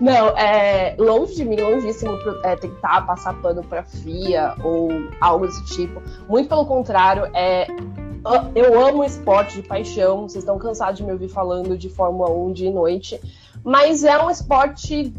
Não, 0.00 0.36
é 0.36 0.96
longe 0.98 1.36
de 1.36 1.44
mim, 1.44 1.60
longíssimo 1.60 2.18
é, 2.42 2.56
tentar 2.56 3.02
passar 3.06 3.40
pano 3.40 3.62
pra 3.62 3.84
FIA 3.84 4.56
ou 4.64 4.88
algo 5.20 5.46
desse 5.46 5.64
tipo. 5.66 6.02
Muito 6.28 6.48
pelo 6.48 6.66
contrário, 6.66 7.30
é, 7.34 7.68
eu 8.52 8.84
amo 8.84 9.04
esporte 9.04 9.62
de 9.62 9.68
paixão. 9.68 10.22
Vocês 10.22 10.42
estão 10.42 10.58
cansados 10.58 10.98
de 10.98 11.04
me 11.04 11.12
ouvir 11.12 11.28
falando 11.28 11.78
de 11.78 11.88
Fórmula 11.88 12.28
1 12.30 12.52
de 12.52 12.68
noite, 12.68 13.20
mas 13.62 14.02
é 14.02 14.20
um 14.20 14.28
esporte 14.28 15.14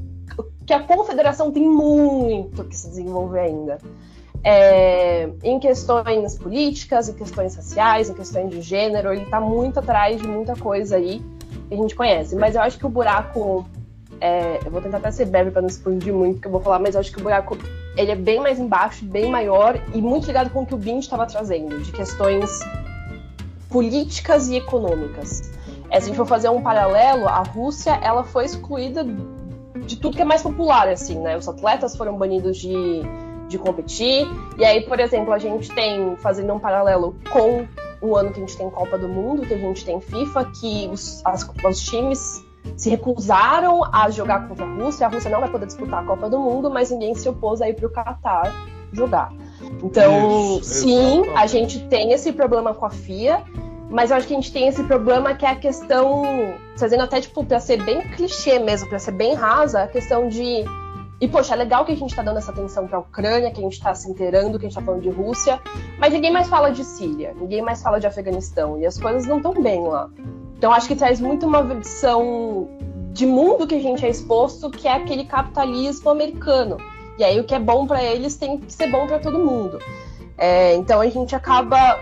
que 0.66 0.74
a 0.74 0.84
confederação 0.84 1.50
tem 1.50 1.64
muito 1.64 2.66
que 2.66 2.76
se 2.76 2.90
desenvolver 2.90 3.40
ainda. 3.40 3.78
É, 4.44 5.30
em 5.44 5.60
questões 5.60 6.38
políticas, 6.38 7.10
em 7.10 7.14
questões 7.14 7.56
raciais, 7.56 8.10
em 8.10 8.14
questões 8.14 8.50
de 8.50 8.62
gênero, 8.62 9.14
ele 9.14 9.26
tá 9.26 9.42
muito 9.42 9.80
atrás 9.80 10.22
de 10.22 10.28
muita 10.28 10.56
coisa 10.56 10.96
aí 10.96 11.22
que 11.68 11.74
a 11.74 11.78
gente 11.78 11.96
conhece. 11.96 12.36
Mas 12.36 12.56
eu 12.56 12.62
acho 12.62 12.78
que 12.78 12.86
o 12.86 12.90
buraco. 12.90 13.66
é, 14.22 14.60
eu 14.66 14.72
vou 14.72 14.82
tentar 14.82 14.98
até 14.98 15.12
ser 15.12 15.26
breve 15.26 15.52
para 15.52 15.62
não 15.62 15.70
expandir 15.70 16.14
muito 16.14 16.40
que 16.40 16.48
eu 16.48 16.52
vou 16.52 16.62
falar, 16.62 16.80
mas 16.80 16.96
eu 16.96 17.02
acho 17.02 17.12
que 17.12 17.20
o 17.20 17.24
buraco 17.24 17.58
ele 17.96 18.12
é 18.12 18.16
bem 18.16 18.40
mais 18.40 18.60
embaixo, 18.60 19.04
bem 19.04 19.30
maior 19.30 19.82
e 19.94 20.02
muito 20.02 20.28
ligado 20.28 20.52
com 20.52 20.62
o 20.62 20.66
que 20.66 20.76
o 20.76 20.78
Bint 20.78 21.04
estava 21.04 21.26
trazendo, 21.26 21.80
de 21.80 21.92
questões 21.92 22.60
políticas 23.70 24.48
e 24.48 24.56
econômicas. 24.56 25.52
É, 25.90 26.00
se 26.00 26.06
a 26.06 26.08
gente 26.08 26.18
for 26.18 26.28
fazer 26.28 26.50
um 26.50 26.62
paralelo, 26.62 27.28
a 27.28 27.42
Rússia 27.42 28.00
ela 28.04 28.24
foi 28.24 28.46
excluída 28.46 29.06
de 29.86 29.96
tudo 29.96 30.16
que 30.16 30.22
é 30.22 30.26
mais 30.26 30.42
popular, 30.42 30.88
assim, 30.90 31.20
né? 31.20 31.38
Os 31.38 31.48
atletas 31.48 31.96
foram 31.96 32.18
banidos 32.18 32.58
de, 32.58 33.02
de 33.48 33.58
competir. 33.58 34.28
E 34.58 34.66
aí, 34.66 34.82
por 34.82 35.00
exemplo, 35.00 35.32
a 35.34 35.38
gente 35.40 35.72
tem, 35.72 36.16
fazendo 36.18 36.54
um 36.54 36.60
paralelo 36.60 37.16
com 37.32 37.66
o 38.02 38.16
ano 38.16 38.32
que 38.32 38.38
a 38.38 38.42
gente 38.42 38.56
tem 38.58 38.70
Copa 38.70 38.98
do 38.98 39.08
Mundo, 39.08 39.44
que 39.46 39.54
a 39.54 39.58
gente 39.58 39.84
tem 39.86 40.00
FIFA, 40.00 40.46
que 40.60 40.90
os, 40.92 41.22
as- 41.26 41.50
os 41.66 41.80
times 41.82 42.46
se 42.76 42.90
recusaram 42.90 43.82
a 43.94 44.10
jogar 44.10 44.48
contra 44.48 44.66
a 44.66 44.70
Rússia. 44.74 45.08
A 45.08 45.10
Rússia 45.10 45.32
não 45.32 45.40
vai 45.40 45.50
poder 45.50 45.66
disputar 45.68 46.04
a 46.04 46.06
Copa 46.06 46.30
do 46.30 46.38
Mundo, 46.40 46.70
mas 46.70 46.92
ninguém 46.92 47.16
se 47.16 47.28
opôs 47.30 47.62
a 47.62 47.70
ir 47.70 47.74
para 47.76 47.88
o 47.88 47.90
Catar 47.90 48.54
jogar. 48.92 49.32
Então, 49.84 50.58
Isso, 50.60 50.82
sim, 50.82 51.22
exatamente. 51.22 51.38
a 51.38 51.48
gente 51.48 51.80
tem 51.88 52.12
esse 52.12 52.32
problema 52.34 52.74
com 52.74 52.86
a 52.86 52.90
FIA, 52.90 53.42
mas 53.90 54.12
eu 54.12 54.18
acho 54.18 54.28
que 54.28 54.34
a 54.34 54.36
gente 54.36 54.52
tem 54.52 54.68
esse 54.68 54.84
problema 54.84 55.34
que 55.34 55.46
é 55.46 55.50
a 55.50 55.56
questão, 55.56 56.24
fazendo 56.78 57.04
até 57.04 57.22
tipo 57.22 57.44
para 57.46 57.60
ser 57.60 57.82
bem 57.84 58.02
clichê 58.02 58.60
mesmo, 58.60 58.88
para 58.90 59.00
ser 59.00 59.12
bem 59.12 59.34
rasa, 59.34 59.84
a 59.84 59.88
questão 59.88 60.28
de 60.28 60.64
e 61.20 61.28
poxa, 61.28 61.54
é 61.54 61.58
legal 61.58 61.84
que 61.84 61.92
a 61.92 61.96
gente 61.96 62.16
tá 62.16 62.22
dando 62.22 62.38
essa 62.38 62.52
atenção 62.52 62.88
pra 62.88 63.00
Ucrânia, 63.00 63.52
que 63.52 63.60
a 63.60 63.64
gente 63.64 63.82
tá 63.82 63.94
se 63.96 64.10
inteirando, 64.10 64.60
que 64.60 64.66
a 64.66 64.70
gente 64.70 64.78
tá 64.78 64.84
falando 64.84 65.02
de 65.02 65.10
Rússia, 65.10 65.60
mas 65.98 66.14
ninguém 66.14 66.32
mais 66.32 66.48
fala 66.48 66.70
de 66.70 66.84
Síria, 66.84 67.34
ninguém 67.36 67.62
mais 67.62 67.82
fala 67.82 68.00
de 68.00 68.06
Afeganistão, 68.06 68.80
e 68.80 68.86
as 68.86 69.00
coisas 69.00 69.26
não 69.26 69.38
estão 69.38 69.54
bem 69.54 69.82
lá. 69.82 70.10
Então 70.58 70.72
acho 70.72 70.88
que 70.88 70.96
traz 70.96 71.20
muito 71.20 71.46
uma 71.46 71.64
versão 71.64 72.68
de 73.12 73.26
mundo 73.26 73.66
que 73.66 73.76
a 73.76 73.80
gente 73.80 74.06
é 74.06 74.10
exposto, 74.10 74.70
que 74.70 74.88
é 74.88 74.94
aquele 74.94 75.26
capitalismo 75.26 76.10
americano. 76.10 76.78
E 77.18 77.24
aí 77.24 77.40
o 77.40 77.44
que 77.44 77.56
é 77.56 77.60
bom 77.60 77.88
pra 77.88 78.04
eles 78.04 78.36
tem 78.36 78.60
que 78.60 78.72
ser 78.72 78.88
bom 78.88 79.08
pra 79.08 79.18
todo 79.18 79.40
mundo. 79.40 79.80
É, 80.38 80.76
então 80.76 81.02
a 81.02 81.08
gente 81.08 81.36
acaba 81.36 82.00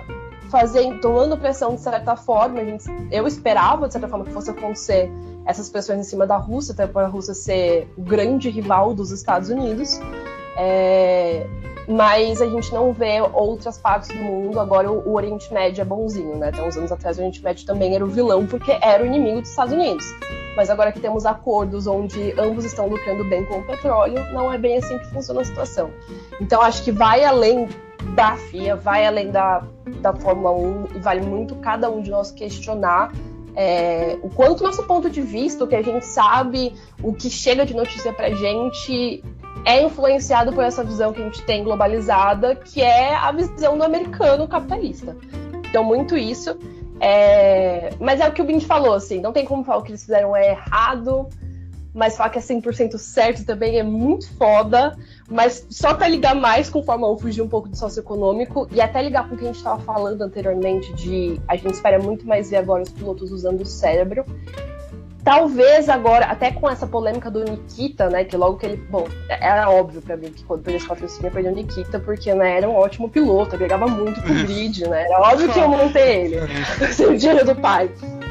fazendo, 0.50 1.00
tomando 1.00 1.38
pressão 1.38 1.76
de 1.76 1.82
certa 1.82 2.18
forma. 2.18 2.60
A 2.60 2.66
gente, 2.66 2.84
eu 3.12 3.26
esperava 3.26 3.88
de 3.88 3.94
certa 3.94 4.10
forma 4.10 4.26
que 4.26 4.32
fosse 4.32 4.52
acontecer 4.52 5.10
essas 5.46 5.70
pressões 5.70 6.00
em 6.00 6.04
cima 6.04 6.26
da 6.26 6.38
Rússia, 6.38 6.74
até 6.74 6.88
para 6.88 7.06
a 7.06 7.10
Rússia 7.10 7.34
ser 7.34 7.88
o 7.98 8.02
grande 8.02 8.50
rival 8.50 8.94
dos 8.94 9.12
Estados 9.12 9.50
Unidos. 9.50 10.00
É, 10.58 11.46
mas 11.88 12.42
a 12.42 12.48
gente 12.48 12.74
não 12.74 12.92
vê 12.92 13.22
outras 13.34 13.78
partes 13.78 14.10
do 14.10 14.16
mundo. 14.16 14.60
Agora 14.60 14.92
o, 14.92 15.14
Oriente 15.14 15.54
Médio 15.54 15.82
é 15.82 15.86
bonzinho, 15.86 16.38
né? 16.38 16.50
Até 16.50 16.64
uns 16.64 16.76
anos 16.78 16.92
atrás 16.92 17.18
o 17.18 17.20
Oriente 17.20 17.44
Médio 17.44 17.66
também 17.66 17.94
era 17.94 18.04
o 18.04 18.08
vilão, 18.08 18.46
porque 18.48 18.78
era 18.82 19.04
o 19.04 19.06
inimigo 19.06 19.42
dos 19.42 19.52
Estados 19.52 19.74
Unidos. 19.74 20.06
Mas 20.56 20.70
agora 20.70 20.92
que 20.92 21.00
temos 21.00 21.26
acordos 21.26 21.86
onde 21.86 22.34
ambos 22.40 22.66
estão 22.66 22.88
lucrando 22.88 23.24
bem 23.26 23.46
com 23.46 23.60
o 23.60 23.64
petróleo, 23.64 24.26
não 24.32 24.52
é 24.52 24.58
bem 24.58 24.78
assim 24.78 24.98
que 24.98 25.06
funciona 25.08 25.42
a 25.42 25.46
situação. 25.46 25.92
Então 26.40 26.62
acho 26.62 26.84
que 26.84 26.92
vai 26.92 27.24
além 27.24 27.68
da 28.16 28.36
FIA, 28.36 28.76
vai 28.76 29.06
além 29.06 29.32
da, 29.32 29.64
da 30.02 30.14
Fórmula 30.14 30.52
1 30.52 30.86
e 30.96 31.00
vale 31.00 31.22
muito 31.22 31.56
cada 31.58 31.90
um 31.90 32.02
de 32.02 32.10
nós 32.10 32.32
questionar 32.32 33.12
é, 33.56 34.18
o 34.22 34.30
quanto 34.30 34.64
nosso 34.64 34.84
ponto 34.84 35.10
de 35.10 35.22
vista, 35.22 35.64
o 35.64 35.68
que 35.68 35.76
a 35.76 35.82
gente 35.82 36.06
sabe, 36.06 36.74
o 37.02 37.14
que 37.14 37.30
chega 37.30 37.66
de 37.66 37.74
notícia 37.74 38.12
pra 38.12 38.30
gente 38.32 39.24
é 39.64 39.82
influenciado 39.82 40.54
por 40.54 40.64
essa 40.64 40.84
visão 40.84 41.14
que 41.14 41.22
a 41.22 41.26
gente 41.26 41.42
tem 41.44 41.64
globalizada, 41.64 42.56
que 42.56 42.82
é 42.82 43.16
a 43.16 43.32
visão 43.32 43.78
do 43.78 43.84
americano 43.84 44.48
capitalista. 44.48 45.16
Então, 45.68 45.84
muito 45.84 46.18
isso. 46.18 46.58
É... 47.00 47.92
Mas 48.00 48.20
é 48.20 48.28
o 48.28 48.32
que 48.32 48.42
o 48.42 48.46
Bint 48.46 48.64
falou, 48.64 48.94
assim, 48.94 49.22
não 49.22 49.34
tem 49.34 49.46
como 49.46 49.64
falar 49.64 49.80
o 49.80 49.84
que 49.84 49.92
eles 49.92 50.02
fizeram 50.02 50.36
é 50.36 50.52
errado, 50.52 51.28
mas 51.94 52.18
falar 52.18 52.30
que 52.30 52.38
é 52.38 52.42
100% 52.42 52.98
certo 52.98 53.46
também 53.46 53.80
é 53.80 53.84
muito 53.84 54.32
foda. 54.36 54.96
Mas 55.30 55.66
só 55.70 55.94
pra 55.94 56.08
ligar 56.08 56.36
mais 56.36 56.70
com 56.70 56.84
Fórmula 56.84 57.14
1, 57.14 57.18
fugir 57.18 57.42
um 57.42 57.48
pouco 57.48 57.68
do 57.68 57.76
socioeconômico 57.76 58.68
e 58.72 58.80
até 58.80 59.02
ligar 59.02 59.28
com 59.28 59.34
o 59.34 59.38
que 59.38 59.44
a 59.44 59.48
gente 59.48 59.58
estava 59.58 59.82
falando 59.82 60.22
anteriormente 60.22 60.94
de 60.94 61.42
a 61.48 61.56
gente 61.56 61.74
espera 61.74 61.98
muito 61.98 62.28
mais 62.28 62.52
ver 62.52 62.58
agora 62.58 62.84
os 62.84 62.92
pilotos 62.92 63.32
usando 63.32 63.62
o 63.62 63.66
cérebro. 63.66 64.24
Talvez 65.24 65.90
agora, 65.90 66.28
até 66.28 66.52
com 66.52 66.70
essa 66.70 66.86
polêmica 66.86 67.32
do 67.32 67.44
Nikita, 67.44 68.12
né? 68.12 68.24
Que 68.24 68.38
logo 68.38 68.60
que 68.60 68.68
ele. 68.68 68.78
Bom, 68.78 69.08
era 69.28 69.68
óbvio 69.72 70.00
pra 70.00 70.16
mim 70.16 70.30
que 70.30 70.44
quando 70.44 70.62
perdeu 70.62 70.78
esse 70.78 70.88
patrocínio, 70.88 71.32
perdeu 71.32 71.52
o 71.52 71.56
Nikita, 71.56 72.00
porque 72.00 72.32
né, 72.36 72.58
era 72.58 72.70
um 72.70 72.76
ótimo 72.76 73.10
piloto, 73.10 73.56
agregava 73.56 73.88
muito 73.88 74.22
pro 74.22 74.34
grid, 74.46 74.88
né? 74.88 75.06
Era 75.06 75.20
óbvio 75.22 75.52
que 75.52 75.60
eu 75.60 75.68
manter 75.68 76.26
ele. 76.26 76.38
O 77.10 77.18
dinheiro 77.18 77.44
do 77.44 77.56
pai. 77.56 77.90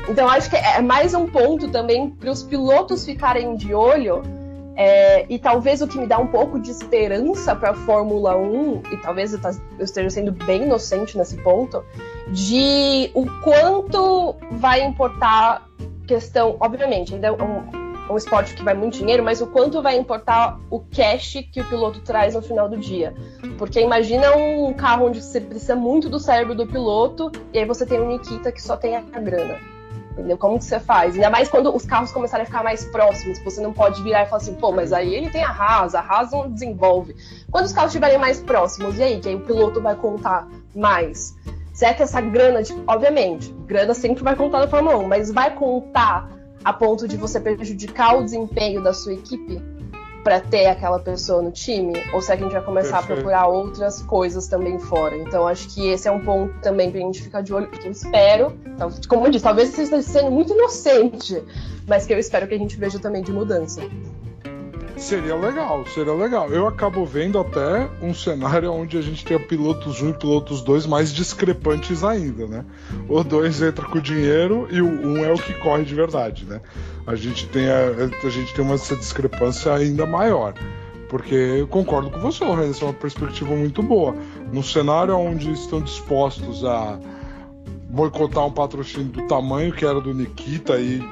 Então 0.09 0.29
acho 0.29 0.49
que 0.49 0.55
é 0.55 0.81
mais 0.81 1.15
um 1.15 1.27
ponto 1.27 1.69
também 1.69 2.11
para 2.11 2.31
os 2.31 2.45
pilotos 2.45 3.05
ficarem 3.05 3.57
de 3.57 3.75
olho. 3.75 4.23
É, 4.77 5.25
e 5.29 5.39
talvez 5.39 5.81
o 5.83 5.87
que 5.87 5.99
me 5.99 6.07
dá 6.07 6.19
um 6.19 6.27
pouco 6.27 6.59
de 6.59 6.71
esperança 6.71 7.55
para 7.55 7.71
a 7.71 7.75
Fórmula 7.75 8.37
1, 8.37 8.83
e 8.93 8.97
talvez 8.99 9.33
eu, 9.33 9.41
tá- 9.41 9.55
eu 9.79 9.85
esteja 9.85 10.11
sendo 10.11 10.33
bem 10.33 10.63
inocente 10.65 11.17
nesse 11.17 11.37
ponto, 11.39 11.85
de 12.29 13.11
o 13.15 13.27
quanto 13.43 14.35
vai 14.51 14.83
importar 14.83 15.69
questão, 16.07 16.57
obviamente, 16.61 17.15
ainda 17.15 17.29
é 17.29 17.33
um, 17.33 18.13
um 18.13 18.17
esporte 18.17 18.55
que 18.55 18.63
vai 18.63 18.75
muito 18.75 18.99
dinheiro, 18.99 19.23
mas 19.23 19.41
o 19.41 19.47
quanto 19.47 19.81
vai 19.81 19.97
importar 19.97 20.59
o 20.71 20.81
cash 20.81 21.39
que 21.53 21.61
o 21.61 21.65
piloto 21.65 22.01
traz 22.01 22.35
no 22.35 22.43
final 22.43 22.69
do 22.69 22.77
dia. 22.77 23.15
Porque 23.57 23.81
imagina 23.81 24.37
um 24.37 24.73
carro 24.75 25.07
onde 25.07 25.23
você 25.23 25.41
precisa 25.41 25.77
muito 25.77 26.09
do 26.09 26.19
cérebro 26.19 26.55
do 26.55 26.67
piloto, 26.67 27.31
e 27.53 27.59
aí 27.59 27.65
você 27.65 27.87
tem 27.87 28.01
o 28.01 28.07
Nikita 28.07 28.53
que 28.53 28.61
só 28.61 28.77
tem 28.77 28.97
a 28.97 29.01
grana. 29.01 29.74
Entendeu? 30.15 30.39
Como 30.39 30.59
que 30.59 30.65
você 30.65 30.79
faz? 30.79 31.15
Ainda 31.17 31.29
mais 31.29 31.49
quando 31.49 31.75
os 31.75 31.85
carros 31.85 32.13
começarem 32.13 32.45
a 32.45 32.47
ficar 32.47 32.63
mais 32.63 32.85
próximos, 32.85 33.39
você 33.43 33.61
não 33.61 33.73
pode 33.73 34.01
virar 34.03 34.23
e 34.23 34.27
falar 34.27 34.41
assim, 34.41 34.55
pô, 34.55 34.71
mas 34.71 34.93
aí 34.93 35.13
ele 35.13 35.29
tem 35.29 35.43
a 35.43 35.51
Haas, 35.51 35.95
a 35.95 36.01
Haas 36.01 36.31
não 36.31 36.49
desenvolve. 36.49 37.17
Quando 37.51 37.65
os 37.67 37.73
carros 37.73 37.91
estiverem 37.91 38.17
mais 38.17 38.41
próximos, 38.41 38.97
e 38.97 39.03
aí, 39.03 39.21
que 39.21 39.29
aí 39.29 39.35
o 39.35 39.41
piloto 39.41 39.81
vai 39.81 39.97
contar 39.97 40.47
mais? 40.75 41.35
Que 41.77 41.85
essa 41.85 42.21
grana, 42.21 42.63
de- 42.63 42.73
obviamente, 42.87 43.53
grana 43.67 43.93
sempre 43.93 44.23
vai 44.23 44.37
contar 44.37 44.61
na 44.61 44.69
Fórmula 44.69 44.97
1, 44.99 45.09
mas 45.09 45.33
vai 45.33 45.53
contar 45.53 46.31
a 46.65 46.73
ponto 46.73 47.09
de 47.09 47.17
você 47.17 47.41
prejudicar 47.41 48.17
o 48.17 48.23
desempenho 48.23 48.81
da 48.81 48.95
sua 48.95 49.15
equipe 49.15 49.61
para 50.25 50.41
ter 50.41 50.67
aquela 50.67 50.99
pessoa 50.99 51.43
no 51.43 51.53
time? 51.53 51.93
Ou 52.15 52.23
será 52.23 52.39
que 52.39 52.43
a 52.43 52.47
gente 52.47 52.55
vai 52.55 52.65
começar 52.65 52.97
Perfeito. 52.97 53.13
a 53.13 53.15
procurar 53.15 53.47
outras 53.47 54.03
coisas 54.03 54.49
também 54.49 54.79
fora? 54.79 55.17
Então 55.17 55.47
acho 55.47 55.69
que 55.69 55.87
esse 55.87 56.09
é 56.09 56.11
um 56.11 56.25
ponto 56.25 56.59
também 56.61 56.91
pra 56.91 56.99
gente 56.99 57.23
ficar 57.23 57.43
de 57.43 57.53
olho, 57.53 57.69
porque 57.69 57.87
eu 57.87 57.93
espero, 57.93 58.59
como 59.07 59.27
eu 59.27 59.31
disse, 59.31 59.45
talvez 59.45 59.69
você 59.69 59.83
esteja 59.83 60.03
sendo 60.03 60.31
muito 60.31 60.55
inocente, 60.55 61.41
mas 61.87 62.07
que 62.07 62.15
eu 62.15 62.19
espero 62.19 62.49
que 62.49 62.55
a 62.55 62.59
gente 62.59 62.77
veja 62.77 62.99
também 62.99 63.23
de 63.23 63.31
mudança. 63.31 63.83
Seria 64.97 65.35
legal, 65.35 65.85
seria 65.87 66.15
legal. 66.15 66.49
Eu 66.51 66.69
acabo 66.69 67.05
vendo 67.05 67.39
até 67.39 67.89
um 68.01 68.15
cenário 68.15 68.73
onde 68.73 68.97
a 68.97 69.03
gente 69.03 69.25
tenha 69.25 69.41
pilotos 69.41 70.01
1 70.01 70.11
e 70.11 70.13
pilotos 70.15 70.63
2 70.63 70.87
mais 70.87 71.13
discrepantes 71.13 72.05
ainda, 72.05 72.47
né? 72.47 72.65
O 73.09 73.23
2 73.23 73.63
entra 73.63 73.85
com 73.87 73.99
dinheiro 73.99 74.69
e 74.71 74.81
o 74.81 74.87
1 74.87 75.09
um 75.09 75.25
é 75.25 75.33
o 75.33 75.37
que 75.37 75.53
corre 75.55 75.85
de 75.85 75.95
verdade, 75.95 76.45
né? 76.45 76.61
A 77.07 77.17
gente 77.17 77.47
tem, 77.49 77.69
a, 77.69 77.89
a 78.25 78.31
gente 78.31 78.55
tem 78.55 78.65
uma, 78.65 78.75
essa 78.75 78.95
discrepância 78.95 79.75
ainda 79.75 80.07
maior. 80.07 80.55
Porque 81.09 81.35
eu 81.35 81.67
concordo 81.67 82.11
com 82.11 82.19
você, 82.21 82.45
essa 82.45 82.85
é 82.85 82.89
uma 82.89 82.95
perspectiva 82.95 83.55
muito 83.55 83.83
boa. 83.83 84.15
No 84.53 84.63
cenário 84.63 85.17
onde 85.17 85.51
estão 85.53 85.81
dispostos 85.81 86.65
a 86.65 86.99
boicotar 87.91 88.47
um 88.47 88.51
patrocínio 88.51 89.09
do 89.09 89.27
tamanho 89.27 89.73
que 89.73 89.85
era 89.85 90.01
do 90.01 90.15
Nikita 90.15 90.79
e 90.79 91.03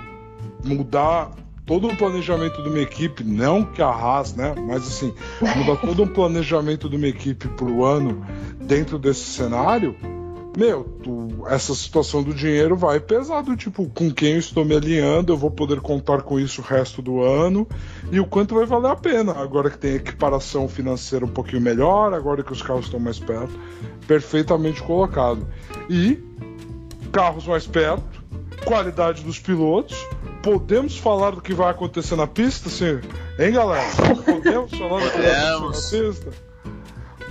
mudar 0.64 1.30
todo 1.64 1.86
um 1.88 1.94
planejamento 1.96 2.62
de 2.62 2.68
uma 2.68 2.80
equipe, 2.80 3.22
não 3.24 3.64
que 3.64 3.80
a 3.82 3.88
Haas, 3.88 4.34
né? 4.34 4.54
Mas 4.66 4.86
assim, 4.86 5.14
mudar 5.56 5.76
todo 5.76 6.02
um 6.02 6.08
planejamento 6.08 6.88
de 6.88 6.96
uma 6.96 7.06
equipe 7.06 7.48
pro 7.48 7.84
ano 7.84 8.24
dentro 8.60 8.98
desse 8.98 9.24
cenário, 9.24 9.94
meu, 10.56 10.84
tu- 11.02 11.46
essa 11.46 11.74
situação 11.74 12.22
do 12.22 12.34
dinheiro 12.34 12.76
vai 12.76 13.00
pesar 13.00 13.42
do 13.42 13.56
tipo, 13.56 13.88
com 13.88 14.10
quem 14.12 14.32
eu 14.34 14.38
estou 14.38 14.64
me 14.64 14.74
alinhando, 14.76 15.32
eu 15.32 15.36
vou 15.36 15.50
poder 15.50 15.80
contar 15.80 16.22
com 16.22 16.38
isso 16.38 16.60
o 16.60 16.64
resto 16.64 17.00
do 17.00 17.22
ano 17.22 17.66
e 18.10 18.20
o 18.20 18.26
quanto 18.26 18.54
vai 18.54 18.66
valer 18.66 18.90
a 18.90 18.96
pena. 18.96 19.32
Agora 19.32 19.70
que 19.70 19.78
tem 19.78 19.94
equiparação 19.94 20.68
financeira 20.68 21.24
um 21.24 21.28
pouquinho 21.28 21.62
melhor, 21.62 22.12
agora 22.12 22.42
que 22.42 22.52
os 22.52 22.60
carros 22.60 22.84
estão 22.84 23.00
mais 23.00 23.18
perto, 23.18 23.58
perfeitamente 24.06 24.82
colocado. 24.82 25.46
E 25.88 26.22
carros 27.10 27.46
mais 27.46 27.66
perto, 27.66 28.04
qualidade 28.64 29.22
dos 29.22 29.38
pilotos. 29.38 29.96
Podemos 30.42 30.98
falar 30.98 31.30
do 31.30 31.40
que 31.40 31.54
vai 31.54 31.70
acontecer 31.70 32.16
na 32.16 32.26
pista, 32.26 32.68
sim? 32.68 33.00
Hein, 33.38 33.52
galera? 33.52 33.88
Podemos 34.24 34.76
falar 34.76 35.00
do 35.00 35.10
que 35.10 35.18
vai 35.18 35.54
acontecer 35.54 36.02
na 36.02 36.08
pista? 36.08 36.30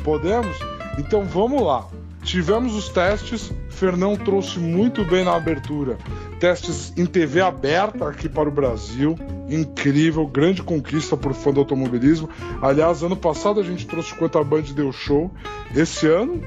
Podemos? 0.03 0.57
Então 0.97 1.25
vamos 1.25 1.61
lá. 1.61 1.87
Tivemos 2.23 2.75
os 2.75 2.87
testes, 2.89 3.51
Fernão 3.69 4.15
trouxe 4.15 4.59
muito 4.59 5.03
bem 5.03 5.25
na 5.25 5.35
abertura. 5.35 5.97
Testes 6.39 6.93
em 6.95 7.05
TV 7.05 7.41
aberta 7.41 8.07
aqui 8.07 8.29
para 8.29 8.47
o 8.47 8.51
Brasil. 8.51 9.17
Incrível, 9.49 10.27
grande 10.27 10.61
conquista 10.61 11.17
para 11.17 11.31
o 11.31 11.33
fã 11.33 11.51
do 11.51 11.61
automobilismo. 11.61 12.29
Aliás, 12.61 13.01
ano 13.01 13.15
passado 13.15 13.59
a 13.59 13.63
gente 13.63 13.87
trouxe 13.87 14.13
quanto 14.13 14.37
a 14.37 14.43
Band 14.43 14.61
deu 14.73 14.91
show. 14.91 15.31
Esse 15.75 16.07
ano, 16.07 16.41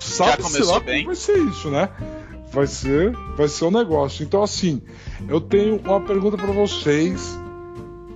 sabe 0.00 0.42
começou 0.42 0.72
lá 0.72 0.80
bem. 0.80 1.04
como 1.04 1.14
vai 1.14 1.16
ser 1.16 1.38
isso, 1.38 1.68
né? 1.68 1.90
Vai 2.52 2.66
ser, 2.66 3.12
vai 3.36 3.48
ser 3.48 3.66
um 3.66 3.70
negócio. 3.70 4.24
Então, 4.24 4.42
assim, 4.42 4.80
eu 5.28 5.40
tenho 5.40 5.80
uma 5.84 6.00
pergunta 6.00 6.36
para 6.36 6.52
vocês. 6.52 7.38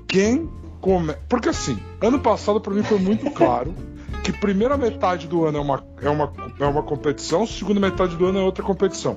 Quem 0.07 0.49
come... 0.81 1.15
Porque 1.29 1.49
assim, 1.49 1.79
ano 2.01 2.19
passado 2.19 2.61
para 2.61 2.75
mim 2.75 2.83
foi 2.83 2.99
muito 2.99 3.31
claro 3.33 3.75
que 4.23 4.33
primeira 4.33 4.77
metade 4.77 5.27
do 5.27 5.45
ano 5.45 5.59
é 5.59 5.61
uma, 5.61 5.85
é, 6.01 6.09
uma, 6.09 6.33
é 6.59 6.65
uma 6.65 6.83
competição, 6.83 7.47
segunda 7.47 7.81
metade 7.81 8.17
do 8.17 8.27
ano 8.27 8.39
é 8.39 8.43
outra 8.43 8.65
competição. 8.65 9.17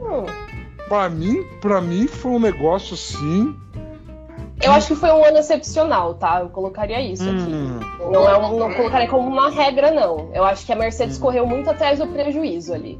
Hum, 0.00 0.26
Para 0.88 1.08
mim, 1.10 1.44
para 1.60 1.80
mim 1.80 2.06
foi 2.06 2.32
um 2.32 2.38
negócio 2.38 2.94
assim. 2.94 3.54
Eu 4.62 4.72
acho 4.72 4.88
que 4.88 4.94
foi 4.94 5.10
um 5.10 5.24
ano 5.24 5.38
excepcional, 5.38 6.14
tá? 6.14 6.40
Eu 6.40 6.48
colocaria 6.50 7.00
isso 7.00 7.22
aqui. 7.22 7.52
hum, 7.52 7.80
Não, 8.10 8.28
é 8.28 8.36
um- 8.38 8.58
não 8.58 8.72
colocaria 8.74 9.08
como 9.08 9.28
uma 9.28 9.50
regra, 9.50 9.90
não. 9.90 10.30
Eu 10.34 10.44
acho 10.44 10.64
que 10.66 10.72
a 10.72 10.76
Mercedes 10.76 11.18
correu 11.18 11.46
muito 11.46 11.68
atrás 11.70 11.98
do 11.98 12.06
prejuízo 12.06 12.72
ali. 12.74 12.98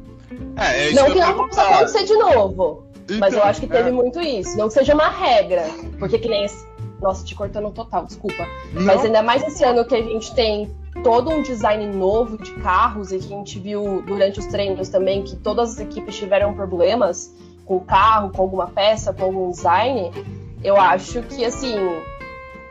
É, 0.57 0.83
é 0.83 0.85
isso 0.87 0.95
Não 0.95 1.05
que 1.07 1.13
que 1.13 1.19
não 1.19 1.35
possa 1.47 1.61
acontecer 1.61 2.03
de 2.05 2.13
novo. 2.15 2.83
Mas 3.19 3.33
eu 3.33 3.39
Então, 3.39 3.49
acho 3.49 3.59
que 3.61 3.67
teve 3.67 3.89
é. 3.89 3.91
muito 3.91 4.19
isso. 4.21 4.57
Não 4.57 4.67
que 4.67 4.73
seja 4.73 4.93
uma 4.93 5.09
regra. 5.09 5.65
Porque 5.99 6.17
que 6.17 6.29
nem 6.29 6.45
esse. 6.45 6.65
Nossa, 7.01 7.25
te 7.25 7.33
cortando 7.33 7.69
total, 7.71 8.05
desculpa. 8.05 8.45
não, 8.73 8.83
Mas 8.83 9.03
ainda 9.03 9.23
mais 9.23 9.41
esse 9.43 9.63
ano 9.63 9.83
que 9.83 9.95
a 9.95 10.01
gente 10.03 10.33
tem 10.35 10.69
todo 11.03 11.31
um 11.31 11.41
design 11.41 11.87
novo 11.87 12.37
de 12.37 12.51
carros 12.61 13.11
e 13.11 13.17
que 13.17 13.25
a 13.33 13.37
gente 13.37 13.57
viu 13.59 14.03
durante 14.05 14.39
os 14.39 14.45
treinos 14.45 14.87
também 14.87 15.23
que 15.23 15.35
todas 15.35 15.71
as 15.71 15.79
equipes 15.79 16.15
tiveram 16.15 16.53
problemas 16.53 17.33
com 17.65 17.77
o 17.77 17.81
carro, 17.81 18.29
com 18.29 18.41
alguma 18.43 18.67
peça, 18.67 19.11
com 19.11 19.23
algum 19.25 19.49
design. 19.49 20.11
Eu 20.63 20.77
acho 20.77 21.21
que 21.23 21.43
assim. 21.45 21.75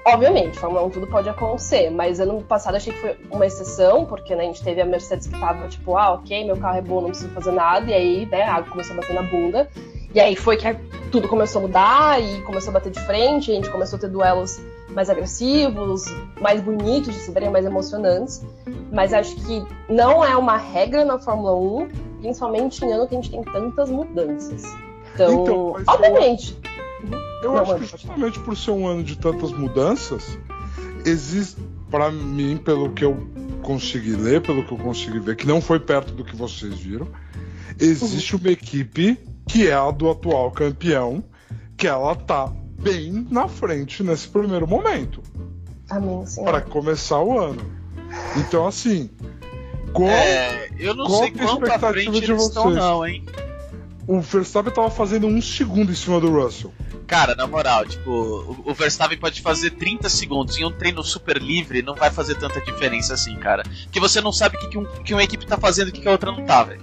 Obviamente, 0.06 0.58
Fórmula 0.58 0.82
1 0.86 0.90
tudo 0.90 1.06
pode 1.06 1.28
acontecer, 1.28 1.90
mas 1.90 2.18
ano 2.20 2.40
passado 2.42 2.74
achei 2.74 2.90
que 2.92 2.98
foi 3.00 3.16
uma 3.30 3.44
exceção, 3.44 4.06
porque 4.06 4.34
né, 4.34 4.44
a 4.44 4.46
gente 4.46 4.62
teve 4.64 4.80
a 4.80 4.84
Mercedes 4.86 5.26
que 5.26 5.38
tava 5.38 5.68
tipo, 5.68 5.94
ah, 5.96 6.14
ok, 6.14 6.42
meu 6.46 6.56
carro 6.56 6.78
é 6.78 6.82
bom, 6.82 7.02
não 7.02 7.08
preciso 7.10 7.28
fazer 7.34 7.52
nada, 7.52 7.90
e 7.90 7.92
aí 7.94 8.26
né, 8.26 8.42
a 8.42 8.54
água 8.54 8.70
começou 8.70 8.94
a 8.94 9.00
bater 9.00 9.14
na 9.14 9.22
bunda, 9.22 9.68
e 10.14 10.18
aí 10.18 10.34
foi 10.34 10.56
que 10.56 10.74
tudo 11.12 11.28
começou 11.28 11.58
a 11.58 11.62
mudar 11.66 12.22
e 12.22 12.40
começou 12.42 12.70
a 12.70 12.74
bater 12.74 12.90
de 12.90 13.00
frente, 13.00 13.50
a 13.52 13.54
gente 13.54 13.68
começou 13.68 13.98
a 13.98 14.00
ter 14.00 14.08
duelos 14.08 14.58
mais 14.88 15.10
agressivos, 15.10 16.04
mais 16.40 16.62
bonitos 16.62 17.12
de 17.14 17.20
se 17.20 17.30
verem, 17.30 17.50
mais 17.50 17.66
emocionantes. 17.66 18.42
Mas 18.90 19.12
acho 19.12 19.36
que 19.36 19.62
não 19.88 20.24
é 20.24 20.34
uma 20.36 20.56
regra 20.56 21.04
na 21.04 21.18
Fórmula 21.18 21.54
1, 21.54 21.88
principalmente 22.22 22.84
em 22.84 22.92
ano 22.92 23.06
que 23.06 23.14
a 23.14 23.20
gente 23.20 23.30
tem 23.30 23.42
tantas 23.44 23.88
mudanças. 23.90 24.64
Então, 25.14 25.42
Então, 25.42 25.72
mas 25.74 25.86
eu- 25.86 25.94
obviamente. 25.94 26.56
Eu 27.42 27.52
Não, 27.52 27.58
acho 27.58 27.72
mas 27.72 27.80
que 27.82 27.86
justamente 27.98 28.38
por 28.40 28.56
ser 28.56 28.70
um 28.72 28.86
ano 28.86 29.02
de 29.02 29.16
tantas 29.16 29.50
mudanças, 29.52 30.38
existe, 31.04 31.60
para 31.90 32.10
mim, 32.10 32.56
pelo 32.56 32.92
que 32.92 33.04
eu 33.04 33.26
consegui 33.62 34.12
ler, 34.16 34.40
pelo 34.42 34.64
que 34.64 34.72
eu 34.72 34.78
consegui 34.78 35.18
ver, 35.20 35.36
que 35.36 35.46
não 35.46 35.60
foi 35.60 35.80
perto 35.80 36.12
do 36.12 36.24
que 36.24 36.36
vocês 36.36 36.78
viram, 36.78 37.08
existe 37.78 38.36
uma 38.36 38.50
equipe 38.50 39.18
que 39.48 39.66
é 39.68 39.72
a 39.74 39.90
do 39.90 40.10
atual 40.10 40.50
campeão, 40.50 41.24
que 41.76 41.86
ela 41.86 42.14
tá 42.14 42.52
bem 42.80 43.26
na 43.30 43.48
frente 43.48 44.02
nesse 44.02 44.28
primeiro 44.28 44.66
momento, 44.66 45.22
Amém, 45.90 46.24
sim. 46.26 46.44
para 46.44 46.60
começar 46.60 47.20
o 47.20 47.38
ano. 47.38 47.60
Então, 48.36 48.66
assim, 48.66 49.10
qual 49.92 50.08
É, 50.08 50.68
eu 50.78 50.94
não 50.94 51.06
Qual 51.06 51.20
sei 51.20 51.32
é 51.36 51.42
a 51.42 51.44
expectativa 51.44 51.92
frente 51.92 52.20
de 52.20 52.32
eles 52.32 52.42
estão, 52.42 52.64
vocês? 52.64 52.76
não, 52.76 53.06
hein? 53.06 53.24
o 54.06 54.20
Verstappen 54.20 54.72
tava 54.72 54.90
fazendo 54.90 55.26
um 55.26 55.40
segundo 55.42 55.90
em 55.92 55.94
cima 55.94 56.20
do 56.20 56.30
Russell. 56.30 56.72
Cara, 57.10 57.34
na 57.34 57.44
moral, 57.44 57.84
tipo, 57.86 58.08
o, 58.08 58.70
o 58.70 58.72
Verstappen 58.72 59.18
pode 59.18 59.42
fazer 59.42 59.72
30 59.72 60.08
segundos 60.08 60.56
em 60.56 60.64
um 60.64 60.70
treino 60.70 61.02
super 61.02 61.38
livre, 61.42 61.82
não 61.82 61.96
vai 61.96 62.08
fazer 62.08 62.36
tanta 62.36 62.60
diferença 62.60 63.14
assim, 63.14 63.34
cara. 63.34 63.64
Porque 63.84 63.98
você 63.98 64.20
não 64.20 64.30
sabe 64.32 64.56
o 64.56 64.60
que, 64.60 64.68
que, 64.68 64.78
um- 64.78 64.86
que 65.02 65.12
uma 65.12 65.24
equipe 65.24 65.44
tá 65.44 65.58
fazendo 65.58 65.88
e 65.88 65.90
o 65.90 65.92
que, 65.92 66.00
que 66.02 66.06
a 66.08 66.12
outra 66.12 66.30
não 66.30 66.46
tá, 66.46 66.62
velho. 66.62 66.80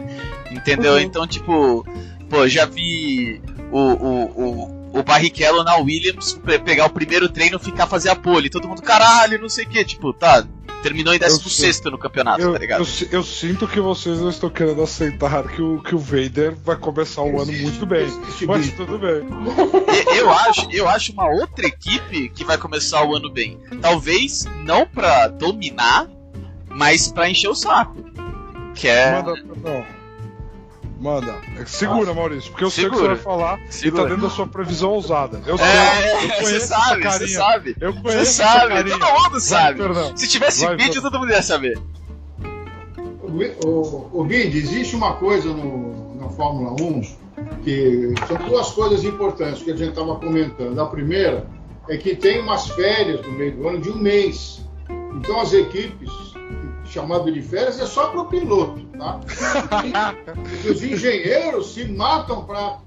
Entendeu? 0.52 0.96
Uhum. 0.96 1.00
Então, 1.00 1.26
tipo, 1.26 1.88
pô, 2.30 2.46
já 2.46 2.66
vi 2.66 3.42
o, 3.72 3.80
o, 3.80 4.24
o, 4.26 5.00
o 5.00 5.04
Barrichello 5.04 5.64
na 5.64 5.78
Williams 5.78 6.34
pe- 6.34 6.60
pegar 6.60 6.88
o 6.88 6.90
primeiro 6.90 7.30
treino 7.30 7.56
e 7.56 7.64
ficar 7.64 7.88
fazer 7.88 8.10
a 8.10 8.16
pole. 8.16 8.50
Todo 8.50 8.68
mundo, 8.68 8.82
caralho, 8.82 9.40
não 9.40 9.48
sei 9.48 9.64
o 9.64 9.70
que, 9.70 9.86
tipo, 9.86 10.12
tá. 10.12 10.46
Terminou 10.88 11.14
em 11.14 11.20
16 11.20 11.82
no 11.82 11.98
campeonato, 11.98 12.42
Eu, 12.42 12.54
tá 12.54 12.60
ligado? 12.60 12.80
eu, 12.80 13.08
eu 13.12 13.24
sinto 13.24 13.68
que 13.68 13.82
vocês 13.82 14.22
não 14.22 14.30
estão 14.30 14.50
querendo 14.50 14.82
aceitar 14.82 15.46
que 15.50 15.62
o, 15.62 15.82
que 15.84 15.94
o 15.94 16.00
Vader 16.00 16.56
vai 16.64 16.78
começar 16.78 17.24
o 17.24 17.42
ano 17.42 17.52
muito 17.52 17.86
bem. 17.86 18.08
Mas 18.48 18.72
tudo 18.72 18.98
bem. 18.98 19.28
Eu 20.16 20.32
acho, 20.32 20.72
eu 20.72 20.88
acho 20.88 21.12
uma 21.12 21.28
outra 21.28 21.68
equipe 21.68 22.30
que 22.30 22.46
vai 22.46 22.58
começar 22.58 23.04
o 23.04 23.14
ano 23.14 23.30
bem. 23.30 23.60
Talvez 23.82 24.46
não 24.64 24.88
pra 24.88 25.28
dominar, 25.28 26.08
mas 26.70 27.12
pra 27.12 27.30
encher 27.30 27.50
o 27.50 27.56
saco. 27.56 27.98
Que 28.74 28.88
é. 28.88 29.12
Manda, 29.12 29.34
não. 29.62 29.97
Manda. 31.00 31.36
Segura, 31.66 32.14
Maurício, 32.14 32.50
porque 32.52 32.64
eu 32.64 32.70
sei 32.72 32.86
o 32.86 32.90
que 32.90 32.96
você 32.96 33.02
Segura. 33.04 33.16
vai 33.16 33.24
falar 33.24 33.60
e 33.60 33.66
tá 33.66 33.72
Segura. 33.72 34.04
dentro 34.06 34.22
da 34.24 34.30
sua 34.30 34.48
previsão 34.48 34.90
ousada. 34.92 35.42
Eu 35.46 35.58
sei. 35.58 35.68
É, 35.68 36.16
eu 36.16 36.22
você 36.30 36.44
conheço 36.44 36.68
sabe, 36.68 37.06
essa 37.06 37.18
você 37.20 37.28
sabe. 37.28 37.76
Eu 37.80 37.94
Você 37.94 38.02
conheço 38.02 38.22
essa 38.42 38.44
sabe, 38.44 38.74
carinha. 38.74 39.00
todo 39.00 39.22
mundo 39.24 39.40
sabe. 39.40 39.82
Vai. 39.88 40.12
Se 40.18 40.28
tivesse 40.28 40.66
Vai, 40.66 40.76
vídeo, 40.76 41.02
todo 41.02 41.20
mundo 41.20 41.32
ia 41.32 41.42
saber. 41.44 41.80
O, 43.22 43.68
o, 43.68 44.22
o 44.22 44.24
Bid, 44.24 44.58
existe 44.58 44.96
uma 44.96 45.14
coisa 45.14 45.50
no, 45.50 46.16
na 46.16 46.30
Fórmula 46.30 46.72
1 46.82 47.02
que 47.64 48.14
são 48.28 48.38
duas 48.48 48.72
coisas 48.72 49.04
importantes 49.04 49.62
que 49.62 49.72
a 49.72 49.76
gente 49.76 49.90
estava 49.90 50.16
comentando. 50.16 50.80
A 50.80 50.86
primeira 50.88 51.46
é 51.90 51.98
que 51.98 52.16
tem 52.16 52.42
umas 52.42 52.68
férias 52.70 53.24
no 53.26 53.32
meio 53.34 53.56
do 53.56 53.68
ano 53.68 53.82
de 53.82 53.90
um 53.92 53.98
mês. 53.98 54.66
Então 55.16 55.40
as 55.40 55.54
equipes, 55.54 56.10
chamado 56.88 57.32
de 57.32 57.42
férias, 57.42 57.80
é 57.80 57.86
só 57.86 58.08
para 58.08 58.22
o 58.22 58.26
piloto, 58.26 58.82
tá? 58.98 59.20
Os 60.70 60.84
engenheiros 60.84 61.74
se 61.74 61.86
matam 61.86 62.44
para 62.46 62.80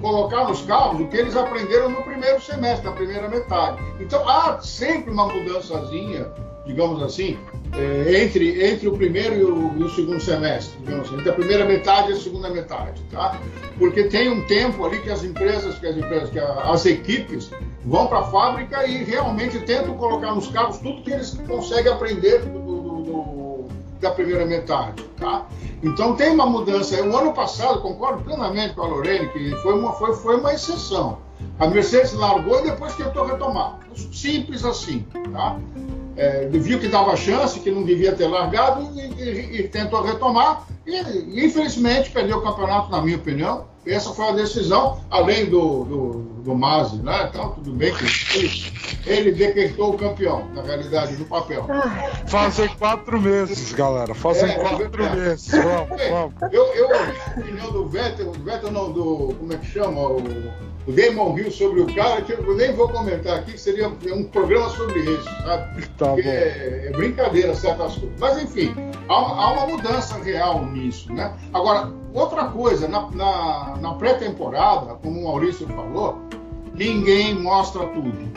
colocar 0.00 0.48
nos 0.48 0.62
carros 0.62 1.00
o 1.00 1.06
que 1.08 1.16
eles 1.16 1.36
aprenderam 1.36 1.88
no 1.90 2.02
primeiro 2.02 2.40
semestre, 2.40 2.86
na 2.86 2.92
primeira 2.92 3.28
metade. 3.28 3.80
Então 4.00 4.26
há 4.28 4.60
sempre 4.60 5.10
uma 5.12 5.26
mudançazinha, 5.26 6.26
digamos 6.66 7.02
assim, 7.02 7.38
é, 7.76 8.22
entre, 8.22 8.64
entre 8.64 8.88
o 8.88 8.92
primeiro 8.96 9.34
e 9.34 9.44
o, 9.44 9.72
e 9.78 9.82
o 9.84 9.90
segundo 9.90 10.20
semestre, 10.20 10.76
digamos 10.84 11.06
assim, 11.08 11.16
entre 11.18 11.30
a 11.30 11.32
primeira 11.34 11.64
metade 11.64 12.10
e 12.10 12.14
a 12.14 12.16
segunda 12.20 12.50
metade, 12.50 13.02
tá? 13.10 13.38
Porque 13.78 14.04
tem 14.04 14.28
um 14.30 14.44
tempo 14.46 14.84
ali 14.84 15.00
que 15.00 15.10
as 15.10 15.22
empresas, 15.24 15.78
que 15.78 15.86
as 15.86 15.96
empresas, 15.96 16.30
que 16.30 16.38
a- 16.38 16.70
as 16.72 16.84
equipes 16.86 17.50
vão 17.84 18.06
para 18.06 18.20
a 18.20 18.24
fábrica 18.24 18.86
e 18.86 19.02
realmente 19.04 19.58
tentam 19.60 19.94
colocar 19.96 20.34
nos 20.34 20.48
carros 20.48 20.78
tudo 20.78 21.02
que 21.02 21.12
eles 21.12 21.30
conseguem 21.46 21.92
aprender 21.92 22.40
do- 22.42 22.58
do- 22.60 23.02
do- 23.02 23.64
da 24.00 24.10
primeira 24.10 24.44
metade, 24.44 25.02
tá? 25.16 25.46
Então 25.82 26.14
tem 26.16 26.30
uma 26.30 26.46
mudança. 26.46 27.00
O 27.02 27.16
ano 27.16 27.32
passado, 27.32 27.80
concordo 27.80 28.22
plenamente 28.22 28.74
com 28.74 28.82
a 28.82 28.86
Lorene, 28.86 29.28
que 29.28 29.50
foi 29.62 29.78
uma, 29.78 29.92
foi, 29.94 30.14
foi 30.14 30.36
uma 30.38 30.52
exceção. 30.52 31.18
A 31.58 31.66
Mercedes 31.66 32.12
largou 32.12 32.60
e 32.60 32.70
depois 32.70 32.94
tentou 32.94 33.24
retomar. 33.24 33.78
Simples 34.12 34.64
assim, 34.64 35.04
tá? 35.32 35.56
É, 36.16 36.46
viu 36.50 36.78
que 36.78 36.88
dava 36.88 37.16
chance, 37.16 37.58
que 37.58 37.70
não 37.70 37.82
devia 37.84 38.12
ter 38.14 38.26
largado 38.28 38.88
e, 38.94 39.00
e- 39.22 39.60
e 39.60 39.68
tentou 39.68 40.02
retomar. 40.02 40.66
E, 40.86 41.44
infelizmente 41.46 42.10
perdeu 42.10 42.38
o 42.38 42.42
campeonato, 42.42 42.90
na 42.90 43.00
minha 43.02 43.16
opinião. 43.16 43.64
Essa 43.86 44.10
foi 44.12 44.28
a 44.28 44.32
decisão, 44.32 45.00
além 45.10 45.46
do, 45.46 45.84
do, 45.84 46.12
do 46.44 46.54
Mazzi, 46.54 46.96
né? 46.98 47.28
Então, 47.30 47.50
tudo 47.50 47.72
bem 47.72 47.92
que 47.94 48.04
ele, 48.38 48.50
ele 49.06 49.32
decretou 49.32 49.90
o 49.94 49.98
campeão, 49.98 50.46
na 50.54 50.62
realidade, 50.62 51.16
no 51.16 51.24
papel. 51.24 51.66
Fazem 52.26 52.68
quatro 52.78 53.20
meses, 53.20 53.72
galera. 53.72 54.14
Fazem 54.14 54.48
É, 54.50 54.52
é 54.52 54.58
quatro 54.58 54.78
verdade. 54.78 55.16
meses. 55.20 55.50
Vamos, 55.50 56.00
É, 56.00 56.10
vamos. 56.10 56.34
Eu, 56.52 56.64
eu 56.74 56.88
a 56.94 57.40
opinião 57.40 57.72
do 57.72 57.88
Vettel, 57.88 58.30
do 58.30 58.44
Vettel 58.44 58.70
não, 58.70 58.92
do. 58.92 59.34
Como 59.38 59.52
é 59.52 59.56
que 59.56 59.66
chama? 59.66 60.00
O, 60.00 60.22
o 60.86 60.92
Damon 60.92 61.38
Hill 61.38 61.50
sobre 61.50 61.80
o 61.80 61.94
cara, 61.94 62.22
que 62.22 62.32
eu 62.32 62.56
nem 62.56 62.72
vou 62.74 62.88
comentar 62.88 63.38
aqui, 63.38 63.52
que 63.52 63.60
seria 63.60 63.88
um 63.88 64.24
programa 64.24 64.68
sobre 64.70 65.00
isso, 65.00 65.24
sabe? 65.44 65.86
Tá 65.98 66.06
Porque 66.08 66.22
bom. 66.22 66.28
é, 66.28 66.86
é 66.86 66.90
brincadeira 66.90 67.54
certas 67.54 67.94
coisas. 67.96 68.18
Mas 68.18 68.42
enfim, 68.42 68.74
há 69.08 69.18
uma, 69.18 69.44
há 69.44 69.52
uma 69.52 69.66
mudança 69.76 70.18
real 70.18 70.64
nisso, 70.66 71.12
né? 71.12 71.32
Agora, 71.52 71.92
outra 72.12 72.44
coisa, 72.46 72.88
na, 72.88 73.10
na, 73.10 73.76
na 73.80 73.94
pré-temporada, 73.94 74.94
como 75.02 75.20
o 75.20 75.24
Maurício 75.24 75.66
falou, 75.68 76.20
ninguém 76.74 77.34
mostra 77.34 77.86
tudo, 77.88 78.32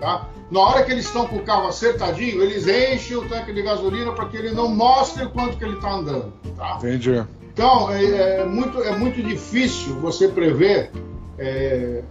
tá? 0.00 0.28
Na 0.50 0.60
hora 0.60 0.84
que 0.84 0.92
eles 0.92 1.06
estão 1.06 1.26
com 1.26 1.36
o 1.36 1.42
carro 1.42 1.66
acertadinho, 1.66 2.40
eles 2.42 2.66
enchem 2.68 3.16
o 3.16 3.28
tanque 3.28 3.52
de 3.52 3.62
gasolina 3.62 4.12
para 4.12 4.26
que 4.26 4.36
ele 4.36 4.52
não 4.52 4.68
mostre 4.68 5.24
o 5.24 5.30
quanto 5.30 5.56
que 5.56 5.64
ele 5.64 5.74
está 5.74 5.94
andando, 5.94 6.32
tá? 6.56 6.76
Entendi. 6.78 7.24
Então, 7.52 7.90
é, 7.90 8.40
é 8.40 8.44
muito, 8.44 8.82
é 8.82 8.96
muito 8.96 9.22
difícil 9.22 9.94
você 9.94 10.28
prever 10.28 10.92
é, 11.38 12.02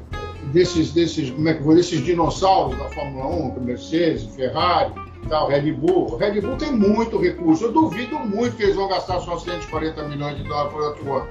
desses, 0.51 0.91
desses, 0.91 1.29
como 1.31 1.47
é 1.49 1.53
que 1.53 1.63
vou, 1.63 1.75
desses 1.75 2.03
dinossauros 2.03 2.77
da 2.77 2.89
Fórmula 2.89 3.27
1, 3.27 3.51
como 3.51 3.65
Mercedes, 3.65 4.23
Ferrari, 4.35 4.93
tal, 5.29 5.47
Red 5.47 5.71
Bull. 5.73 6.13
O 6.13 6.17
Red 6.17 6.41
Bull 6.41 6.55
tem 6.57 6.71
muito 6.71 7.17
recurso. 7.17 7.65
Eu 7.65 7.71
duvido 7.71 8.17
muito 8.19 8.55
que 8.55 8.63
eles 8.63 8.75
vão 8.75 8.87
gastar 8.87 9.19
só 9.21 9.37
140 9.37 10.03
milhões 10.07 10.37
de 10.37 10.43
dólares 10.43 10.73
por 10.99 11.17
ano, 11.17 11.27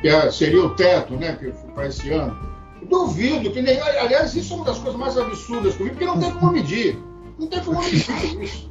que 0.00 0.08
é- 0.08 0.30
seria 0.30 0.64
o 0.64 0.70
teto 0.70 1.14
né, 1.14 1.38
para 1.74 1.86
esse 1.88 2.10
ano. 2.10 2.36
Eu 2.80 2.88
duvido 2.88 3.50
que 3.50 3.62
nem. 3.62 3.80
Aliás, 3.80 4.34
isso 4.34 4.52
é 4.52 4.56
uma 4.56 4.64
das 4.66 4.78
coisas 4.78 4.98
mais 4.98 5.16
absurdas 5.16 5.74
que 5.74 5.82
eu 5.82 5.86
vi, 5.86 5.92
porque 5.92 6.06
não 6.06 6.18
tem 6.18 6.30
como 6.32 6.52
medir. 6.52 6.98
Não 7.38 7.46
tem 7.46 7.60
como 7.60 7.80
medir 7.82 8.42
isso. 8.42 8.68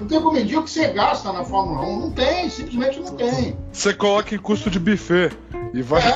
Não 0.00 0.08
tem 0.08 0.20
como 0.20 0.32
medir 0.32 0.58
o 0.58 0.62
que 0.64 0.70
você 0.70 0.88
gasta 0.88 1.32
na 1.32 1.44
Fórmula 1.44 1.82
1. 1.86 2.00
Não 2.00 2.10
tem, 2.10 2.50
simplesmente 2.50 2.98
não 3.00 3.14
tem. 3.14 3.56
Você 3.72 3.94
coloca 3.94 4.34
em 4.34 4.38
custo 4.38 4.68
de 4.68 4.78
buffet 4.78 5.30
e 5.74 5.82
vai. 5.82 6.00
É, 6.02 6.12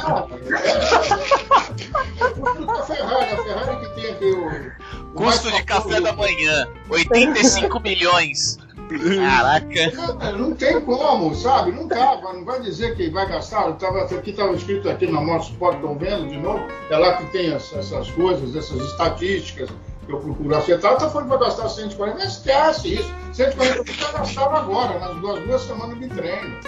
custo 2.41 2.65
da 2.67 2.83
Ferrari, 2.85 3.31
a 3.33 3.43
Ferrari 3.43 3.77
que 3.81 4.01
tem 4.01 4.11
aqui 4.13 4.25
o. 4.25 5.09
o 5.11 5.13
Custo 5.15 5.51
de 5.51 5.63
café 5.65 6.01
da 6.01 6.13
manhã, 6.13 6.69
85 6.91 7.81
milhões. 7.81 8.59
Caraca. 8.89 9.79
É, 9.79 10.33
Não 10.33 10.55
tem 10.55 10.81
como, 10.81 11.35
sabe? 11.35 11.73
Não 11.73 11.87
tava, 11.89 12.33
não 12.33 12.45
vai 12.45 12.61
dizer 12.63 12.97
que 12.97 13.11
vai 13.11 13.29
gastar. 13.29 13.71
Tava, 13.73 14.05
aqui 14.05 14.31
estava 14.31 14.55
escrito 14.55 14.89
aqui 14.89 15.07
na 15.07 15.21
Motorsport, 15.21 15.77
estão 15.77 15.99
vendo 15.99 16.29
de 16.29 16.39
novo. 16.39 16.65
É 16.91 16.97
lá 16.97 17.17
que 17.19 17.27
tem 17.27 17.53
as- 17.53 17.71
essas 17.75 18.11
coisas, 18.13 18.57
essas 18.57 18.81
estatísticas 18.91 19.69
eu 20.09 20.19
procuro 20.19 20.57
acertar. 20.57 20.97
Tá 20.97 21.11
falando 21.11 21.29
vai 21.29 21.39
gastar 21.39 21.69
140, 21.69 22.19
mas 22.19 22.33
esquece 22.33 22.95
isso. 22.95 23.15
140 23.33 23.85
mil 23.85 23.95
já 23.95 24.13
gastaram 24.13 24.57
agora, 24.57 24.99
nas 24.99 25.17
duas, 25.17 25.43
duas 25.45 25.63
semanas 25.63 25.99
de 25.99 26.09
treino. 26.09 26.59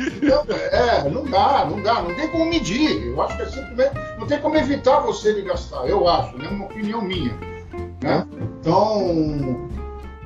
entendeu? 0.00 0.42
Então, 0.44 0.56
é, 0.56 1.08
não 1.10 1.24
dá, 1.24 1.64
não 1.64 1.82
dá, 1.82 2.02
não 2.02 2.14
tem 2.14 2.28
como 2.28 2.46
medir. 2.46 3.06
Eu 3.08 3.20
acho 3.22 3.36
que 3.36 3.42
é 3.42 3.46
simplesmente. 3.46 3.94
Não 4.18 4.26
tem 4.26 4.40
como 4.40 4.56
evitar 4.56 5.00
você 5.00 5.34
de 5.34 5.42
gastar, 5.42 5.86
eu 5.86 6.08
acho, 6.08 6.36
né? 6.38 6.48
Uma 6.48 6.66
opinião 6.66 7.02
minha. 7.02 7.36
Né? 8.02 8.26
Então, 8.60 9.68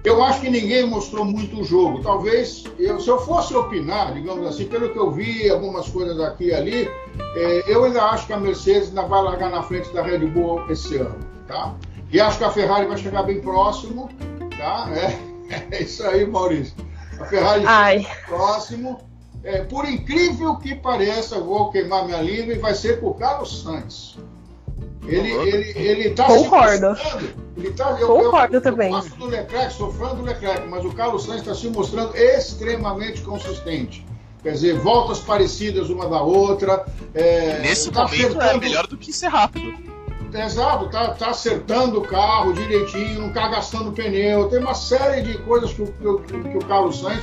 eu 0.05 0.23
acho 0.23 0.41
que 0.41 0.51
ninguém 0.51 0.85
mostrou 0.87 1.25
muito 1.25 1.61
o 1.61 1.65
jogo. 1.65 2.03
Talvez, 2.03 2.65
eu, 2.79 3.01
se 3.01 3.09
eu 3.09 3.19
fosse 3.21 3.55
opinar, 3.55 4.13
digamos 4.13 4.47
assim, 4.47 4.67
pelo 4.67 4.91
que 4.91 4.99
eu 4.99 5.11
vi, 5.11 5.49
algumas 5.49 5.89
coisas 5.89 6.19
aqui 6.21 6.47
e 6.47 6.55
ali, 6.55 6.91
eh, 7.37 7.65
eu 7.67 7.85
ainda 7.85 8.03
acho 8.03 8.27
que 8.27 8.33
a 8.33 8.37
Mercedes 8.37 8.89
ainda 8.89 9.03
vai 9.03 9.23
largar 9.23 9.51
na 9.51 9.63
frente 9.63 9.93
da 9.93 10.03
Red 10.03 10.27
Bull 10.27 10.69
esse 10.69 10.97
ano, 10.97 11.19
tá? 11.47 11.75
E 12.13 12.21
acho 12.21 12.39
que 12.39 12.45
a 12.45 12.51
Ferrari 12.51 12.87
vai 12.87 12.99
chegar 12.99 13.23
bem 13.23 13.41
próximo, 13.41 14.11
tá? 14.59 14.89
É, 14.95 15.77
é 15.77 15.83
isso 15.83 16.05
aí, 16.07 16.27
Maurício. 16.27 16.75
A 17.19 17.25
Ferrari 17.25 17.65
Ai, 17.67 18.07
próximo. 18.27 19.01
É, 19.45 19.65
por 19.65 19.85
incrível 19.89 20.55
que 20.57 20.75
pareça, 20.75 21.35
eu 21.37 21.45
vou 21.45 21.71
queimar 21.73 22.05
minha 22.05 22.21
língua 22.23 22.55
e 22.55 22.59
vai 22.59 22.75
ser 22.75 23.01
com 23.01 23.09
o 23.09 23.15
Carlos 23.15 23.63
Sainz. 23.63 24.17
Ele, 25.05 25.33
ele, 25.33 25.73
ele 25.77 26.11
tá 26.11 26.29
se 26.31 26.39
Concordo. 26.45 26.89
mostrando. 26.91 27.35
Ele 27.57 27.71
tá, 27.73 27.97
eu, 27.99 28.07
Concordo 28.07 28.55
eu, 28.57 28.61
também. 28.63 28.87
Eu 28.93 29.01
gosto 29.01 29.17
do 29.17 29.27
Leclerc, 29.27 29.73
sou 29.75 29.93
fã 29.93 30.15
do 30.15 30.23
Leclerc, 30.23 30.69
mas 30.69 30.85
o 30.85 30.93
Carlos 30.93 31.25
Sainz 31.25 31.41
está 31.41 31.55
se 31.55 31.69
mostrando 31.69 32.17
extremamente 32.17 33.21
consistente. 33.23 34.07
Quer 34.45 34.53
dizer, 34.53 34.79
voltas 34.79 35.19
parecidas 35.19 35.89
uma 35.91 36.09
da 36.09 36.23
outra. 36.23 36.87
É, 37.15 37.59
Nesse 37.61 37.91
tá 37.91 38.05
momento 38.05 38.23
é 38.23 38.27
acertando- 38.27 38.61
melhor 38.61 38.87
do 38.87 38.97
que 38.97 39.13
ser 39.13 39.27
rápido. 39.29 39.92
Exato, 40.35 40.89
tá, 40.89 41.09
tá 41.15 41.31
acertando 41.31 41.99
o 41.99 42.03
carro 42.07 42.53
direitinho, 42.55 43.21
não 43.21 43.33
tá 43.33 43.49
gastando 43.49 43.93
pneu. 43.93 44.49
Tem 44.49 44.59
uma 44.61 44.75
série 44.75 45.23
de 45.23 45.39
coisas 45.39 45.73
que, 45.73 45.83
o- 45.83 46.19
que 46.21 46.41
que 46.43 46.57
o 46.59 46.65
Carlos 46.67 47.01
Sainz 47.01 47.23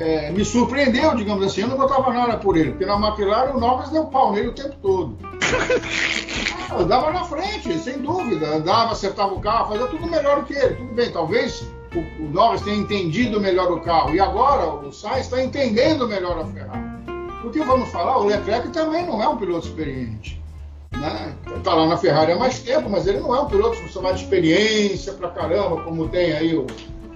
é, 0.00 0.30
me 0.30 0.44
surpreendeu, 0.44 1.14
digamos 1.14 1.44
assim. 1.44 1.62
Eu 1.62 1.68
não 1.68 1.76
botava 1.76 2.12
nada 2.12 2.36
por 2.38 2.56
ele, 2.56 2.70
porque 2.70 2.86
na 2.86 2.94
McLaren 2.96 3.52
o 3.52 3.60
Norris 3.60 3.90
deu 3.90 4.06
pau 4.06 4.32
nele 4.32 4.48
o 4.48 4.52
tempo 4.52 4.76
todo. 4.82 5.18
Ah, 6.70 6.82
Andava 6.82 7.10
na 7.10 7.24
frente, 7.24 7.78
sem 7.78 7.96
dúvida. 7.98 8.46
Andava, 8.56 8.92
acertava 8.92 9.32
o 9.32 9.40
carro, 9.40 9.68
fazia 9.72 9.86
tudo 9.86 10.06
melhor 10.06 10.44
que 10.44 10.52
ele. 10.52 10.74
Tudo 10.74 10.92
bem, 10.92 11.10
talvez 11.10 11.62
o, 11.94 12.22
o 12.22 12.28
Norris 12.30 12.60
tenha 12.60 12.76
entendido 12.76 13.40
melhor 13.40 13.72
o 13.72 13.80
carro. 13.80 14.14
E 14.14 14.20
agora 14.20 14.66
o 14.68 14.92
Sainz 14.92 15.20
está 15.24 15.42
entendendo 15.42 16.06
melhor 16.06 16.38
a 16.38 16.44
Ferrari. 16.44 16.82
Porque 17.40 17.60
vamos 17.60 17.88
falar, 17.88 18.18
o 18.18 18.26
Leclerc 18.26 18.68
também 18.68 19.06
não 19.06 19.22
é 19.22 19.26
um 19.26 19.38
piloto 19.38 19.66
experiente. 19.66 20.38
Né? 21.00 21.34
Tá 21.62 21.74
lá 21.74 21.86
na 21.86 21.96
Ferrari 21.96 22.32
há 22.32 22.36
mais 22.36 22.58
tempo, 22.60 22.88
mas 22.90 23.06
ele 23.06 23.20
não 23.20 23.34
é 23.34 23.40
um 23.40 23.46
piloto 23.46 23.80
com 23.80 23.88
chamar 23.88 24.12
de 24.12 24.22
experiência 24.24 25.12
pra 25.12 25.28
caramba, 25.28 25.80
como 25.82 26.08
tem 26.08 26.32
aí 26.32 26.54
o, 26.56 26.66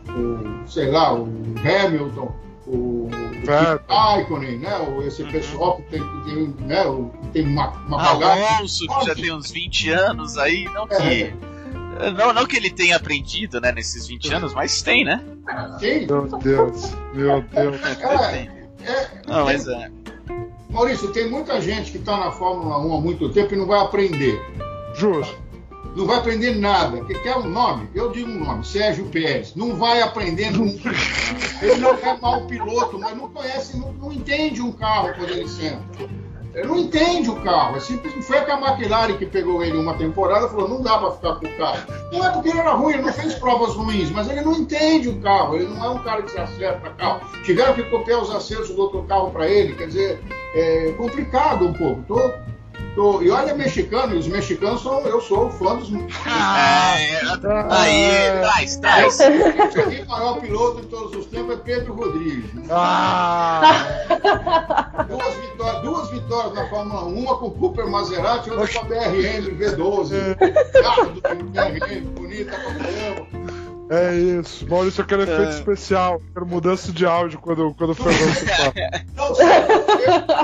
o, 0.09 0.69
sei 0.69 0.91
lá, 0.91 1.13
o 1.15 1.25
Hamilton, 1.65 2.35
o, 2.67 3.09
Vettel. 3.45 3.81
Raikkonen, 3.89 4.59
né? 4.59 4.79
O, 4.79 5.03
esse 5.03 5.25
pessoal 5.25 5.77
que 5.77 5.83
tem, 5.83 6.01
que 6.01 6.25
tem, 6.31 6.55
né? 6.67 6.87
o- 6.87 7.11
tem 7.33 7.45
uma, 7.47 7.71
uma 7.87 7.99
bagagem. 7.99 8.45
Alonso, 8.57 8.87
que 8.87 9.07
já 9.07 9.15
tem 9.15 9.33
uns 9.33 9.51
20 9.51 9.91
anos 9.91 10.39
aí, 10.39 10.65
não 10.67 10.87
que. 10.87 11.35
Não, 12.17 12.33
não 12.33 12.47
que 12.47 12.57
ele 12.57 12.71
tenha 12.71 12.97
aprendido, 12.97 13.61
né, 13.61 13.71
nesses 13.71 14.07
20 14.07 14.33
anos, 14.33 14.55
mas 14.55 14.81
tem, 14.81 15.05
né? 15.05 15.23
Tem, 15.79 16.07
Meu 16.07 16.27
Deus, 16.39 16.93
meu 17.13 17.43
Deus. 17.43 17.77
É, 17.85 18.31
Tem. 18.31 18.51
é, 18.87 19.09
Não, 19.27 19.45
mas 19.45 19.67
é. 19.69 19.91
Maurício, 20.73 21.13
tem 21.13 21.29
muita 21.29 21.61
gente 21.61 21.93
que 21.93 21.99
está 21.99 22.17
na 22.17 22.31
Fórmula 22.31 22.79
1 22.79 22.95
há 22.95 23.01
muito 23.01 23.29
tempo 23.29 23.53
e 23.53 23.57
não 23.59 23.67
vai 23.67 23.79
aprender. 23.79 24.41
Justo. 24.95 25.37
Não 25.95 26.07
vai 26.07 26.17
aprender 26.17 26.57
nada. 26.57 27.05
Que 27.05 27.15
quer 27.19 27.37
um 27.37 27.47
nome? 27.47 27.91
Eu 27.95 28.11
digo 28.11 28.31
um 28.31 28.43
nome, 28.43 28.65
Sérgio 28.65 29.05
Pérez. 29.07 29.55
Não 29.55 29.77
vai 29.77 30.01
aprender 30.01 30.51
nunca. 30.51 30.91
Ele 31.61 31.77
não 31.77 31.91
é 31.91 32.17
mau 32.19 32.47
piloto, 32.47 32.99
mas 32.99 33.15
não 33.15 33.29
conhece, 33.29 33.77
não, 33.77 33.93
não 33.93 34.11
entende 34.11 34.63
um 34.63 34.73
carro 34.73 35.13
quando 35.15 35.31
ele 35.31 35.47
senta. 35.47 35.83
Ele 36.55 36.69
não 36.69 36.79
entende 36.79 37.31
o 37.31 37.37
carro. 37.37 37.77
É 37.77 37.81
simples, 37.81 38.13
foi 38.27 38.39
a 38.39 38.59
McLaren 38.59 39.17
que 39.17 39.27
pegou 39.27 39.63
ele 39.63 39.79
uma 39.79 39.95
temporada 39.95 40.47
e 40.47 40.51
falou: 40.51 40.69
não 40.69 40.83
dá 40.83 40.99
para 40.99 41.13
ficar 41.13 41.35
com 41.37 41.47
o 41.47 41.57
carro. 41.57 41.81
Não 42.13 42.27
é 42.27 42.31
porque 42.31 42.51
ele 42.51 42.59
era 42.59 42.73
ruim, 42.73 42.95
ele 42.95 43.03
não 43.03 43.13
fez 43.13 43.35
provas 43.35 43.75
ruins, 43.75 44.11
mas 44.11 44.29
ele 44.29 44.43
não 44.43 44.53
entende 44.53 45.09
o 45.09 45.21
carro. 45.21 45.55
Ele 45.55 45.67
não 45.67 45.85
é 45.85 45.89
um 45.91 46.03
cara 46.03 46.23
que 46.23 46.31
se 46.31 46.39
acerta 46.39 46.91
carro. 46.91 47.21
Tiveram 47.43 47.75
que 47.75 47.83
copiar 47.85 48.21
os 48.21 48.31
acertos 48.31 48.71
do 48.71 48.83
outro 48.83 49.03
carro 49.05 49.31
para 49.31 49.49
ele. 49.49 49.75
Quer 49.75 49.87
dizer, 49.87 50.21
é 50.55 50.93
complicado 50.97 51.67
um 51.67 51.73
pouco. 51.73 52.03
Tô, 52.03 52.33
e 52.95 53.31
olha, 53.31 53.55
mexicano, 53.55 54.15
e 54.15 54.19
os 54.19 54.29
mexicanos 54.29 54.83
são. 54.83 55.01
Eu 55.07 55.21
sou 55.21 55.51
fã 55.51 55.77
dos. 55.77 55.91
É, 56.25 57.65
aí, 57.71 58.41
traz, 58.41 58.77
traz. 58.77 59.21
Aqui, 59.21 60.03
o 60.03 60.09
maior 60.09 60.41
piloto 60.41 60.83
de 60.83 60.87
todos 60.89 61.17
os 61.17 61.27
tempos 61.27 61.55
é 61.55 61.57
Pedro 61.57 61.95
Rodrigues. 61.95 62.51
Ah, 62.71 63.87
Duas 65.09 65.35
vitórias, 65.37 65.83
duas 65.83 66.11
vitórias 66.11 66.55
na 66.55 66.69
Fórmula 66.69 67.05
1, 67.05 67.19
uma 67.19 67.39
com 67.39 67.47
o 67.47 67.51
Cooper 67.53 67.89
Maserati 67.89 68.49
e 68.49 68.53
outra 68.53 68.69
com 68.73 68.81
a 68.81 68.85
BRM 68.85 69.59
V12. 69.59 70.37
Carro 70.83 71.11
do 71.11 71.45
BRM, 71.45 72.05
bonita 72.15 72.53
pra 72.53 72.75
caramba. 72.75 73.42
É 73.93 74.15
isso. 74.15 74.69
Maurício, 74.69 75.03
eu 75.03 75.07
quero 75.07 75.23
efeito 75.23 75.53
especial. 75.53 76.15
Eu 76.15 76.23
quero 76.35 76.47
mudança 76.47 76.93
de 76.93 77.05
áudio 77.05 77.39
quando, 77.39 77.75
quando 77.75 77.91
o 77.91 77.95
Fernando 77.95 78.35
fala. 78.35 78.73
Não 79.15 79.35
sei 79.35 79.47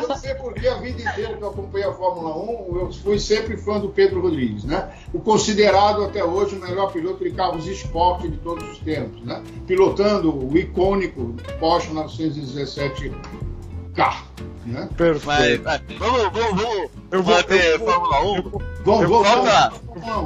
eu 0.02 0.08
não 0.08 0.16
sei 0.16 0.34
porque 0.34 0.66
a 0.68 0.78
vida 0.78 1.00
inteira 1.00 1.34
que 1.36 1.42
eu 1.42 1.48
acompanhei 1.48 1.88
a 1.88 1.92
Fórmula 1.92 2.36
1, 2.36 2.78
eu 2.78 2.92
fui 2.92 3.18
sempre 3.18 3.56
fã 3.56 3.80
do 3.80 3.88
Pedro 3.88 4.20
Rodrigues, 4.20 4.64
né? 4.64 4.90
O 5.12 5.20
considerado 5.20 6.04
até 6.04 6.22
hoje 6.24 6.56
o 6.56 6.60
melhor 6.60 6.92
piloto 6.92 7.24
de 7.24 7.30
carros 7.30 7.66
esporte 7.66 8.28
de 8.28 8.36
todos 8.38 8.68
os 8.70 8.78
tempos, 8.78 9.24
né? 9.24 9.42
Pilotando 9.66 10.34
o 10.34 10.56
icônico 10.56 11.34
Porsche 11.58 11.90
917K, 11.92 13.12
Né? 14.66 14.88
Perfeito. 14.96 15.64
mas, 15.64 15.80
vamos, 15.98 16.22
vamos, 16.32 16.62
vamos 16.62 16.90
Eu 17.10 17.22
vou, 17.22 17.34
vou, 17.34 17.78
Fórmula 17.86 18.20
1. 18.22 18.36
eu 18.36 18.42
vou- 18.42 18.62
Vamos, 19.24 19.26
Falta. 19.50 19.72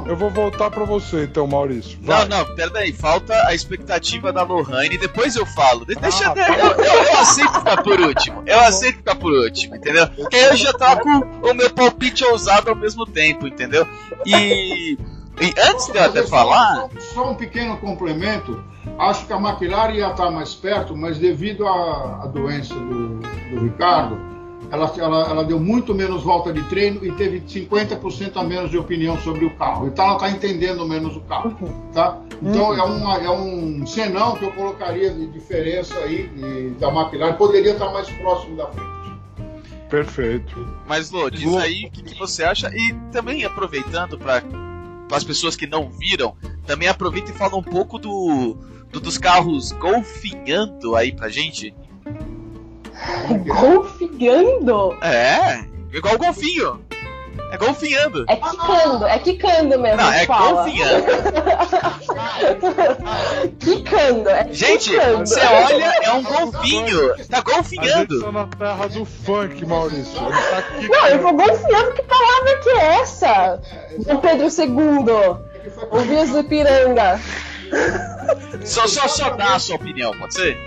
eu 0.09 0.15
vou 0.17 0.29
voltar 0.29 0.69
pra 0.69 0.83
você 0.85 1.23
então, 1.23 1.47
Maurício. 1.47 1.97
Vai. 2.01 2.25
Não, 2.27 2.39
não, 2.45 2.55
peraí, 2.55 2.91
falta 2.93 3.33
a 3.47 3.53
expectativa 3.55 4.31
da 4.33 4.43
Lohane, 4.43 4.97
depois 4.97 5.35
eu 5.35 5.45
falo. 5.45 5.85
De- 5.85 5.95
Deixa 5.95 6.29
Ah, 6.31 6.33
eu, 6.49 6.55
eu, 6.55 6.71
eu, 6.85 6.93
eu 7.03 7.17
aceito 7.19 7.53
ficar 7.53 7.83
por 7.83 7.99
último. 7.99 8.43
Eu 8.45 8.59
aceito 8.59 8.97
ficar 8.97 9.15
por 9.15 9.33
último, 9.33 9.75
entendeu? 9.75 10.07
Porque 10.09 10.35
eu 10.35 10.55
já 10.55 10.73
toco 10.73 11.09
o 11.09 11.53
meu 11.53 11.69
palpite 11.71 12.23
ousado 12.25 12.69
ao 12.69 12.75
mesmo 12.75 13.05
tempo, 13.05 13.47
entendeu? 13.47 13.87
E, 14.25 14.97
e 15.41 15.53
antes 15.69 15.87
de 15.87 15.97
eu 15.97 16.03
até 16.03 16.23
falar. 16.25 16.75
Só, 16.75 16.89
só 17.13 17.31
um 17.31 17.35
pequeno 17.35 17.77
complemento. 17.77 18.63
Acho 18.99 19.25
que 19.25 19.33
a 19.33 19.37
McLaren 19.37 19.93
ia 19.93 20.11
estar 20.11 20.29
mais 20.29 20.53
perto, 20.53 20.95
mas 20.95 21.17
devido 21.17 21.65
à, 21.67 22.21
à 22.23 22.27
doença 22.27 22.73
do, 22.75 23.17
do 23.19 23.63
Ricardo, 23.63 24.17
ela, 24.71 24.91
ela, 24.97 25.29
ela 25.29 25.43
deu 25.43 25.59
muito 25.59 25.93
menos 25.95 26.23
volta 26.23 26.51
de 26.51 26.61
treino 26.63 27.03
e 27.05 27.11
teve 27.13 27.41
50% 27.41 28.31
a 28.35 28.43
menos 28.43 28.69
de 28.71 28.77
opinião 28.77 29.17
sobre 29.19 29.45
o 29.45 29.55
carro. 29.55 29.87
Então 29.87 30.05
ela 30.05 30.13
está 30.15 30.29
entendendo 30.29 30.85
menos 30.87 31.15
o 31.15 31.21
carro. 31.21 31.55
Tá? 31.93 32.17
Então 32.41 32.73
é, 32.73 32.83
uma, 32.83 33.17
é 33.17 33.29
um 33.29 33.85
senão 33.85 34.35
que 34.35 34.45
eu 34.45 34.51
colocaria 34.51 35.11
de 35.13 35.27
diferença 35.27 35.95
aí 35.99 36.27
de- 36.27 36.69
da 36.71 36.89
McLaren. 36.89 37.33
Poderia 37.33 37.71
estar 37.73 37.91
mais 37.91 38.09
próximo 38.09 38.57
da 38.57 38.67
frente. 38.67 38.93
Perfeito. 39.89 40.67
Mas, 40.87 41.11
Lô, 41.11 41.29
diz 41.29 41.43
Lô. 41.43 41.57
aí 41.59 41.85
o 41.85 41.91
que, 41.91 42.01
que 42.01 42.17
você 42.17 42.43
acha. 42.43 42.69
E 42.75 42.93
também 43.11 43.45
aproveitando 43.45 44.17
para 44.17 44.41
as 45.15 45.23
pessoas 45.23 45.55
que 45.55 45.67
não 45.67 45.89
viram, 45.89 46.35
também 46.65 46.87
aproveita 46.87 47.31
e 47.31 47.33
fala 47.33 47.55
um 47.55 47.63
pouco 47.63 47.97
do, 47.99 48.57
do- 48.91 48.99
dos 48.99 49.17
carros 49.17 49.71
golfinhando 49.73 50.95
aí 50.95 51.11
pra 51.15 51.29
gente. 51.29 51.73
Golfigando? 53.47 54.93
É, 55.03 55.65
igual 55.91 56.17
golfinho. 56.17 56.79
É 57.51 57.57
golfinhando. 57.57 58.25
É 58.27 58.35
quicando, 58.35 59.05
é 59.05 59.19
quicando 59.19 59.79
mesmo. 59.79 59.97
Não, 59.97 60.11
é 60.11 60.25
fala. 60.25 60.63
golfinhando. 60.63 61.05
Quicando, 63.59 64.29
é 64.29 64.47
Gente, 64.51 64.89
quicando. 64.91 65.27
você 65.27 65.39
olha, 65.39 65.85
é 66.03 66.11
um 66.13 66.23
golfinho. 66.23 67.07
Tá 67.09 67.13
A 67.13 67.17
gente 67.17 67.29
tá 67.29 67.41
golfinhando. 67.41 68.31
na 68.31 68.47
terra 68.47 68.87
do 68.89 69.05
funk, 69.05 69.65
Maurício. 69.65 70.13
Tá. 70.15 70.63
Não, 70.89 71.07
eu 71.07 71.19
vou 71.21 71.33
golfinhando, 71.33 71.91
que 71.93 72.01
palavra 72.03 72.57
que 72.61 72.69
é 72.69 72.85
essa? 73.01 73.61
Dom 73.99 74.17
Pedro 74.17 74.47
II, 74.47 75.37
ouvias 75.91 76.29
do 76.31 76.39
Ipiranga. 76.39 77.19
Só, 78.63 78.87
só, 78.87 79.07
só 79.07 79.29
dá 79.31 79.55
a 79.55 79.59
sua 79.59 79.75
opinião, 79.75 80.11
pode 80.17 80.33
ser? 80.35 80.57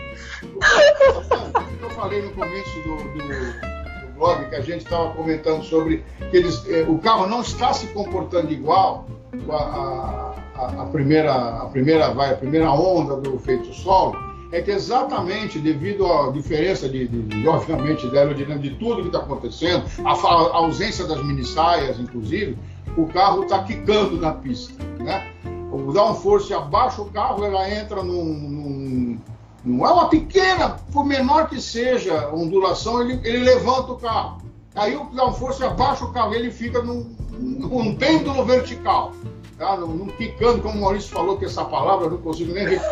O 0.42 0.58
que 1.78 1.82
eu 1.84 1.90
falei 1.90 2.22
no 2.22 2.30
começo 2.32 2.80
do- 2.82 3.18
do 3.18 3.75
blog, 4.16 4.48
que 4.48 4.54
a 4.54 4.60
gente 4.60 4.84
estava 4.84 5.10
comentando 5.10 5.62
sobre 5.62 6.04
que 6.30 6.36
eles, 6.36 6.64
eh, 6.68 6.84
o 6.88 6.98
carro 6.98 7.26
não 7.26 7.40
está 7.40 7.72
se 7.72 7.86
comportando 7.88 8.52
igual 8.52 9.06
a, 9.50 9.54
a- 9.54 10.34
a- 10.56 10.82
a 10.82 10.86
primeira, 10.86 11.32
a, 11.34 11.66
primeira, 11.66 12.12
vai, 12.12 12.32
a 12.32 12.36
primeira 12.36 12.70
onda 12.70 13.16
do 13.16 13.38
feito 13.38 13.72
solo, 13.74 14.16
é 14.52 14.62
que 14.62 14.70
exatamente 14.70 15.58
devido 15.58 16.06
à 16.10 16.30
diferença 16.30 16.88
de, 16.88 17.06
de- 17.08 17.22
de, 17.22 17.48
obviamente, 17.48 18.06
da 18.08 18.20
aerodinâmica, 18.20 18.60
de 18.68 18.74
tudo 18.76 19.02
que 19.02 19.08
está 19.08 19.18
acontecendo, 19.18 19.84
a, 20.04 20.12
a 20.12 20.56
ausência 20.56 21.04
das 21.06 21.22
mini 21.22 21.44
saias, 21.44 21.98
inclusive, 21.98 22.56
o 22.96 23.06
carro 23.06 23.42
está 23.42 23.62
quicando 23.64 24.16
na 24.20 24.32
pista. 24.32 24.82
Né? 25.00 25.30
O 25.72 25.92
downforce 25.92 26.54
abaixa 26.54 27.02
o 27.02 27.06
carro, 27.06 27.44
ela 27.44 27.68
entra 27.68 28.02
num- 28.02 28.24
num 28.24 29.18
não 29.66 29.84
é 29.84 29.90
uma 29.90 30.08
pequena, 30.08 30.76
por 30.92 31.04
menor 31.04 31.48
que 31.48 31.60
seja 31.60 32.20
a 32.20 32.32
ondulação, 32.32 33.02
ele, 33.02 33.20
ele 33.24 33.38
levanta 33.38 33.92
o 33.92 33.96
carro. 33.96 34.40
Aí 34.76 34.96
o 34.96 35.06
downforce 35.06 35.64
abaixa 35.64 36.04
o 36.04 36.12
carro, 36.12 36.34
ele 36.34 36.52
fica 36.52 36.80
num, 36.80 37.16
num 37.32 37.96
pêndulo 37.96 38.44
vertical. 38.44 39.12
Tá? 39.58 39.76
Num, 39.76 39.88
num 39.88 40.06
quicando, 40.06 40.62
como 40.62 40.78
o 40.78 40.80
Maurício 40.82 41.10
falou, 41.10 41.36
que 41.36 41.46
essa 41.46 41.64
palavra 41.64 42.06
eu 42.06 42.10
não 42.10 42.18
consigo 42.18 42.52
nem 42.52 42.64
repetir. 42.68 42.86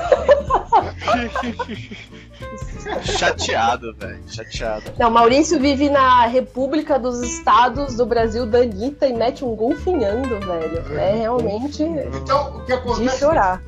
Chateado, 3.05 3.95
velho. 3.95 4.23
Chateado. 4.27 4.93
Não, 4.99 5.11
Maurício 5.11 5.61
vive 5.61 5.89
na 5.89 6.27
República 6.27 6.99
dos 6.99 7.23
Estados 7.23 7.95
do 7.95 8.05
Brasil 8.05 8.47
da 8.47 8.59
Anitta 8.59 9.07
e 9.07 9.13
mete 9.13 9.45
um 9.45 9.55
golfinhando, 9.55 10.41
velho. 10.41 10.99
É 10.99 11.15
realmente 11.15 11.83
Então, 11.83 12.57
o 12.57 12.61
que 12.61 12.67
de 12.67 12.73
acontece 12.73 13.19
chorar. 13.19 13.63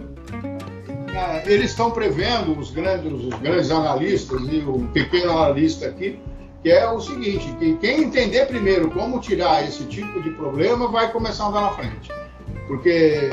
Ah, 1.16 1.42
eles 1.46 1.70
estão 1.70 1.90
prevendo, 1.90 2.58
os 2.58 2.70
grandes, 2.70 3.10
os 3.12 3.34
grandes 3.40 3.70
analistas 3.70 4.40
e 4.52 4.58
o 4.58 4.86
pequeno 4.92 5.30
analista 5.32 5.86
aqui, 5.86 6.20
que 6.62 6.70
é 6.70 6.88
o 6.90 7.00
seguinte, 7.00 7.50
que 7.58 7.74
quem 7.76 8.02
entender 8.04 8.46
primeiro 8.46 8.90
como 8.90 9.18
tirar 9.20 9.64
esse 9.66 9.84
tipo 9.84 10.20
de 10.20 10.30
problema 10.30 10.88
vai 10.88 11.10
começar 11.10 11.44
a 11.44 11.48
andar 11.48 11.60
na 11.62 11.70
frente. 11.70 12.10
Porque 12.66 13.30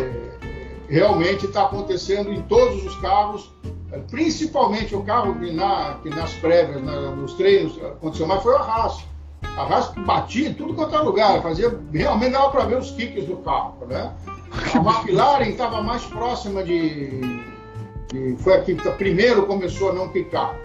realmente 0.88 1.46
está 1.46 1.64
acontecendo 1.64 2.32
em 2.32 2.42
todos 2.44 2.86
os 2.86 2.96
carros, 2.98 3.52
eh, 3.92 4.00
principalmente 4.12 4.96
o 4.96 5.02
carro 5.02 5.36
que, 5.40 5.52
na, 5.52 5.98
que 6.04 6.10
nas 6.10 6.32
prévias, 6.36 6.82
na- 6.84 7.12
nos 7.12 7.34
treinos, 7.34 7.78
aconteceu 7.84 8.28
mais 8.28 8.42
foi 8.44 8.56
a 8.56 8.60
Haas. 8.60 9.04
A 9.58 9.62
Haas 9.64 9.92
batia 10.06 10.50
em 10.50 10.54
tudo 10.54 10.74
quanto 10.74 10.96
é 10.96 11.00
lugar, 11.00 11.42
fazia, 11.42 11.78
realmente 11.92 12.32
dava 12.32 12.50
para 12.50 12.66
ver 12.66 12.78
os 12.78 12.92
kicks 12.92 13.26
do 13.26 13.38
carro. 13.38 13.76
Né? 13.88 14.12
A 14.74 14.78
McLaren 14.78 15.50
estava 15.50 15.82
mais 15.82 16.04
próxima 16.06 16.64
de, 16.64 17.10
de- 18.14 18.36
Foi 18.38 18.53
a 18.53 18.61
que 18.61 18.76
primeiro 18.91 19.45
começou 19.45 19.89
a 19.89 19.93
não 19.93 20.07
picar. 20.09 20.55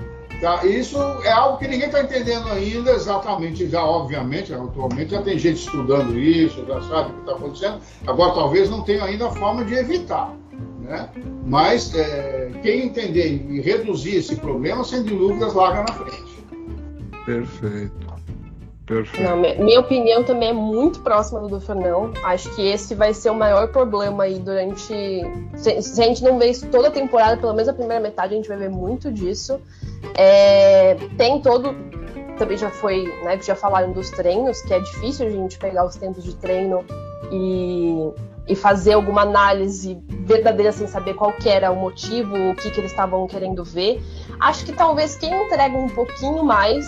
Tá? 0.40 0.64
Isso 0.64 0.96
é 1.24 1.32
algo 1.32 1.58
que 1.58 1.66
ninguém 1.66 1.86
está 1.88 2.00
entendendo 2.00 2.46
ainda 2.48 2.92
exatamente, 2.92 3.68
já 3.68 3.82
obviamente, 3.82 4.54
atualmente 4.54 5.10
já 5.10 5.20
tem 5.20 5.36
gente 5.36 5.56
estudando 5.58 6.16
isso, 6.16 6.64
já 6.64 6.80
sabe 6.82 7.10
o 7.10 7.14
que 7.14 7.20
está 7.20 7.32
acontecendo. 7.32 7.78
Agora 8.06 8.32
talvez 8.34 8.70
não 8.70 8.82
tenha 8.82 9.02
ainda 9.02 9.28
forma 9.32 9.64
de 9.64 9.74
evitar. 9.74 10.32
Né? 10.80 11.08
Mas 11.44 11.92
é, 11.94 12.50
quem 12.62 12.84
entender 12.86 13.44
e 13.50 13.60
reduzir 13.60 14.16
esse 14.16 14.36
problema, 14.36 14.84
sem 14.84 15.02
dúvidas, 15.02 15.54
larga 15.54 15.80
na 15.80 15.92
frente. 15.92 16.38
Perfeito. 17.26 18.07
Perfeito. 18.88 19.22
Não, 19.22 19.36
mi- 19.36 19.54
minha 19.56 19.80
opinião 19.80 20.24
também 20.24 20.48
é 20.48 20.52
muito 20.54 21.00
próxima 21.00 21.40
do 21.40 21.48
do 21.48 21.60
Fernão. 21.60 22.10
Acho 22.24 22.48
que 22.56 22.66
esse 22.66 22.94
vai 22.94 23.12
ser 23.12 23.28
o 23.30 23.34
maior 23.34 23.68
problema 23.68 24.24
aí 24.24 24.38
durante. 24.38 24.94
Se, 25.56 25.82
se 25.82 26.02
a 26.02 26.06
gente 26.06 26.24
não 26.24 26.38
vê 26.38 26.46
isso 26.46 26.66
toda 26.68 26.88
a 26.88 26.90
temporada, 26.90 27.36
pelo 27.36 27.52
menos 27.52 27.68
a 27.68 27.72
primeira 27.74 28.02
metade, 28.02 28.32
a 28.32 28.36
gente 28.36 28.48
vai 28.48 28.56
ver 28.56 28.70
muito 28.70 29.12
disso. 29.12 29.60
É, 30.14 30.96
tem 31.18 31.40
todo. 31.42 31.74
Também 32.38 32.56
já 32.56 32.70
foi, 32.70 33.04
né? 33.24 33.38
Já 33.42 33.54
falaram 33.54 33.92
dos 33.92 34.10
treinos, 34.10 34.62
que 34.62 34.72
é 34.72 34.80
difícil 34.80 35.26
a 35.26 35.30
gente 35.30 35.58
pegar 35.58 35.84
os 35.84 35.96
tempos 35.96 36.24
de 36.24 36.34
treino 36.36 36.84
e, 37.32 38.10
e 38.46 38.54
fazer 38.54 38.92
alguma 38.94 39.22
análise 39.22 39.98
verdadeira 40.20 40.70
sem 40.72 40.86
saber 40.86 41.14
qual 41.14 41.34
era 41.44 41.70
o 41.72 41.76
motivo, 41.76 42.34
o 42.50 42.54
que, 42.54 42.70
que 42.70 42.78
eles 42.80 42.92
estavam 42.92 43.26
querendo 43.26 43.64
ver. 43.64 44.00
Acho 44.38 44.64
que 44.64 44.72
talvez 44.72 45.16
quem 45.16 45.34
entrega 45.34 45.76
um 45.76 45.88
pouquinho 45.88 46.44
mais 46.44 46.86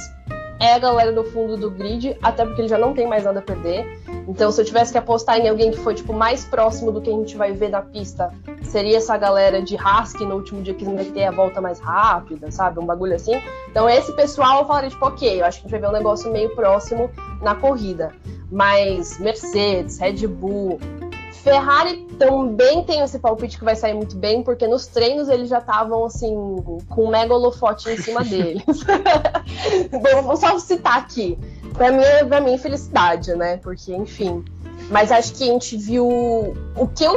é 0.61 0.75
a 0.75 0.79
galera 0.79 1.11
do 1.11 1.25
fundo 1.25 1.57
do 1.57 1.71
grid, 1.71 2.17
até 2.23 2.45
porque 2.45 2.61
ele 2.61 2.69
já 2.69 2.77
não 2.77 2.93
tem 2.93 3.07
mais 3.07 3.25
nada 3.25 3.39
a 3.39 3.43
perder. 3.43 3.99
Então, 4.29 4.53
se 4.53 4.61
eu 4.61 4.65
tivesse 4.65 4.93
que 4.93 4.99
apostar 4.99 5.39
em 5.39 5.49
alguém 5.49 5.71
que 5.71 5.79
foi 5.79 5.95
tipo 5.95 6.13
mais 6.13 6.45
próximo 6.45 6.93
do 6.93 7.01
que 7.01 7.09
a 7.09 7.13
gente 7.15 7.35
vai 7.37 7.53
ver 7.53 7.71
na 7.71 7.81
pista, 7.81 8.31
seria 8.63 8.99
essa 8.99 9.17
galera 9.17 9.63
de 9.63 9.77
que 10.19 10.25
no 10.27 10.37
último 10.37 10.63
dia 10.63 10.75
quis 10.75 10.87
meter 10.87 11.25
a 11.25 11.31
volta 11.31 11.61
mais 11.61 11.81
rápida, 11.81 12.51
sabe? 12.51 12.79
Um 12.79 12.85
bagulho 12.85 13.15
assim. 13.15 13.41
Então, 13.71 13.89
esse 13.89 14.13
pessoal 14.13 14.61
eu 14.61 14.67
falaria, 14.67 14.91
tipo, 14.91 15.05
ok, 15.05 15.41
eu 15.41 15.47
acho 15.47 15.61
que 15.61 15.67
a 15.67 15.71
gente 15.71 15.81
vai 15.81 15.81
ver 15.81 15.89
um 15.89 15.99
negócio 15.99 16.31
meio 16.31 16.55
próximo 16.55 17.11
na 17.41 17.55
corrida. 17.55 18.13
Mas 18.53 19.19
Mercedes, 19.19 19.99
Red 19.99 20.27
Bull, 20.27 20.79
Ferrari 21.43 22.07
também 22.19 22.85
tem 22.85 23.01
esse 23.01 23.19
palpite 23.19 23.59
que 23.59 23.65
vai 23.65 23.75
sair 23.75 23.95
muito 23.95 24.17
bem, 24.17 24.43
porque 24.43 24.67
nos 24.67 24.87
treinos 24.87 25.29
eles 25.29 25.49
já 25.49 25.59
estavam 25.59 26.05
assim, 26.05 26.35
com 26.89 27.05
um 27.05 27.09
mega 27.09 27.35
holofote 27.35 27.89
em 27.91 27.97
cima 27.97 28.23
deles. 28.25 28.63
Bom, 29.91 30.23
vou 30.23 30.37
só 30.37 30.59
citar 30.59 30.99
aqui. 30.99 31.39
Pra 31.75 31.91
mim, 31.91 32.03
pra 32.29 32.41
mim, 32.41 32.59
felicidade, 32.59 33.35
né? 33.35 33.57
Porque, 33.59 33.95
enfim. 33.95 34.45
Mas 34.91 35.11
acho 35.11 35.35
que 35.35 35.45
a 35.45 35.47
gente 35.47 35.77
viu. 35.77 36.07
O 36.77 36.87
que 36.87 37.05
eu 37.05 37.17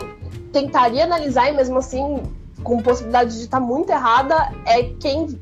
tentaria 0.52 1.04
analisar, 1.04 1.50
e 1.50 1.56
mesmo 1.56 1.80
assim, 1.80 2.24
com 2.64 2.82
possibilidade 2.82 3.36
de 3.38 3.44
estar 3.44 3.60
muito 3.60 3.90
errada, 3.90 4.54
é 4.66 4.84
quem 5.00 5.40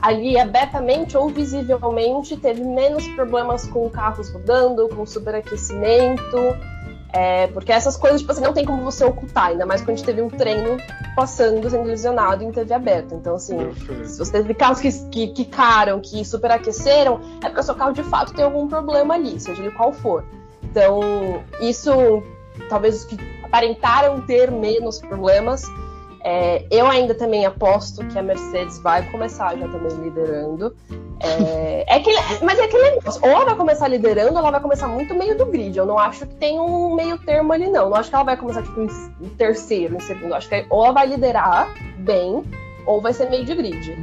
ali 0.00 0.38
abertamente 0.38 1.16
ou 1.16 1.28
visivelmente 1.28 2.36
teve 2.36 2.62
menos 2.62 3.06
problemas 3.08 3.66
com 3.66 3.88
carros 3.88 4.28
rodando, 4.30 4.88
com 4.88 5.06
superaquecimento. 5.06 6.36
É, 7.12 7.46
porque 7.48 7.70
essas 7.70 7.94
coisas, 7.94 8.20
tipo 8.20 8.32
assim, 8.32 8.40
não 8.40 8.54
tem 8.54 8.64
como 8.64 8.82
você 8.82 9.04
ocultar, 9.04 9.48
ainda 9.48 9.66
mais 9.66 9.82
quando 9.82 9.90
a 9.90 9.96
gente 9.96 10.06
teve 10.06 10.22
um 10.22 10.30
treino 10.30 10.78
passando, 11.14 11.68
sendo 11.68 11.84
lesionado 11.84 12.42
em 12.42 12.50
TV 12.50 12.72
aberta. 12.72 13.14
Então, 13.14 13.34
assim, 13.34 13.58
Perfeito. 13.58 14.08
se 14.08 14.18
você 14.18 14.32
teve 14.32 14.54
carros 14.54 14.80
que, 14.80 14.90
que 15.10 15.28
quicaram, 15.28 16.00
que 16.00 16.24
superaqueceram, 16.24 17.20
é 17.42 17.48
porque 17.48 17.60
o 17.60 17.62
seu 17.62 17.74
carro 17.74 17.92
de 17.92 18.02
fato 18.02 18.32
tem 18.32 18.44
algum 18.44 18.66
problema 18.66 19.12
ali, 19.14 19.38
seja 19.38 19.60
ele 19.60 19.70
qual 19.72 19.92
for. 19.92 20.24
Então, 20.62 21.00
isso, 21.60 22.22
talvez 22.70 22.96
os 22.96 23.04
que 23.04 23.18
aparentaram 23.44 24.22
ter 24.22 24.50
menos 24.50 24.98
problemas, 24.98 25.62
é, 26.24 26.64
eu 26.70 26.86
ainda 26.86 27.14
também 27.14 27.44
aposto 27.44 28.06
que 28.06 28.18
a 28.18 28.22
Mercedes 28.22 28.78
vai 28.78 29.02
começar 29.10 29.56
já 29.56 29.66
também 29.68 29.92
liderando. 29.96 30.74
É, 31.20 31.96
é 31.96 32.00
que, 32.00 32.10
mas 32.42 32.58
é 32.58 32.64
aquele 32.64 32.90
negócio. 32.90 33.20
Ou 33.24 33.30
ela 33.30 33.44
vai 33.44 33.56
começar 33.56 33.88
liderando, 33.88 34.32
ou 34.32 34.38
ela 34.38 34.52
vai 34.52 34.60
começar 34.60 34.86
muito 34.86 35.14
meio 35.14 35.36
do 35.36 35.46
grid. 35.46 35.76
Eu 35.76 35.86
não 35.86 35.98
acho 35.98 36.26
que 36.26 36.34
tem 36.34 36.60
um 36.60 36.94
meio 36.94 37.18
termo 37.18 37.52
ali, 37.52 37.68
não. 37.68 37.90
Não 37.90 37.96
acho 37.96 38.08
que 38.08 38.14
ela 38.14 38.24
vai 38.24 38.36
começar 38.36 38.62
tipo, 38.62 38.80
em, 38.80 39.28
terceiro, 39.30 39.96
em 39.96 40.00
segundo. 40.00 40.34
Acho 40.34 40.48
que 40.48 40.64
ou 40.70 40.84
ela 40.84 40.92
vai 40.92 41.06
liderar 41.06 41.74
bem, 41.98 42.44
ou 42.86 43.00
vai 43.00 43.12
ser 43.12 43.28
meio 43.28 43.44
de 43.44 43.54
grid. 43.54 43.96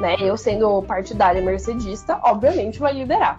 Né? 0.00 0.16
Eu, 0.20 0.36
sendo 0.36 0.82
partidária 0.82 1.42
mercedista, 1.42 2.18
obviamente 2.24 2.78
vai 2.80 2.94
liderar. 2.94 3.38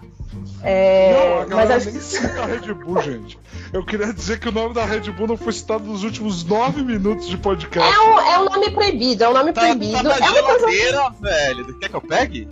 É, 0.62 1.44
não, 1.48 1.58
a 1.58 1.60
mas 1.60 1.70
acho 1.70 1.90
nem 1.90 2.00
cita 2.00 2.42
a 2.42 2.46
Red 2.46 2.72
Bull, 2.74 3.00
gente. 3.02 3.38
Eu 3.72 3.84
queria 3.84 4.12
dizer 4.12 4.38
que 4.38 4.48
o 4.48 4.52
nome 4.52 4.74
da 4.74 4.84
Red 4.84 5.10
Bull 5.10 5.26
não 5.26 5.36
foi 5.36 5.52
citado 5.52 5.84
nos 5.84 6.04
últimos 6.04 6.44
nove 6.44 6.82
minutos 6.82 7.28
de 7.28 7.36
podcast. 7.36 7.92
é 7.92 8.00
um, 8.00 8.20
é 8.20 8.38
um 8.38 8.44
nome 8.44 8.70
proibido, 8.70 9.24
é 9.24 9.28
um 9.28 9.32
nome 9.34 9.52
Tá, 9.52 9.62
proibido. 9.62 9.92
tá 9.94 10.02
na 10.02 10.14
é 10.26 10.30
uma 10.30 10.42
coisa 10.42 11.10
velho. 11.20 11.78
Quer 11.78 11.88
que 11.88 11.96
eu 11.96 12.00
pegue? 12.00 12.48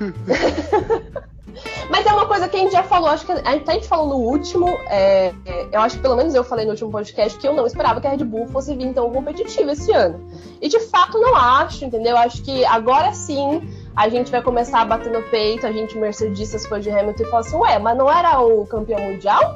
Mas 1.90 2.06
é 2.06 2.12
uma 2.12 2.26
coisa 2.26 2.48
que 2.48 2.56
a 2.56 2.60
gente 2.60 2.72
já 2.72 2.82
falou, 2.82 3.08
acho 3.10 3.26
que 3.26 3.32
a 3.32 3.36
gente, 3.52 3.70
a 3.70 3.74
gente 3.74 3.86
falou 3.86 4.08
no 4.08 4.16
último, 4.16 4.68
é, 4.88 5.34
é, 5.44 5.68
eu 5.70 5.80
acho 5.80 5.96
que 5.96 6.02
pelo 6.02 6.16
menos 6.16 6.34
eu 6.34 6.42
falei 6.42 6.64
no 6.64 6.70
último 6.70 6.90
podcast 6.90 7.38
que 7.38 7.46
eu 7.46 7.52
não 7.52 7.66
esperava 7.66 8.00
que 8.00 8.06
a 8.06 8.10
Red 8.10 8.24
Bull 8.24 8.46
fosse 8.48 8.74
vir 8.74 8.92
tão 8.94 9.10
competitiva 9.10 9.72
esse 9.72 9.92
ano. 9.92 10.30
E 10.60 10.68
de 10.68 10.80
fato 10.80 11.18
não 11.18 11.36
acho, 11.36 11.84
entendeu? 11.84 12.16
Acho 12.16 12.42
que 12.42 12.64
agora 12.64 13.12
sim 13.12 13.60
a 13.96 14.08
gente 14.08 14.30
vai 14.30 14.42
começar 14.42 14.80
a 14.80 14.84
bater 14.84 15.12
no 15.12 15.22
peito, 15.30 15.66
a 15.66 15.72
gente 15.72 15.96
mercedistas 15.98 16.66
fã 16.66 16.80
de 16.80 16.90
Hamilton 16.90 17.22
e 17.22 17.26
falar 17.26 17.40
assim, 17.40 17.56
ué, 17.56 17.78
mas 17.78 17.96
não 17.96 18.10
era 18.10 18.40
o 18.40 18.66
campeão 18.66 19.00
mundial? 19.00 19.54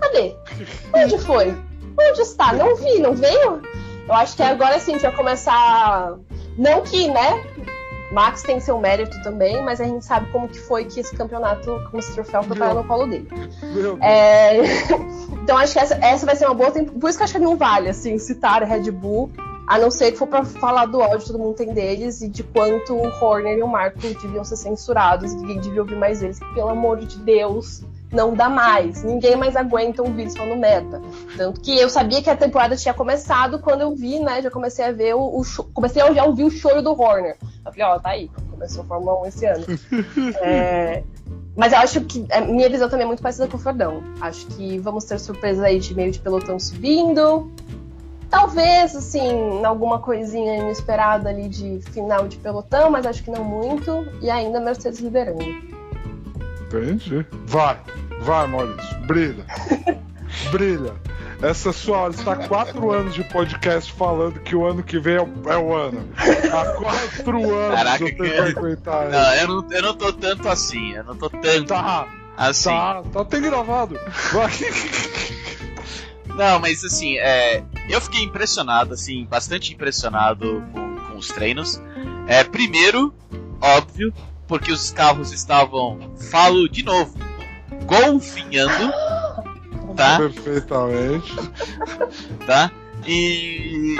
Cadê? 0.00 0.34
Onde 0.94 1.18
foi? 1.18 1.54
Onde 1.98 2.20
está? 2.20 2.52
Não 2.52 2.76
vi, 2.76 2.98
não 2.98 3.14
veio? 3.14 3.62
Eu 4.06 4.14
acho 4.14 4.36
que 4.36 4.42
agora 4.42 4.78
sim 4.78 4.92
a 4.92 4.94
gente 4.94 5.02
vai 5.02 5.16
começar. 5.16 6.14
Não 6.56 6.82
que, 6.82 7.08
né? 7.08 7.44
Max 8.12 8.42
tem 8.42 8.60
seu 8.60 8.78
mérito 8.78 9.20
também, 9.22 9.60
mas 9.62 9.80
a 9.80 9.84
gente 9.84 10.04
sabe 10.04 10.30
como 10.30 10.48
que 10.48 10.60
foi 10.60 10.84
que 10.84 11.00
esse 11.00 11.14
campeonato, 11.16 11.82
como 11.90 11.98
esse 11.98 12.12
troféu 12.14 12.42
foi 12.42 12.56
parar 12.56 12.74
no 12.74 12.84
colo 12.84 13.06
dele. 13.06 13.28
É, 14.00 14.60
Então 15.42 15.56
acho 15.56 15.74
que 15.74 15.78
essa, 15.78 15.94
essa 16.04 16.26
vai 16.26 16.34
ser 16.34 16.46
uma 16.46 16.54
boa 16.54 16.72
temporada. 16.72 16.98
Por 16.98 17.08
isso 17.08 17.18
que 17.18 17.24
acho 17.24 17.32
que 17.32 17.38
não 17.38 17.56
vale, 17.56 17.88
assim, 17.88 18.18
citar 18.18 18.64
Red 18.64 18.90
Bull, 18.90 19.30
a 19.66 19.78
não 19.78 19.90
ser 19.90 20.12
que 20.12 20.18
for 20.18 20.28
pra 20.28 20.44
falar 20.44 20.86
do 20.86 20.98
ódio 20.98 21.20
que 21.20 21.26
todo 21.26 21.38
mundo 21.38 21.56
tem 21.56 21.72
deles 21.72 22.22
e 22.22 22.28
de 22.28 22.42
quanto 22.42 22.94
o 22.94 23.06
Horner 23.08 23.58
e 23.58 23.62
o 23.62 23.68
Marco 23.68 23.98
deviam 23.98 24.44
ser 24.44 24.56
censurados, 24.56 25.34
ninguém 25.34 25.60
devia 25.60 25.80
ouvir 25.80 25.96
mais 25.96 26.22
eles. 26.22 26.38
Pelo 26.54 26.68
amor 26.68 26.98
de 26.98 27.18
Deus, 27.18 27.82
não 28.12 28.32
dá 28.32 28.48
mais. 28.48 29.02
Ninguém 29.02 29.34
mais 29.34 29.56
aguenta 29.56 30.02
ouvir 30.02 30.22
eles 30.22 30.36
falando 30.36 30.60
meta. 30.60 31.02
Tanto 31.36 31.60
que 31.60 31.76
eu 31.76 31.88
sabia 31.88 32.22
que 32.22 32.30
a 32.30 32.36
temporada 32.36 32.76
tinha 32.76 32.94
começado 32.94 33.58
quando 33.58 33.80
eu 33.80 33.94
vi, 33.94 34.20
né? 34.20 34.40
Já 34.40 34.50
comecei 34.50 34.84
a 34.84 34.92
ver 34.92 35.14
o. 35.14 35.40
o 35.40 35.64
comecei 35.74 36.00
a 36.00 36.12
já 36.12 36.24
ouvir 36.24 36.44
o 36.44 36.50
choro 36.50 36.80
do 36.80 36.92
Horner. 36.92 37.36
Eu 37.64 37.72
falei, 37.72 37.86
ó, 37.86 37.98
tá 37.98 38.10
aí. 38.10 38.30
Começou 38.50 38.84
a 38.84 38.86
Fórmula 38.86 39.20
1 39.22 39.26
esse 39.26 39.46
ano. 39.46 39.64
É, 40.42 41.02
Mas 41.56 41.72
eu 41.72 41.78
acho 41.78 42.00
que 42.02 42.24
a 42.30 42.40
minha 42.40 42.68
visão 42.68 42.88
também 42.88 43.04
é 43.04 43.06
muito 43.06 43.22
parecida 43.22 43.48
com 43.48 43.56
o 43.56 43.60
Fordão. 43.60 44.02
Acho 44.20 44.46
que 44.46 44.78
vamos 44.78 45.04
ter 45.04 45.18
surpresa 45.18 45.66
aí 45.66 45.78
de 45.80 45.94
meio 45.94 46.12
de 46.12 46.20
pelotão 46.20 46.58
subindo. 46.58 47.50
Talvez, 48.30 48.94
assim, 48.94 49.64
alguma 49.64 49.98
coisinha 49.98 50.56
inesperada 50.56 51.28
ali 51.28 51.48
de 51.48 51.80
final 51.92 52.26
de 52.26 52.36
pelotão, 52.36 52.90
mas 52.90 53.06
acho 53.06 53.22
que 53.22 53.30
não 53.30 53.44
muito. 53.44 54.06
E 54.20 54.28
ainda 54.30 54.60
Mercedes 54.60 55.00
liderando. 55.00 55.44
Entendi. 56.66 57.24
Vai, 57.46 57.78
vai, 58.20 58.46
Maurício. 58.46 58.98
Brilha. 59.06 59.44
Brilha. 60.50 60.94
Essa 61.42 61.70
sua 61.70 61.98
hora 61.98 62.14
está 62.14 62.32
há 62.32 62.48
quatro 62.48 62.90
anos 62.90 63.14
de 63.14 63.22
podcast 63.24 63.92
falando 63.92 64.40
que 64.40 64.56
o 64.56 64.64
ano 64.64 64.82
que 64.82 64.98
vem 64.98 65.16
é 65.16 65.22
o, 65.22 65.50
é 65.50 65.56
o 65.58 65.74
ano. 65.74 66.08
Há 66.16 66.64
quatro 66.72 67.54
anos 67.54 67.74
Caraca, 67.76 68.04
eu 68.04 68.16
tenho 68.16 68.44
que 68.54 68.58
aguentar 68.58 69.08
Não, 69.10 69.34
eu 69.34 69.48
não, 69.48 69.70
eu 69.70 69.82
não 69.82 69.94
tô 69.94 70.12
tanto 70.14 70.48
assim. 70.48 70.92
Eu 70.92 71.04
não 71.04 71.14
tô 71.14 71.28
tanto 71.28 71.66
Tá, 71.66 72.08
assim. 72.36 72.70
tá, 72.70 73.02
tá 73.12 73.20
até 73.20 73.38
gravado. 73.40 73.98
Vai. 74.32 74.50
Não, 76.36 76.58
mas 76.60 76.84
assim, 76.84 77.16
é, 77.16 77.62
eu 77.88 78.00
fiquei 78.00 78.22
impressionado, 78.22 78.94
assim, 78.94 79.24
bastante 79.24 79.72
impressionado 79.72 80.62
com, 80.72 80.96
com 80.96 81.16
os 81.16 81.28
treinos. 81.28 81.80
É, 82.26 82.42
primeiro, 82.42 83.14
óbvio, 83.60 84.12
porque 84.46 84.72
os 84.72 84.90
carros 84.90 85.32
estavam, 85.32 85.98
falo 86.30 86.68
de 86.68 86.82
novo, 86.82 87.16
golfinhando, 87.84 88.92
tá? 89.96 90.18
Perfeitamente. 90.18 91.32
tá? 92.46 92.70
E 93.06 93.96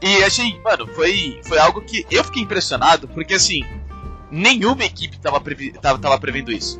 e 0.00 0.22
achei, 0.22 0.60
mano, 0.62 0.86
foi 0.86 1.40
foi 1.44 1.58
algo 1.58 1.80
que 1.80 2.06
eu 2.10 2.22
fiquei 2.22 2.42
impressionado 2.42 3.08
porque 3.08 3.34
assim, 3.34 3.64
nenhuma 4.30 4.84
equipe 4.84 5.18
tava, 5.18 5.40
previ, 5.40 5.72
tava, 5.72 5.98
tava 5.98 6.18
prevendo 6.18 6.52
isso. 6.52 6.78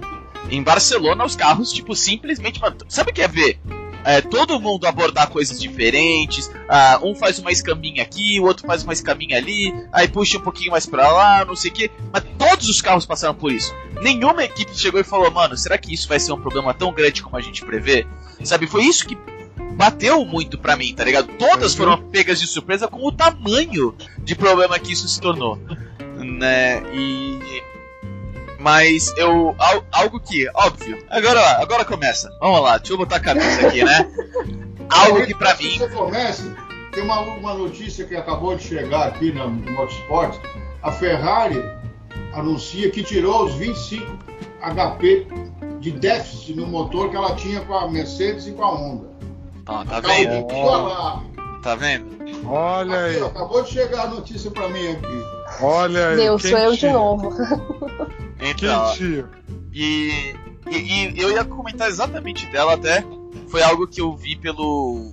Em 0.51 0.63
Barcelona 0.63 1.25
os 1.25 1.35
carros 1.35 1.73
tipo 1.73 1.95
simplesmente, 1.97 2.61
mano, 2.61 2.77
sabe 2.89 3.11
o 3.11 3.15
que 3.15 3.23
é 3.23 3.29
ver? 3.29 3.61
É, 4.05 4.21
todo 4.21 4.59
mundo 4.61 4.87
abordar 4.87 5.29
coisas 5.29 5.61
diferentes, 5.61 6.51
ah, 6.69 6.99
um 7.03 7.15
faz 7.15 7.39
uma 7.39 7.51
escaminha 7.53 8.03
aqui, 8.03 8.41
o 8.41 8.45
outro 8.45 8.67
faz 8.67 8.83
uma 8.83 8.93
escaminha 8.93 9.37
ali, 9.37 9.75
aí 9.93 10.09
puxa 10.09 10.39
um 10.39 10.41
pouquinho 10.43 10.71
mais 10.71 10.87
pra 10.87 11.11
lá, 11.11 11.45
não 11.45 11.55
sei 11.57 11.71
o 11.71 11.75
que, 11.75 11.91
mas 12.13 12.23
todos 12.39 12.69
os 12.69 12.81
carros 12.81 13.05
passaram 13.05 13.35
por 13.35 13.53
isso. 13.53 13.75
Nenhuma 14.01 14.45
equipe 14.45 14.71
chegou 14.79 15.01
e 15.01 15.05
falou, 15.05 15.31
mano, 15.31 15.57
será 15.57 15.77
que 15.77 15.93
isso 15.93 16.09
vai 16.09 16.19
ser 16.21 16.33
um 16.33 16.41
problema 16.41 16.73
tão 16.73 16.93
grande 16.93 17.23
como 17.23 17.37
a 17.37 17.41
gente 17.41 17.65
prevê? 17.65 18.07
Sabe, 18.45 18.67
foi 18.67 18.85
isso 18.85 19.07
que 19.07 19.19
bateu 19.75 20.25
muito 20.25 20.57
pra 20.59 20.77
mim, 20.77 20.95
tá 20.95 21.05
ligado? 21.05 21.29
Todas 21.39 21.73
Uhum. 21.73 21.79
foram 21.79 22.03
pegas 22.11 22.41
de 22.41 22.47
surpresa 22.47 22.89
com 22.89 23.05
o 23.07 23.13
tamanho 23.13 23.95
de 24.23 24.35
problema 24.35 24.79
que 24.79 24.93
isso 24.93 25.09
se 25.09 25.21
tornou, 25.21 25.57
né? 26.17 26.83
E 26.95 27.63
mas 28.59 29.13
eu 29.17 29.55
al- 29.59 29.85
algo 29.93 30.21
que, 30.21 30.49
óbvio. 30.55 30.99
Agora, 31.11 31.63
agora 31.63 31.85
começa. 31.85 32.31
Vamos 32.41 32.61
lá, 32.63 32.79
deixa 32.79 32.93
eu 32.93 32.99
botar 32.99 33.17
a 33.17 33.21
cabeça 33.21 33.67
aqui, 33.69 33.85
né? 33.85 34.11
Algo 34.91 35.27
que 35.27 35.35
pra 35.35 35.55
mim, 35.57 35.77
você 35.79 35.87
comece, 35.91 36.51
tem 36.93 37.03
uma, 37.05 37.21
uma 37.21 37.53
notícia 37.53 38.07
que 38.07 38.17
acabou 38.17 38.57
de 38.57 38.63
chegar 38.63 39.09
aqui 39.09 39.31
no, 39.31 39.51
no 39.51 39.71
Motorsport. 39.73 40.35
A 40.83 40.91
Ferrari 40.91 41.63
anuncia 42.33 42.91
que 42.91 43.03
tirou 43.03 43.45
os 43.45 43.55
25 43.55 44.19
HP 44.63 45.27
de 45.81 45.91
déficit 45.91 46.55
no 46.55 46.67
motor 46.67 47.11
que 47.11 47.17
ela 47.17 47.35
tinha 47.37 47.61
com 47.61 47.75
a 47.75 47.87
Mercedes 47.87 48.47
e 48.47 48.53
com 48.53 48.65
a 48.65 48.71
Honda. 48.75 49.09
ó, 49.67 49.85
tá 49.85 49.99
Acabou 49.99 50.17
vendo? 50.17 51.61
Tá 51.63 51.75
vendo? 51.75 52.19
Olha 52.49 52.99
aí, 53.05 53.15
Aqui, 53.17 53.23
ó, 53.23 53.27
acabou 53.27 53.63
de 53.63 53.71
chegar 53.71 54.05
a 54.05 54.07
notícia 54.09 54.51
pra 54.51 54.69
mim 54.71 54.89
aqui. 54.93 55.25
olha 55.63 56.09
aí. 56.09 56.17
Deus, 56.17 56.43
sou 56.43 56.59
eu 56.59 56.75
de 56.75 56.89
novo. 56.91 57.31
Então. 58.41 58.95
E, 59.73 60.35
e, 60.71 60.77
e 60.77 61.21
eu 61.21 61.31
ia 61.31 61.45
comentar 61.45 61.89
exatamente 61.89 62.47
dela 62.47 62.75
até. 62.75 63.05
Foi 63.49 63.63
algo 63.63 63.87
que 63.87 64.01
eu 64.01 64.15
vi 64.17 64.37
pelo. 64.37 65.13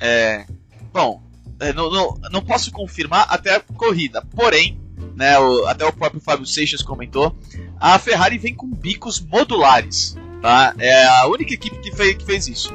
É, 0.00 0.46
bom, 0.92 1.22
é, 1.60 1.72
não, 1.72 1.90
não, 1.90 2.18
não 2.30 2.42
posso 2.42 2.70
confirmar 2.70 3.26
até 3.28 3.56
a 3.56 3.60
corrida. 3.60 4.22
Porém, 4.34 4.80
né, 5.14 5.38
o- 5.38 5.66
até 5.66 5.84
o 5.84 5.92
próprio 5.92 6.20
Fábio 6.20 6.46
Seixas 6.46 6.82
comentou. 6.82 7.36
A 7.78 7.98
Ferrari 7.98 8.38
vem 8.38 8.54
com 8.54 8.66
bicos 8.68 9.20
modulares. 9.20 10.16
Tá? 10.42 10.74
É 10.78 11.04
a 11.06 11.26
única 11.26 11.52
equipe 11.54 11.78
que 11.78 11.94
fez, 11.94 12.16
que 12.16 12.24
fez 12.24 12.46
isso. 12.48 12.72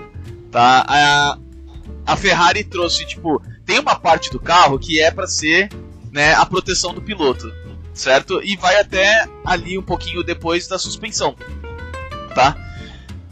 Tá? 0.51 0.83
A, 0.87 1.37
a 2.05 2.15
Ferrari 2.17 2.63
trouxe, 2.63 3.05
tipo, 3.05 3.41
tem 3.65 3.79
uma 3.79 3.95
parte 3.95 4.29
do 4.31 4.39
carro 4.39 4.77
que 4.77 4.99
é 4.99 5.09
para 5.11 5.27
ser 5.27 5.69
né, 6.11 6.33
a 6.33 6.45
proteção 6.45 6.93
do 6.93 7.01
piloto 7.01 7.51
certo? 7.93 8.41
E 8.43 8.55
vai 8.55 8.79
até 8.79 9.27
ali 9.45 9.77
um 9.77 9.83
pouquinho 9.83 10.23
depois 10.23 10.67
da 10.67 10.79
suspensão, 10.79 11.35
tá? 12.33 12.55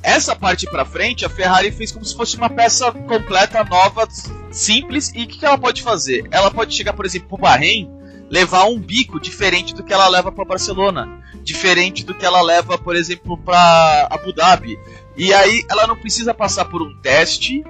Essa 0.01 0.35
parte 0.35 0.65
pra 0.65 0.85
frente, 0.85 1.25
a 1.25 1.29
Ferrari 1.29 1.71
fez 1.71 1.91
como 1.91 2.05
se 2.05 2.15
fosse 2.15 2.37
uma 2.37 2.49
peça 2.49 2.91
completa, 2.91 3.63
nova, 3.65 4.07
simples. 4.49 5.11
E 5.13 5.23
o 5.23 5.27
que, 5.27 5.39
que 5.39 5.45
ela 5.45 5.57
pode 5.57 5.81
fazer? 5.81 6.25
Ela 6.31 6.49
pode 6.49 6.73
chegar, 6.73 6.93
por 6.93 7.05
exemplo, 7.05 7.27
pro 7.27 7.37
Bahrein, 7.37 7.89
levar 8.29 8.65
um 8.65 8.79
bico 8.79 9.19
diferente 9.19 9.73
do 9.73 9.83
que 9.83 9.93
ela 9.93 10.07
leva 10.07 10.31
para 10.31 10.45
Barcelona, 10.45 11.21
diferente 11.43 12.05
do 12.05 12.13
que 12.13 12.25
ela 12.25 12.41
leva, 12.41 12.77
por 12.77 12.95
exemplo, 12.95 13.37
para 13.37 14.07
Abu 14.09 14.31
Dhabi. 14.31 14.79
E 15.17 15.33
aí 15.33 15.65
ela 15.69 15.85
não 15.85 15.97
precisa 15.97 16.33
passar 16.33 16.65
por 16.65 16.81
um 16.81 16.95
teste 17.01 17.61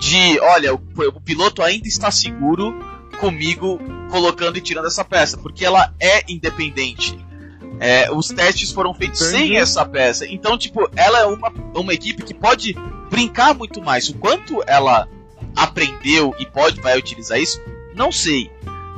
de, 0.00 0.40
olha, 0.40 0.74
o, 0.74 0.80
o 1.14 1.20
piloto 1.20 1.62
ainda 1.62 1.86
está 1.86 2.10
seguro 2.10 2.74
comigo 3.22 3.78
colocando 4.10 4.58
e 4.58 4.60
tirando 4.60 4.88
essa 4.88 5.04
peça, 5.04 5.38
porque 5.38 5.64
ela 5.64 5.94
é 6.00 6.24
independente. 6.28 7.16
É, 7.78 8.10
os 8.10 8.26
testes 8.26 8.72
foram 8.72 8.92
feitos 8.92 9.20
Entendi. 9.22 9.48
sem 9.48 9.56
essa 9.58 9.84
peça. 9.86 10.26
Então, 10.26 10.58
tipo, 10.58 10.90
ela 10.96 11.20
é 11.20 11.26
uma, 11.26 11.52
uma 11.72 11.94
equipe 11.94 12.24
que 12.24 12.34
pode 12.34 12.74
brincar 13.08 13.54
muito 13.54 13.80
mais. 13.80 14.08
O 14.08 14.14
quanto 14.14 14.60
ela 14.66 15.06
aprendeu 15.54 16.34
e 16.36 16.44
pode 16.44 16.80
vai 16.80 16.98
utilizar 16.98 17.38
isso, 17.38 17.60
não 17.94 18.10
sei, 18.10 18.50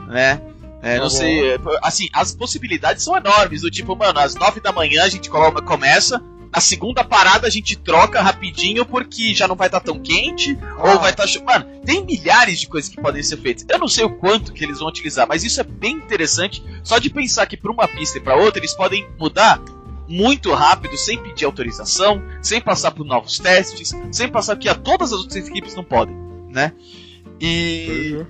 né? 0.08 0.40
É, 0.80 0.96
Tá 0.96 1.02
não 1.02 1.10
sei, 1.10 1.58
assim, 1.82 2.08
as 2.12 2.34
possibilidades 2.34 3.04
são 3.04 3.16
enormes, 3.16 3.60
do 3.60 3.70
tipo, 3.70 3.94
mano, 3.94 4.20
às 4.20 4.34
nove 4.34 4.60
da 4.60 4.72
manhã 4.72 5.02
a 5.02 5.08
gente 5.08 5.30
começa, 5.30 6.22
na 6.54 6.60
segunda 6.60 7.02
parada 7.02 7.48
a 7.48 7.50
gente 7.50 7.74
troca 7.74 8.22
rapidinho 8.22 8.86
porque 8.86 9.34
já 9.34 9.48
não 9.48 9.56
vai 9.56 9.66
estar 9.66 9.80
tão 9.80 9.98
quente 9.98 10.56
Ah. 10.62 10.92
ou 10.92 11.00
vai 11.00 11.10
estar 11.10 11.26
tá 11.26 11.44
Mano, 11.44 11.66
tem 11.84 12.04
milhares 12.04 12.60
de 12.60 12.68
coisas 12.68 12.88
que 12.88 13.00
podem 13.00 13.22
ser 13.22 13.38
feitas. 13.38 13.66
Eu 13.68 13.78
não 13.78 13.88
sei 13.88 14.04
o 14.04 14.10
quanto 14.10 14.52
que 14.52 14.62
eles 14.62 14.78
vão 14.78 14.88
utilizar, 14.88 15.26
mas 15.26 15.42
isso 15.42 15.60
é 15.60 15.64
bem 15.64 15.96
interessante. 15.96 16.64
Só 16.84 16.98
de 16.98 17.10
pensar 17.10 17.46
que 17.46 17.56
para 17.56 17.72
uma 17.72 17.88
pista 17.88 18.18
e 18.18 18.20
para 18.20 18.36
outra 18.36 18.60
eles 18.60 18.72
podem 18.72 19.08
mudar 19.18 19.60
muito 20.06 20.52
rápido, 20.52 20.96
sem 20.96 21.20
pedir 21.20 21.44
autorização, 21.44 22.22
sem 22.40 22.60
passar 22.60 22.92
por 22.92 23.04
novos 23.04 23.38
testes, 23.38 23.92
sem 24.12 24.28
passar 24.28 24.56
que 24.56 24.68
a 24.68 24.74
todas 24.74 25.12
as 25.12 25.20
outras 25.20 25.48
equipes 25.48 25.74
não 25.74 25.82
podem, 25.82 26.14
né? 26.50 26.72
E 27.40 28.24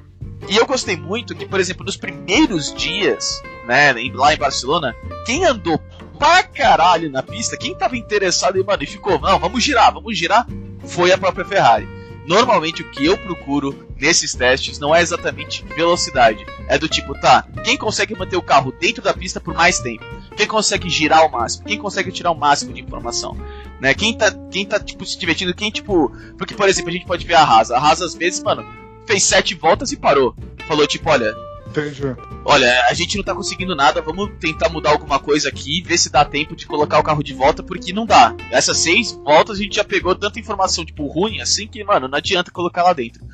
e 0.48 0.56
eu 0.56 0.66
gostei 0.66 0.96
muito 0.96 1.34
que, 1.34 1.46
por 1.46 1.58
exemplo, 1.58 1.84
nos 1.84 1.96
primeiros 1.96 2.72
dias, 2.74 3.42
né, 3.66 3.94
lá 4.12 4.34
em 4.34 4.36
Barcelona, 4.36 4.94
quem 5.24 5.44
andou 5.44 5.78
pra 6.18 6.42
caralho 6.42 7.10
na 7.10 7.22
pista, 7.22 7.56
quem 7.56 7.74
tava 7.74 7.96
interessado 7.96 8.58
em, 8.58 8.64
mano, 8.64 8.82
e 8.82 8.86
ficou, 8.86 9.18
não, 9.18 9.38
vamos 9.38 9.62
girar, 9.62 9.92
vamos 9.92 10.16
girar, 10.16 10.46
foi 10.84 11.12
a 11.12 11.18
própria 11.18 11.44
Ferrari. 11.44 11.88
Normalmente 12.26 12.82
o 12.82 12.90
que 12.90 13.04
eu 13.04 13.18
procuro 13.18 13.86
nesses 13.98 14.34
testes 14.34 14.78
não 14.78 14.94
é 14.94 15.02
exatamente 15.02 15.64
velocidade, 15.76 16.44
é 16.68 16.78
do 16.78 16.88
tipo, 16.88 17.14
tá, 17.20 17.46
quem 17.62 17.76
consegue 17.76 18.16
manter 18.16 18.36
o 18.36 18.42
carro 18.42 18.72
dentro 18.72 19.02
da 19.02 19.12
pista 19.12 19.40
por 19.40 19.54
mais 19.54 19.78
tempo? 19.78 20.04
Quem 20.36 20.46
consegue 20.46 20.88
girar 20.88 21.20
ao 21.20 21.30
máximo? 21.30 21.64
Quem 21.64 21.78
consegue 21.78 22.10
tirar 22.10 22.30
o 22.30 22.34
máximo 22.34 22.72
de 22.72 22.80
informação? 22.80 23.36
Né? 23.80 23.94
Quem 23.94 24.16
tá, 24.16 24.32
quem 24.50 24.66
tá 24.66 24.80
tipo, 24.80 25.04
se 25.04 25.18
divertindo? 25.18 25.54
Quem, 25.54 25.70
tipo. 25.70 26.10
Porque, 26.36 26.54
por 26.54 26.68
exemplo, 26.68 26.90
a 26.90 26.92
gente 26.92 27.06
pode 27.06 27.26
ver 27.26 27.34
a 27.34 27.42
Haas. 27.42 27.70
A 27.70 27.78
Haas, 27.78 28.02
às 28.02 28.14
vezes, 28.14 28.42
mano, 28.42 28.64
fez 29.06 29.22
sete 29.22 29.54
voltas 29.54 29.92
e 29.92 29.96
parou. 29.96 30.34
Falou, 30.66 30.86
tipo, 30.86 31.08
olha, 31.10 31.34
Entendi. 31.80 32.02
olha, 32.44 32.86
a 32.88 32.94
gente 32.94 33.16
não 33.16 33.24
tá 33.24 33.34
conseguindo 33.34 33.74
nada, 33.74 34.00
vamos 34.00 34.30
tentar 34.38 34.68
mudar 34.68 34.90
alguma 34.90 35.18
coisa 35.18 35.48
aqui, 35.48 35.82
ver 35.82 35.98
se 35.98 36.10
dá 36.10 36.24
tempo 36.24 36.54
de 36.54 36.66
colocar 36.66 36.98
o 36.98 37.02
carro 37.02 37.22
de 37.22 37.34
volta, 37.34 37.62
porque 37.62 37.92
não 37.92 38.06
dá. 38.06 38.34
Essas 38.50 38.78
seis 38.78 39.12
voltas 39.12 39.58
a 39.58 39.62
gente 39.62 39.76
já 39.76 39.84
pegou 39.84 40.14
tanta 40.14 40.38
informação, 40.38 40.84
tipo, 40.84 41.06
ruim, 41.06 41.40
assim, 41.40 41.66
que, 41.66 41.82
mano, 41.82 42.06
não 42.08 42.18
adianta 42.18 42.50
colocar 42.50 42.82
lá 42.84 42.92
dentro. 42.92 43.24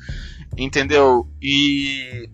Entendeu? 0.57 1.27
E. 1.41 2.29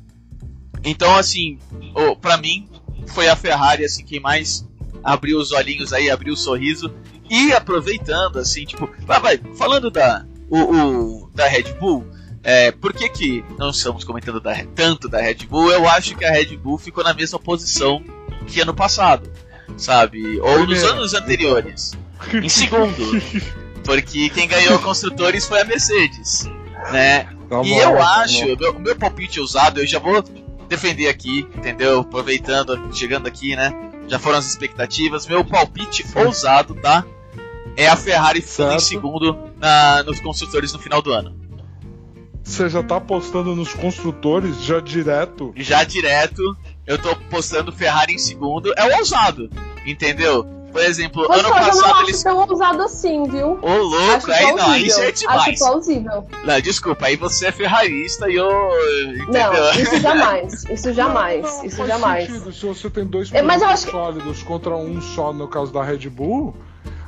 Então, 0.84 1.16
assim, 1.16 1.60
oh, 1.94 2.16
pra 2.16 2.38
mim, 2.38 2.70
foi 3.08 3.28
a 3.28 3.36
Ferrari, 3.36 3.84
assim, 3.84 4.06
quem 4.06 4.20
mais 4.20 4.66
abriu 5.04 5.38
os 5.40 5.52
olhinhos 5.52 5.92
aí, 5.94 6.10
abriu 6.10 6.34
o 6.34 6.38
sorriso. 6.38 6.94
E 7.30 7.52
aproveitando, 7.52 8.40
assim, 8.40 8.64
tipo, 8.66 8.90
vai, 9.02 9.20
vai, 9.20 9.38
falando 9.58 9.92
da, 9.92 10.26
o, 10.50 10.60
o- 11.26 11.30
da 11.36 11.46
Red 11.48 11.74
Bull, 11.80 12.08
é, 12.50 12.72
por 12.72 12.94
que, 12.94 13.10
que 13.10 13.46
não 13.60 13.72
estamos 13.72 14.06
comentando 14.06 14.40
da- 14.40 14.64
tanto 14.74 15.10
da 15.10 15.20
Red 15.20 15.46
Bull? 15.50 15.70
Eu 15.70 15.86
acho 15.90 16.16
que 16.16 16.24
a 16.24 16.32
Red 16.32 16.56
Bull 16.56 16.78
ficou 16.78 17.04
na 17.04 17.14
mesma 17.14 17.38
posição 17.38 18.02
que 18.48 18.62
ano 18.62 18.74
passado, 18.74 19.30
sabe? 19.76 20.40
Ou 20.40 20.60
nos 20.60 20.68
Primeiro. 20.68 20.92
anos 20.94 21.14
anteriores. 21.14 21.92
Em 22.34 22.48
segundo, 22.48 23.22
porque 23.84 24.30
quem 24.30 24.48
ganhou 24.48 24.80
construtores 24.80 25.46
foi 25.46 25.60
a 25.60 25.66
Mercedes, 25.66 26.50
né? 26.90 27.26
Tá 27.50 27.62
e 27.64 27.78
eu 27.78 27.98
tá 27.98 28.22
acho, 28.22 28.46
o 28.54 28.58
meu, 28.58 28.80
meu 28.80 28.96
palpite 28.96 29.42
ousado, 29.42 29.82
eu 29.82 29.86
já 29.88 30.00
vou 30.00 30.24
defender 30.70 31.10
aqui, 31.10 31.46
entendeu? 31.54 32.00
Aproveitando, 32.00 32.80
chegando 32.94 33.28
aqui, 33.28 33.58
né? 33.58 33.74
Já 34.08 34.18
foram 34.18 34.38
as 34.38 34.48
expectativas. 34.48 35.28
Meu 35.28 35.44
palpite 35.44 36.06
ousado, 36.16 36.74
tá? 36.76 37.06
É 37.76 37.88
a 37.90 37.96
Ferrari 37.98 38.42
ficando 38.42 38.74
em 38.76 38.80
segundo 38.80 39.38
na, 39.58 40.02
nos 40.04 40.20
construtores 40.22 40.72
no 40.72 40.80
final 40.80 41.02
do 41.02 41.12
ano. 41.12 41.47
Você 42.48 42.70
já 42.70 42.82
tá 42.82 42.96
apostando 42.96 43.54
nos 43.56 43.74
construtores 43.74 44.62
já 44.64 44.80
direto? 44.80 45.54
Já 45.58 45.84
direto, 45.84 46.42
eu 46.86 46.98
tô 46.98 47.14
postando 47.30 47.72
Ferrari 47.74 48.14
em 48.14 48.18
segundo. 48.18 48.74
É 48.78 48.86
o 48.86 48.98
ousado, 49.00 49.50
entendeu? 49.86 50.46
Por 50.72 50.82
exemplo, 50.82 51.26
Mas 51.28 51.40
ano 51.40 51.48
só, 51.50 51.56
eu 51.56 51.62
não 51.62 51.68
passado 51.72 51.94
acho 51.96 52.04
eles. 52.04 52.24
tão 52.24 52.38
ousado 52.38 52.84
assim, 52.84 53.24
viu? 53.30 53.58
Ô, 53.62 53.78
louco, 53.78 54.14
acho 54.16 54.32
aí 54.32 54.54
não, 54.54 54.70
aí 54.72 54.86
isso 54.88 55.00
é 55.02 55.08
Acho 55.08 55.20
demais. 55.22 55.60
plausível. 55.60 56.28
Não, 56.44 56.62
desculpa, 56.62 57.06
aí 57.08 57.16
você 57.16 57.48
é 57.48 57.52
ferrarista 57.52 58.30
e 58.30 58.36
eu. 58.36 58.50
Entendeu? 59.14 59.28
Não, 59.54 59.72
isso 59.82 59.98
jamais. 60.02 60.64
Isso 60.70 60.94
jamais. 60.94 61.44
Não, 61.44 61.58
não, 61.58 61.66
isso 61.66 61.78
faz 61.78 61.90
jamais. 61.90 62.28
Sentido. 62.28 62.54
Se 62.54 62.66
você 62.66 62.90
tem 62.90 63.06
dois 63.06 63.32
É, 63.34 63.42
mas 63.42 63.62
eu 63.62 63.68
produtos 63.68 63.74
acho 63.74 63.86
que- 63.86 63.92
sólidos 63.92 64.44
contra 64.44 64.76
um 64.76 65.02
só, 65.02 65.34
no 65.34 65.48
caso 65.48 65.72
da 65.74 65.84
Red 65.84 66.10
Bull, 66.10 66.56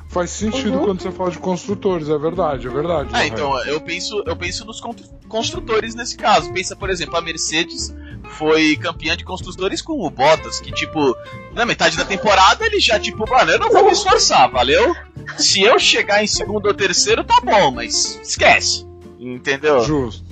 faz 0.10 0.32
sentido 0.32 0.80
Uhum. 0.80 0.86
quando 0.86 1.02
você 1.04 1.12
fala 1.12 1.30
de 1.32 1.38
construtores, 1.38 2.10
é 2.10 2.18
verdade, 2.18 2.68
é 2.68 2.70
verdade. 2.70 3.10
Ah, 3.14 3.20
Johan. 3.20 3.26
então, 3.28 3.64
eu 3.66 3.80
penso, 3.80 4.22
eu 4.26 4.36
penso 4.36 4.66
nos 4.66 4.82
con- 4.82 4.96
construtores 5.28 5.94
nesse 5.96 6.18
caso. 6.18 6.52
Pensa, 6.52 6.76
por 6.76 6.90
exemplo, 6.90 7.16
a 7.16 7.22
Mercedes 7.22 7.94
foi 8.32 8.76
campeã 8.76 9.16
de 9.16 9.24
construtores 9.24 9.82
com 9.84 9.94
o 10.06 10.10
Bottas, 10.10 10.60
que, 10.60 10.72
tipo, 10.72 11.16
na 11.54 11.66
metade 11.66 11.96
da 11.96 12.04
temporada 12.06 12.66
ele 12.66 12.80
já, 12.80 13.00
tipo, 13.00 13.30
mano, 13.30 13.52
eu 13.52 13.60
não 13.60 13.70
vou 13.72 13.86
me 13.86 13.92
esforçar, 13.92 14.50
valeu? 14.50 14.96
Se 15.38 15.62
eu 15.62 15.78
chegar 15.80 16.24
em 16.24 16.28
segundo 16.28 16.66
ou 16.66 16.74
terceiro, 16.74 17.24
tá 17.24 17.40
bom, 17.44 17.70
mas 17.72 18.20
esquece. 18.22 18.86
Entendeu? 19.20 19.84
Justo. 19.84 20.26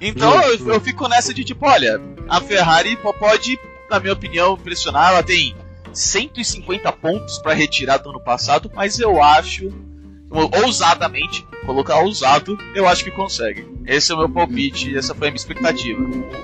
Então 0.00 0.32
Justo, 0.42 0.68
eu, 0.68 0.74
eu 0.74 0.80
fico 0.80 1.06
nessa 1.06 1.32
de 1.32 1.44
tipo, 1.44 1.64
olha, 1.64 2.00
a 2.28 2.40
Ferrari 2.40 2.96
po- 2.96 3.14
pode, 3.14 3.56
na 3.88 4.00
minha 4.00 4.12
opinião, 4.14 4.54
impressionar. 4.54 5.10
Ela 5.12 5.22
tem 5.22 5.54
150 5.92 6.90
pontos 6.92 7.38
pra 7.38 7.54
retirar 7.54 7.98
do 7.98 8.10
ano 8.10 8.20
passado, 8.20 8.70
mas 8.74 8.98
eu 8.98 9.22
acho, 9.22 9.70
ou- 10.30 10.50
ousadamente, 10.64 11.46
colocar 11.66 11.98
ousado, 12.00 12.56
eu 12.74 12.86
acho 12.88 13.04
que 13.04 13.10
consegue. 13.10 13.66
Esse 13.86 14.12
é 14.12 14.14
o 14.14 14.18
meu 14.18 14.28
palpite, 14.28 14.96
essa 14.96 15.14
foi 15.14 15.28
a 15.28 15.30
minha 15.30 15.36
expectativa. 15.38 16.00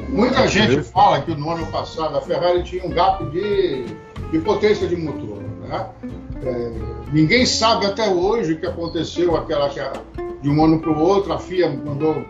Muita 0.09 0.47
gente 0.49 0.83
fala 0.83 1.21
que 1.23 1.35
no 1.35 1.51
ano 1.51 1.67
passado 1.67 2.17
a 2.17 2.21
Ferrari 2.21 2.63
tinha 2.65 2.85
um 2.85 2.91
gap 2.91 3.25
de, 3.31 3.85
de 4.31 4.39
potência 4.41 4.87
de 4.89 4.97
motor. 4.97 5.39
Né? 5.69 5.87
É, 6.45 6.73
ninguém 7.13 7.45
sabe 7.47 7.87
até 7.87 8.09
hoje 8.09 8.53
o 8.55 8.61
que 8.61 8.67
aconteceu 8.67 9.37
aquela 9.37 9.69
que 9.69 9.81
a- 9.81 9.93
de 10.41 10.49
um 10.49 10.65
ano 10.65 10.81
para 10.81 10.91
o 10.91 10.99
outro, 11.01 11.33
a 11.33 11.39
FIA 11.39 11.69
mandou 11.69 12.25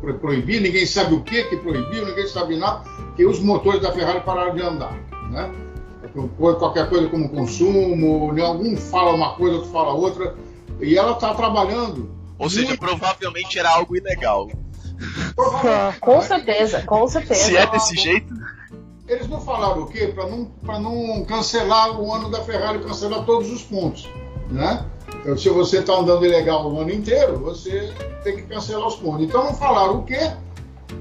pro- 0.00 0.14
proibir, 0.18 0.60
ninguém 0.60 0.84
sabe 0.86 1.14
o 1.14 1.22
que 1.22 1.44
que 1.44 1.56
proibiu, 1.56 2.04
ninguém 2.06 2.26
sabe 2.26 2.56
nada, 2.56 2.84
que 3.16 3.24
os 3.24 3.40
motores 3.40 3.80
da 3.80 3.90
Ferrari 3.92 4.20
pararam 4.20 4.54
de 4.54 4.60
andar. 4.62 4.92
Né? 5.30 5.50
Qualquer 6.38 6.88
coisa 6.88 7.08
como 7.08 7.28
consumo, 7.28 8.40
algum 8.42 8.76
fala 8.76 9.12
uma 9.12 9.34
coisa, 9.34 9.56
outro 9.56 9.70
fala 9.70 9.92
outra, 9.92 10.34
e 10.80 10.96
ela 10.96 11.12
está 11.12 11.34
trabalhando. 11.34 12.10
Ou 12.38 12.48
seja, 12.48 12.68
muito- 12.68 12.80
provavelmente 12.80 13.58
era 13.58 13.70
algo 13.70 13.96
ilegal. 13.96 14.48
Com 16.00 16.20
certeza, 16.22 16.82
com 16.82 17.06
certeza. 17.08 17.44
Se 17.44 17.56
é 17.56 17.66
desse 17.66 17.96
jeito, 17.96 18.32
Eles 19.06 19.28
não 19.28 19.38
falaram 19.38 19.82
o 19.82 19.86
quê? 19.86 20.06
Para 20.06 20.26
não, 20.26 20.46
pra 20.46 20.78
não 20.80 21.22
cancelar 21.26 22.00
o 22.00 22.10
ano 22.10 22.30
da 22.30 22.40
Ferrari, 22.40 22.78
cancelar 22.78 23.22
todos 23.26 23.50
os 23.52 23.60
pontos. 23.62 24.08
Né? 24.50 24.82
Então, 25.20 25.36
se 25.36 25.46
você 25.50 25.80
está 25.80 25.92
andando 25.94 26.24
ilegal 26.24 26.72
o 26.72 26.80
ano 26.80 26.90
inteiro, 26.90 27.36
você 27.38 27.92
tem 28.22 28.36
que 28.36 28.42
cancelar 28.44 28.86
os 28.88 28.96
pontos. 28.96 29.24
Então 29.26 29.44
não 29.44 29.52
falaram 29.52 29.98
o 29.98 30.04
quê? 30.04 30.30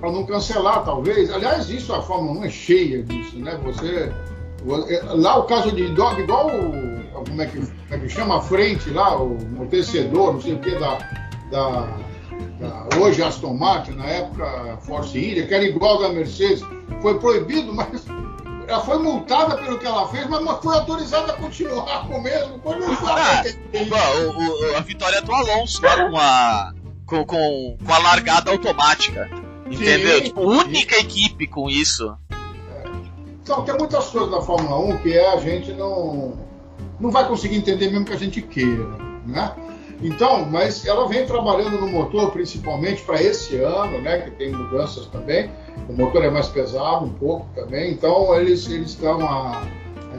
Para 0.02 0.12
não 0.12 0.26
cancelar, 0.26 0.84
talvez. 0.84 1.32
Aliás, 1.32 1.70
isso 1.70 1.94
a 1.94 2.02
Fórmula 2.02 2.42
1 2.42 2.44
é 2.44 2.50
cheia 2.50 3.04
disso, 3.04 3.38
né? 3.40 3.58
Você. 3.64 4.12
Lá 4.66 5.38
o 5.40 5.44
caso 5.44 5.72
de 5.72 5.88
Dog, 5.90 6.22
igual 6.22 6.48
o. 6.48 6.94
Como 7.26 7.42
é, 7.42 7.46
que, 7.46 7.58
como 7.58 7.72
é 7.92 7.98
que 8.00 8.10
chama 8.10 8.38
a 8.38 8.42
frente 8.42 8.90
lá, 8.90 9.18
o 9.18 9.38
amortecedor, 9.38 10.34
não 10.34 10.42
sei 10.42 10.54
o 10.56 10.60
que, 10.60 10.72
da, 10.72 10.98
da, 11.52 11.88
da- 12.60 12.98
hoje 13.00 13.24
Aston 13.24 13.54
Martin, 13.54 13.92
na 13.92 14.06
época 14.06 14.78
Force 14.82 15.18
India, 15.18 15.48
que 15.48 15.54
era 15.54 15.64
igual 15.64 16.02
da 16.02 16.10
Mercedes, 16.10 16.62
foi 17.02 17.18
proibido, 17.20 17.74
mas 17.74 18.04
ela 18.68 18.82
foi 18.82 18.98
multada 18.98 19.56
pelo 19.58 19.80
que 19.80 19.86
ela 19.86 20.06
fez, 20.10 20.28
mas 20.28 20.60
foi 20.62 20.76
autorizada 20.76 21.32
a 21.32 21.36
continuar 21.38 22.08
com 22.08 22.18
o 22.18 22.22
mesmo. 22.24 22.62
Ah, 23.06 23.44
o- 24.38 24.74
o- 24.74 24.78
a 24.78 24.82
vitória 24.82 25.22
do 25.22 25.32
Alonso 25.34 25.82
lá 25.82 26.10
com 26.10 26.18
a, 26.18 26.74
com, 27.06 27.26
com, 27.26 27.78
com 27.86 27.94
a 27.94 27.98
largada 28.00 28.52
automática. 28.52 29.30
Entendeu? 29.66 30.18
Sim, 30.18 30.24
tipo, 30.26 30.42
única 30.42 30.98
equipe 31.00 31.48
com 31.48 31.70
isso. 31.70 32.16
Então, 33.44 33.62
tem 33.64 33.76
muitas 33.78 34.08
coisas 34.08 34.32
da 34.32 34.42
Fórmula 34.42 34.78
1 34.96 34.98
que 35.00 35.14
é, 35.14 35.34
a 35.34 35.38
gente 35.38 35.72
não, 35.74 36.34
não 37.00 37.12
vai 37.12 37.28
conseguir 37.28 37.58
entender 37.58 37.92
mesmo 37.92 38.06
que 38.06 38.14
a 38.14 38.18
gente 38.18 38.42
queira, 38.42 38.88
né? 39.28 39.52
Então, 40.02 40.46
mas 40.50 40.86
ela 40.86 41.08
vem 41.08 41.26
trabalhando 41.26 41.80
no 41.80 41.88
motor 41.88 42.32
principalmente 42.32 43.02
para 43.04 43.22
esse 43.22 43.56
ano, 43.58 44.02
né? 44.02 44.20
Que 44.20 44.32
tem 44.32 44.52
mudanças 44.52 45.06
também. 45.08 45.50
O 45.90 45.94
motor 45.94 46.24
é 46.24 46.30
mais 46.30 46.48
pesado 46.48 47.06
um 47.06 47.10
pouco 47.14 47.46
também, 47.56 47.92
então 47.92 48.34
eles 48.36 48.66
estão 48.68 49.22
a- 49.22 49.62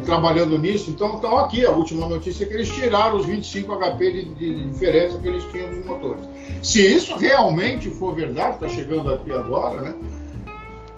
trabalhando 0.05 0.59
nisso. 0.59 0.91
Então, 0.91 1.15
estão 1.17 1.39
aqui. 1.39 1.65
A 1.67 1.71
última 1.71 2.07
notícia 2.07 2.45
é 2.45 2.47
que 2.47 2.55
eles 2.55 2.69
tiraram 2.69 3.17
os 3.17 3.25
25 3.27 3.73
HP 3.77 4.13
de, 4.13 4.25
de 4.35 4.65
diferença 4.69 5.19
que 5.19 5.29
eles 5.29 5.45
tinham 5.45 5.71
dos 5.71 5.85
motores. 5.87 6.25
Se 6.63 6.81
isso 6.85 7.17
realmente 7.17 7.89
for 7.91 8.15
verdade, 8.15 8.55
está 8.57 8.69
chegando 8.69 9.13
aqui 9.13 9.31
agora, 9.33 9.81
né? 9.83 9.95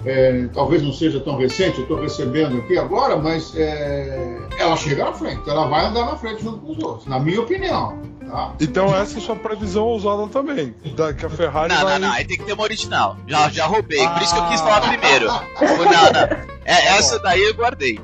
É, 0.06 0.48
talvez 0.54 0.82
não 0.82 0.92
seja 0.92 1.18
tão 1.20 1.36
recente, 1.36 1.78
eu 1.78 1.82
estou 1.82 2.00
recebendo 2.00 2.58
aqui 2.58 2.78
agora, 2.78 3.16
mas 3.16 3.52
é, 3.56 4.38
ela 4.58 4.76
chega 4.76 5.04
na 5.04 5.12
frente, 5.12 5.42
ela 5.50 5.66
vai 5.66 5.84
andar 5.86 6.06
na 6.06 6.16
frente 6.16 6.42
junto 6.44 6.58
com 6.58 6.72
os 6.72 6.78
outros, 6.78 7.06
na 7.06 7.18
minha 7.18 7.40
opinião. 7.40 7.98
Tá? 8.30 8.52
Então 8.60 8.86
essa 8.96 9.14
é 9.16 9.18
a 9.18 9.20
sua 9.20 9.36
previsão 9.36 9.84
ousada 9.84 10.26
também. 10.28 10.74
Da, 10.96 11.12
que 11.12 11.26
a 11.26 11.30
Ferrari 11.30 11.72
Não, 11.74 11.82
vai. 11.82 11.98
não, 11.98 12.08
não, 12.08 12.14
aí 12.14 12.24
tem 12.24 12.36
que 12.38 12.44
ter 12.44 12.52
uma 12.54 12.62
original. 12.64 13.16
Já, 13.26 13.48
já 13.48 13.66
roubei, 13.66 14.06
por 14.08 14.22
isso 14.22 14.32
que 14.34 14.40
eu 14.40 14.46
quis 14.48 14.60
Ah. 14.60 14.64
falar 14.64 14.80
primeiro. 14.88 15.26
Não, 15.26 15.36
não. 15.84 16.46
É, 16.68 16.96
essa 16.98 17.18
daí 17.20 17.40
eu 17.44 17.54
guardei. 17.54 18.00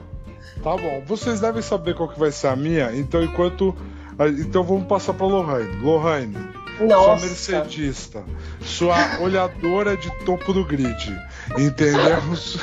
Tá 0.63 0.77
bom. 0.77 1.03
Vocês 1.05 1.41
devem 1.41 1.61
saber 1.61 1.97
qual 1.97 2.09
que 2.09 2.17
vai 2.21 2.31
ser 2.31 2.47
a 2.47 2.55
minha. 2.55 2.93
Então, 2.95 3.21
enquanto 3.23 3.75
Ah, 4.17 4.29
Então 4.29 4.63
vamos 4.63 4.87
passar 4.87 5.15
pra 5.15 5.27
Lohane. 5.27 6.37
Lohane, 6.81 6.89
sua 6.89 7.07
Nossa. 7.07 7.27
mercedista, 7.27 8.25
sua 8.61 9.21
olhadora 9.21 9.97
de 9.97 10.11
topo 10.25 10.53
do 10.53 10.65
grid. 10.65 11.17
Entendemos? 11.59 12.59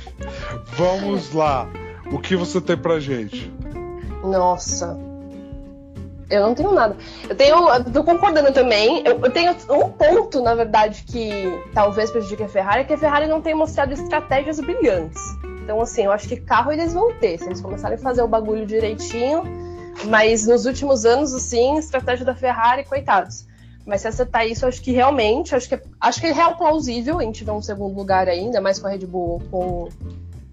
vamos 0.76 1.32
lá. 1.32 1.68
O 2.12 2.18
que 2.18 2.36
você 2.36 2.60
tem 2.60 2.76
pra 2.76 2.98
gente? 2.98 3.52
Nossa. 4.22 4.98
Eu 6.28 6.42
não 6.42 6.54
tenho 6.54 6.72
nada. 6.72 6.96
Eu 7.28 7.34
tenho. 7.34 7.68
eu 7.68 7.84
Tô 7.84 8.04
concordando 8.04 8.52
também. 8.52 9.02
Eu, 9.04 9.18
eu 9.20 9.30
tenho 9.30 9.52
um 9.68 9.88
ponto, 9.90 10.40
na 10.40 10.54
verdade, 10.54 11.02
que 11.04 11.44
talvez 11.74 12.10
prejudique 12.10 12.44
a 12.44 12.48
Ferrari, 12.48 12.82
é 12.82 12.84
que 12.84 12.92
a 12.92 12.98
Ferrari 12.98 13.26
não 13.26 13.40
tem 13.40 13.54
mostrado 13.54 13.92
estratégias 13.92 14.60
brilhantes. 14.60 15.20
Então, 15.62 15.80
assim, 15.80 16.04
eu 16.04 16.12
acho 16.12 16.28
que 16.28 16.36
carro 16.36 16.72
eles 16.72 16.92
vão 16.92 17.12
ter, 17.14 17.38
se 17.38 17.46
eles 17.46 17.60
começarem 17.60 17.96
a 17.96 18.00
fazer 18.00 18.22
o 18.22 18.28
bagulho 18.28 18.64
direitinho. 18.64 19.42
Mas 20.04 20.46
nos 20.46 20.64
últimos 20.66 21.04
anos, 21.04 21.34
assim, 21.34 21.76
estratégia 21.78 22.24
da 22.24 22.34
Ferrari, 22.34 22.84
coitados. 22.84 23.46
Mas 23.86 24.02
se 24.02 24.08
acertar 24.08 24.46
isso, 24.46 24.66
acho 24.66 24.80
que 24.82 24.92
realmente, 24.92 25.54
acho 25.54 25.68
que 25.68 25.74
é, 25.74 25.82
acho 26.00 26.20
que 26.20 26.26
é 26.26 26.32
real 26.32 26.54
plausível 26.56 27.18
a 27.18 27.22
gente 27.22 27.42
ver 27.44 27.50
um 27.50 27.62
segundo 27.62 27.96
lugar 27.96 28.28
ainda, 28.28 28.60
mais 28.60 28.78
com 28.78 28.86
a 28.86 28.90
Red 28.90 29.06
Bull 29.06 29.42
com, 29.50 29.88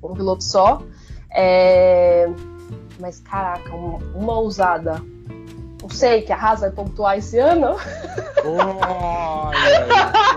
com 0.01 0.11
um 0.11 0.15
piloto 0.15 0.43
só. 0.43 0.81
É, 1.29 2.27
Mas 2.99 3.19
caraca, 3.19 3.69
uma, 3.75 3.97
uma 4.15 4.39
ousada. 4.39 5.01
Não 5.81 5.89
sei 5.89 6.21
que 6.23 6.33
a 6.33 6.37
Haas 6.37 6.61
vai 6.61 6.71
pontuar 6.71 7.17
esse 7.17 7.37
ano. 7.37 7.75
Olha 8.43 9.57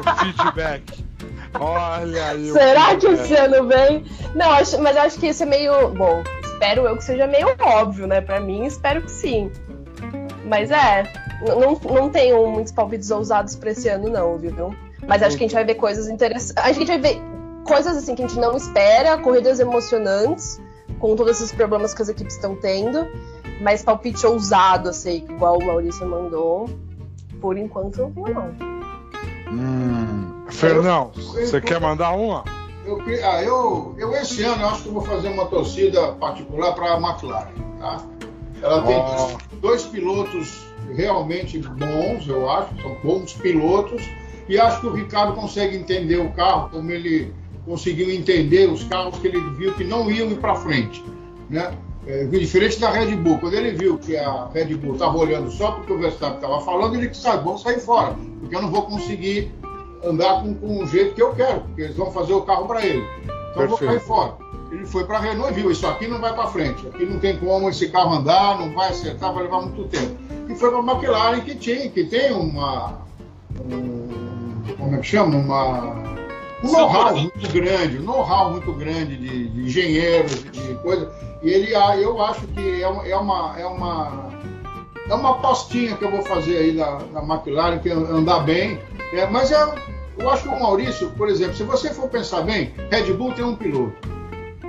o 0.00 0.32
feedback. 0.34 1.04
Olha 1.58 2.26
aí. 2.28 2.50
Será 2.52 2.96
que 2.96 3.06
esse 3.06 3.34
ano 3.34 3.66
vem? 3.66 4.04
Não, 4.34 4.50
acho- 4.52 4.80
mas 4.80 4.96
acho 4.96 5.18
que 5.18 5.28
isso 5.28 5.42
é 5.42 5.46
meio. 5.46 5.88
Bom, 5.90 6.22
espero 6.60 6.86
eu 6.86 6.96
que 6.96 7.04
seja 7.04 7.26
meio 7.26 7.56
óbvio, 7.58 8.06
né? 8.06 8.20
Pra 8.20 8.38
mim, 8.38 8.66
espero 8.66 9.00
que 9.00 9.10
sim. 9.10 9.50
Mas 10.44 10.70
é, 10.70 11.10
não, 11.40 11.80
não 11.90 12.10
tenho 12.10 12.46
muitos 12.48 12.70
palpites 12.70 13.10
ousados 13.10 13.56
pra 13.56 13.70
esse 13.70 13.88
ano, 13.88 14.10
não, 14.10 14.36
viu? 14.36 14.74
Mas 15.08 15.22
acho 15.22 15.38
que 15.38 15.44
a 15.44 15.46
gente 15.46 15.54
vai 15.54 15.64
ver 15.64 15.76
coisas 15.76 16.08
interessantes. 16.08 16.62
A 16.62 16.70
gente 16.72 16.86
vai 16.86 16.98
ver 16.98 17.22
coisas 17.64 17.96
assim 17.96 18.14
que 18.14 18.22
a 18.22 18.28
gente 18.28 18.38
não 18.38 18.56
espera, 18.56 19.16
corridas 19.18 19.58
emocionantes, 19.58 20.60
com 20.98 21.16
todos 21.16 21.40
esses 21.40 21.50
problemas 21.52 21.94
que 21.94 22.02
as 22.02 22.10
equipes 22.10 22.34
estão 22.34 22.54
tendo. 22.56 23.06
Mas 23.62 23.82
palpite 23.82 24.26
ousado, 24.26 24.90
assim, 24.90 25.24
igual 25.30 25.58
o 25.58 25.64
Maurício 25.64 26.06
mandou. 26.06 26.68
Por 27.40 27.56
enquanto, 27.56 28.12
não. 28.14 28.54
Hum, 29.50 30.44
Fernão, 30.50 31.10
você 31.14 31.58
quer 31.60 31.80
mandar 31.80 32.10
uma? 32.10 32.44
Eu, 32.90 33.00
ah, 33.24 33.42
eu, 33.42 33.94
eu 33.98 34.12
esse 34.16 34.42
ano 34.42 34.62
eu 34.62 34.68
acho 34.68 34.82
que 34.82 34.88
eu 34.88 34.94
vou 34.94 35.02
fazer 35.02 35.28
uma 35.28 35.46
torcida 35.46 36.12
particular 36.12 36.72
para 36.72 36.94
a 36.94 37.00
McLaren. 37.00 37.52
Tá? 37.78 38.04
Ela 38.60 38.82
tem 38.82 38.96
Ó. 38.96 39.38
dois 39.60 39.84
pilotos 39.84 40.66
realmente 40.92 41.58
bons, 41.60 42.26
eu 42.26 42.50
acho, 42.50 42.74
são 42.82 42.96
bons 43.02 43.32
pilotos, 43.34 44.02
e 44.48 44.58
acho 44.58 44.80
que 44.80 44.86
o 44.88 44.92
Ricardo 44.92 45.34
consegue 45.34 45.76
entender 45.76 46.16
o 46.16 46.32
carro, 46.32 46.68
como 46.70 46.90
ele 46.90 47.32
conseguiu 47.64 48.10
entender 48.10 48.68
os 48.68 48.82
carros 48.82 49.16
que 49.20 49.28
ele 49.28 49.38
viu 49.50 49.72
que 49.74 49.84
não 49.84 50.10
iam 50.10 50.28
ir 50.28 50.38
para 50.38 50.56
frente. 50.56 51.04
Né? 51.48 51.72
É, 52.06 52.24
diferente 52.24 52.80
da 52.80 52.90
Red 52.90 53.14
Bull, 53.14 53.38
quando 53.38 53.54
ele 53.54 53.70
viu 53.70 53.98
que 53.98 54.16
a 54.16 54.48
Red 54.52 54.74
Bull 54.74 54.94
estava 54.94 55.16
olhando 55.16 55.48
só 55.52 55.72
porque 55.72 55.92
o 55.92 55.98
Verstappen 55.98 56.36
estava 56.36 56.60
falando, 56.62 56.96
ele 56.96 57.06
disse: 57.06 57.22
sabe, 57.22 57.44
vamos 57.44 57.62
sair 57.62 57.78
fora, 57.78 58.16
porque 58.40 58.56
eu 58.56 58.62
não 58.62 58.70
vou 58.70 58.82
conseguir 58.82 59.52
andar 60.04 60.42
com, 60.42 60.54
com 60.54 60.82
o 60.82 60.86
jeito 60.86 61.14
que 61.14 61.22
eu 61.22 61.34
quero, 61.34 61.60
porque 61.60 61.82
eles 61.82 61.96
vão 61.96 62.10
fazer 62.10 62.32
o 62.32 62.42
carro 62.42 62.66
para 62.66 62.84
ele. 62.84 63.04
Então 63.50 63.62
eu 63.62 63.68
vou 63.68 63.78
Perfeito. 63.78 63.86
cair 63.88 64.00
fora. 64.06 64.34
Ele 64.70 64.86
foi 64.86 65.04
para 65.04 65.18
a 65.18 65.20
Renault 65.20 65.52
e 65.52 65.54
viu: 65.54 65.70
isso 65.70 65.86
aqui 65.86 66.06
não 66.06 66.20
vai 66.20 66.32
para 66.32 66.46
frente, 66.46 66.86
aqui 66.86 67.04
não 67.04 67.18
tem 67.18 67.36
como 67.38 67.68
esse 67.68 67.88
carro 67.88 68.14
andar, 68.14 68.58
não 68.58 68.72
vai 68.72 68.90
acertar, 68.90 69.32
vai 69.34 69.42
levar 69.44 69.62
muito 69.62 69.84
tempo. 69.88 70.16
E 70.48 70.54
foi 70.54 70.70
para 70.70 70.78
a 70.78 70.82
McLaren 70.82 71.40
que 71.40 71.54
tinha, 71.56 71.88
que 71.90 72.04
tem 72.04 72.32
uma. 72.32 73.00
um- 73.64 74.62
como 74.78 74.94
é 74.94 74.98
que 74.98 75.06
chama? 75.06 75.36
Uma. 75.36 76.10
Um 76.62 76.72
know-how 76.72 77.16
muito 77.16 77.52
grande, 77.52 77.98
um 77.98 78.02
know-how 78.02 78.50
muito 78.50 78.72
grande 78.74 79.16
de, 79.16 79.48
de 79.48 79.62
engenheiros, 79.62 80.44
de 80.44 80.74
coisa. 80.82 81.10
E 81.42 81.48
ele, 81.48 81.74
ah, 81.74 81.96
eu 81.96 82.22
acho 82.22 82.46
que 82.48 82.82
é 82.82 82.86
uma, 82.86 83.06
é 83.08 83.16
uma, 83.16 83.54
é 83.58 83.66
uma, 83.66 84.28
é 85.10 85.14
uma 85.14 85.30
apostinha 85.32 85.96
que 85.96 86.04
eu 86.04 86.10
vou 86.10 86.22
fazer 86.22 86.56
aí 86.56 86.72
na, 86.72 86.98
na 87.12 87.22
McLaren, 87.34 87.78
que 87.80 87.90
andar 87.90 88.40
bem. 88.40 88.78
É, 89.12 89.26
mas 89.26 89.50
é, 89.50 89.74
eu 90.18 90.30
acho 90.30 90.44
que 90.44 90.48
o 90.48 90.58
Maurício, 90.60 91.10
por 91.10 91.28
exemplo, 91.28 91.54
se 91.56 91.64
você 91.64 91.90
for 91.92 92.08
pensar 92.08 92.42
bem, 92.42 92.72
Red 92.90 93.12
Bull 93.14 93.32
tem 93.32 93.44
um 93.44 93.56
piloto. 93.56 93.92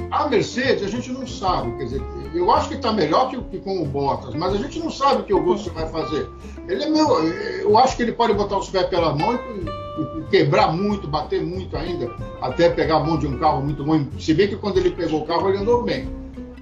A 0.10 0.28
Mercedes, 0.28 0.84
a 0.84 0.88
gente 0.90 1.10
não 1.12 1.26
sabe, 1.26 1.72
quer 1.78 1.84
dizer, 1.86 2.02
eu 2.34 2.52
acho 2.52 2.68
que 2.68 2.76
está 2.76 2.92
melhor 2.92 3.30
que, 3.30 3.40
que 3.44 3.60
com 3.60 3.82
o 3.82 3.86
Bottas, 3.86 4.34
mas 4.36 4.54
a 4.54 4.58
gente 4.58 4.78
não 4.80 4.90
sabe 4.90 5.22
o 5.22 5.24
que 5.24 5.34
o 5.34 5.42
Russell 5.42 5.74
vai 5.74 5.88
fazer. 5.88 6.28
Ele 6.68 6.84
é 6.84 6.90
meu, 6.90 7.24
eu 7.62 7.78
acho 7.78 7.96
que 7.96 8.04
ele 8.04 8.12
pode 8.12 8.34
botar 8.34 8.58
os 8.58 8.70
pés 8.70 8.88
pela 8.88 9.16
mão 9.16 9.34
e, 9.36 9.38
e- 9.38 10.20
e 10.20 10.24
quebrar 10.30 10.74
muito, 10.74 11.08
bater 11.08 11.42
muito 11.42 11.78
ainda, 11.78 12.10
até 12.42 12.70
pegar 12.70 12.96
a 12.98 13.00
mão 13.00 13.18
de 13.18 13.26
um 13.28 13.38
carro 13.38 13.62
muito 13.62 13.84
bom. 13.86 14.06
Se 14.20 14.34
bem 14.34 14.48
que 14.50 14.56
quando 14.58 14.78
ele 14.80 14.92
pegou 14.92 15.22
o 15.22 15.26
carro, 15.26 15.48
ele 15.50 15.60
andou 15.60 15.82
bem. 15.84 16.10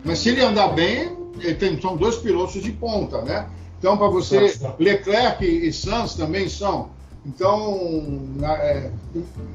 Mas 0.03 0.19
se 0.19 0.29
ele 0.29 0.41
andar 0.41 0.67
bem, 0.69 1.15
tem- 1.57 1.79
são 1.81 1.95
dois 1.97 2.17
pilotos 2.17 2.61
de 2.61 2.71
ponta, 2.71 3.21
né? 3.23 3.47
Então, 3.79 3.97
para 3.97 4.09
você, 4.09 4.59
Leclerc 4.77 5.43
e 5.45 5.71
Sainz 5.71 6.13
também 6.13 6.49
são. 6.49 6.89
Então, 7.25 8.21
é, 8.43 8.91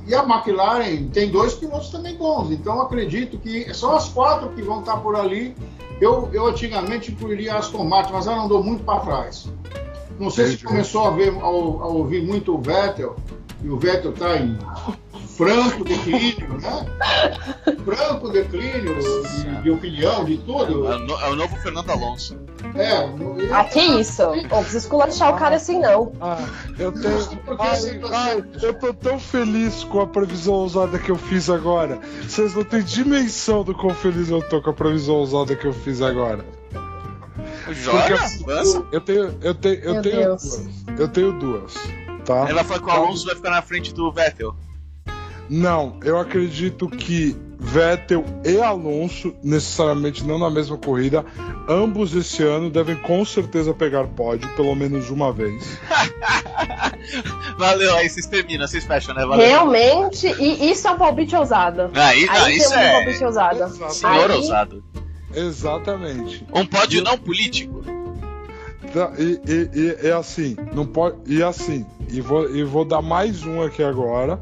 e 0.06 0.14
a 0.14 0.22
McLaren 0.22 1.08
tem 1.08 1.30
dois 1.30 1.54
pilotos 1.54 1.90
também 1.90 2.16
bons. 2.16 2.50
Então, 2.50 2.80
acredito 2.80 3.38
que 3.38 3.72
são 3.74 3.94
as 3.94 4.08
quatro 4.08 4.48
que 4.50 4.62
vão 4.62 4.80
estar 4.80 4.96
por 4.98 5.14
ali. 5.14 5.54
Eu, 6.00 6.28
eu 6.32 6.46
antigamente 6.46 7.12
incluiria 7.12 7.54
a 7.54 7.58
Aston 7.58 7.84
Martin, 7.84 8.12
mas 8.14 8.26
ela 8.26 8.44
andou 8.44 8.62
muito 8.62 8.82
para 8.82 9.00
trás. 9.00 9.46
Não 10.18 10.30
sei 10.30 10.46
se 10.46 10.52
Entendi. 10.54 10.66
começou 10.66 11.04
a, 11.04 11.10
ver, 11.10 11.30
a, 11.30 11.44
a 11.44 11.48
ouvir 11.48 12.22
muito 12.22 12.54
o 12.54 12.58
Vettel, 12.60 13.16
e 13.62 13.68
o 13.68 13.78
Vettel 13.78 14.12
está 14.12 14.36
em 14.36 14.58
franco 15.36 15.84
declínio, 15.84 16.48
né? 16.60 16.86
Franco 17.84 18.28
declínio 18.30 18.96
de, 19.00 19.62
de 19.62 19.70
opinião, 19.70 20.24
de 20.24 20.38
tudo. 20.38 20.86
É 20.92 20.94
é 20.96 21.30
o 21.30 21.36
novo 21.36 21.56
Fernando 21.56 21.90
Alonso. 21.90 22.36
É, 22.74 23.06
no- 23.06 23.38
ele- 23.40 23.52
Ah, 23.52 23.64
que 23.64 23.80
isso? 23.80 24.22
Não 24.22 24.32
precisa 24.60 24.78
esculachar 24.78 25.34
o 25.34 25.38
cara 25.38 25.56
assim, 25.56 25.78
não. 25.80 26.12
Ah, 26.20 26.38
eu 26.78 26.92
tenho. 26.92 27.18
Ai, 27.58 28.00
ai, 28.12 28.44
eu 28.62 28.74
tô 28.74 28.92
tão 28.94 29.18
feliz 29.18 29.84
com 29.84 30.00
a 30.00 30.06
previsão 30.06 30.54
ousada 30.54 30.98
que 30.98 31.10
eu 31.10 31.16
fiz 31.16 31.50
agora. 31.50 31.98
Vocês 32.22 32.54
não 32.54 32.64
têm 32.64 32.82
dimensão 32.82 33.62
do 33.62 33.74
quão 33.74 33.94
feliz 33.94 34.28
eu 34.30 34.40
tô 34.42 34.60
com 34.62 34.70
a 34.70 34.74
previsão 34.74 35.16
ousada 35.16 35.54
que 35.54 35.66
eu 35.66 35.72
fiz 35.72 36.00
agora. 36.00 36.44
Joga, 37.70 38.14
avança. 38.22 38.84
Eu 38.92 39.00
tenho, 39.00 39.38
eu 39.42 39.54
tenho, 39.54 39.74
eu 39.80 39.92
Meu 39.94 40.02
tenho 40.02 40.16
Deus. 40.16 40.42
duas. 40.42 41.00
Eu 41.00 41.08
tenho 41.08 41.32
duas, 41.38 41.74
tá? 42.24 42.44
Vai 42.44 42.64
falar 42.64 42.80
que 42.80 42.86
o 42.86 42.90
Alonso 42.90 43.26
vai 43.26 43.36
ficar 43.36 43.50
na 43.50 43.62
frente 43.62 43.92
do 43.94 44.10
Vettel. 44.12 44.54
Não, 45.48 45.98
eu 46.02 46.18
acredito 46.18 46.88
que 46.88 47.36
Vettel 47.58 48.24
e 48.44 48.60
Alonso, 48.60 49.34
necessariamente 49.42 50.24
não 50.24 50.38
na 50.38 50.50
mesma 50.50 50.76
corrida, 50.76 51.24
ambos 51.68 52.14
esse 52.14 52.42
ano 52.42 52.70
devem 52.70 52.96
com 52.96 53.24
certeza 53.24 53.72
pegar 53.74 54.06
pódio, 54.08 54.48
pelo 54.56 54.74
menos 54.74 55.10
uma 55.10 55.32
vez. 55.32 55.78
Valeu, 57.58 57.94
aí 57.96 58.08
vocês 58.08 58.26
terminam, 58.26 58.66
vocês 58.66 58.84
fecham, 58.84 59.14
né? 59.14 59.24
Valeu. 59.24 59.46
Realmente, 59.46 60.26
e 60.26 60.70
isso 60.70 60.86
é 60.88 60.90
um 60.90 60.98
palpite 60.98 61.34
ousado. 61.36 61.90
Aí, 61.94 62.26
não, 62.26 62.34
Aí 62.34 62.56
isso 62.56 62.70
temos 62.70 62.84
um 62.84 62.88
é 62.88 62.92
palpite 62.92 63.24
ousado. 63.24 63.92
senhor 63.94 64.30
Aí- 64.30 64.36
ousado. 64.36 64.84
Exatamente. 65.34 66.46
Um 66.52 66.64
pódio 66.66 67.02
não 67.02 67.18
político. 67.18 67.82
Tá, 68.92 69.12
E, 69.18 69.40
e, 69.46 69.70
e, 69.74 70.06
e 70.06 70.10
assim, 70.12 70.56
não 70.72 70.86
pode. 70.86 71.16
E 71.26 71.42
assim, 71.42 71.84
e 72.08 72.20
vou, 72.20 72.48
e 72.54 72.62
vou 72.62 72.84
dar 72.84 73.02
mais 73.02 73.44
um 73.44 73.60
aqui 73.62 73.82
agora, 73.82 74.38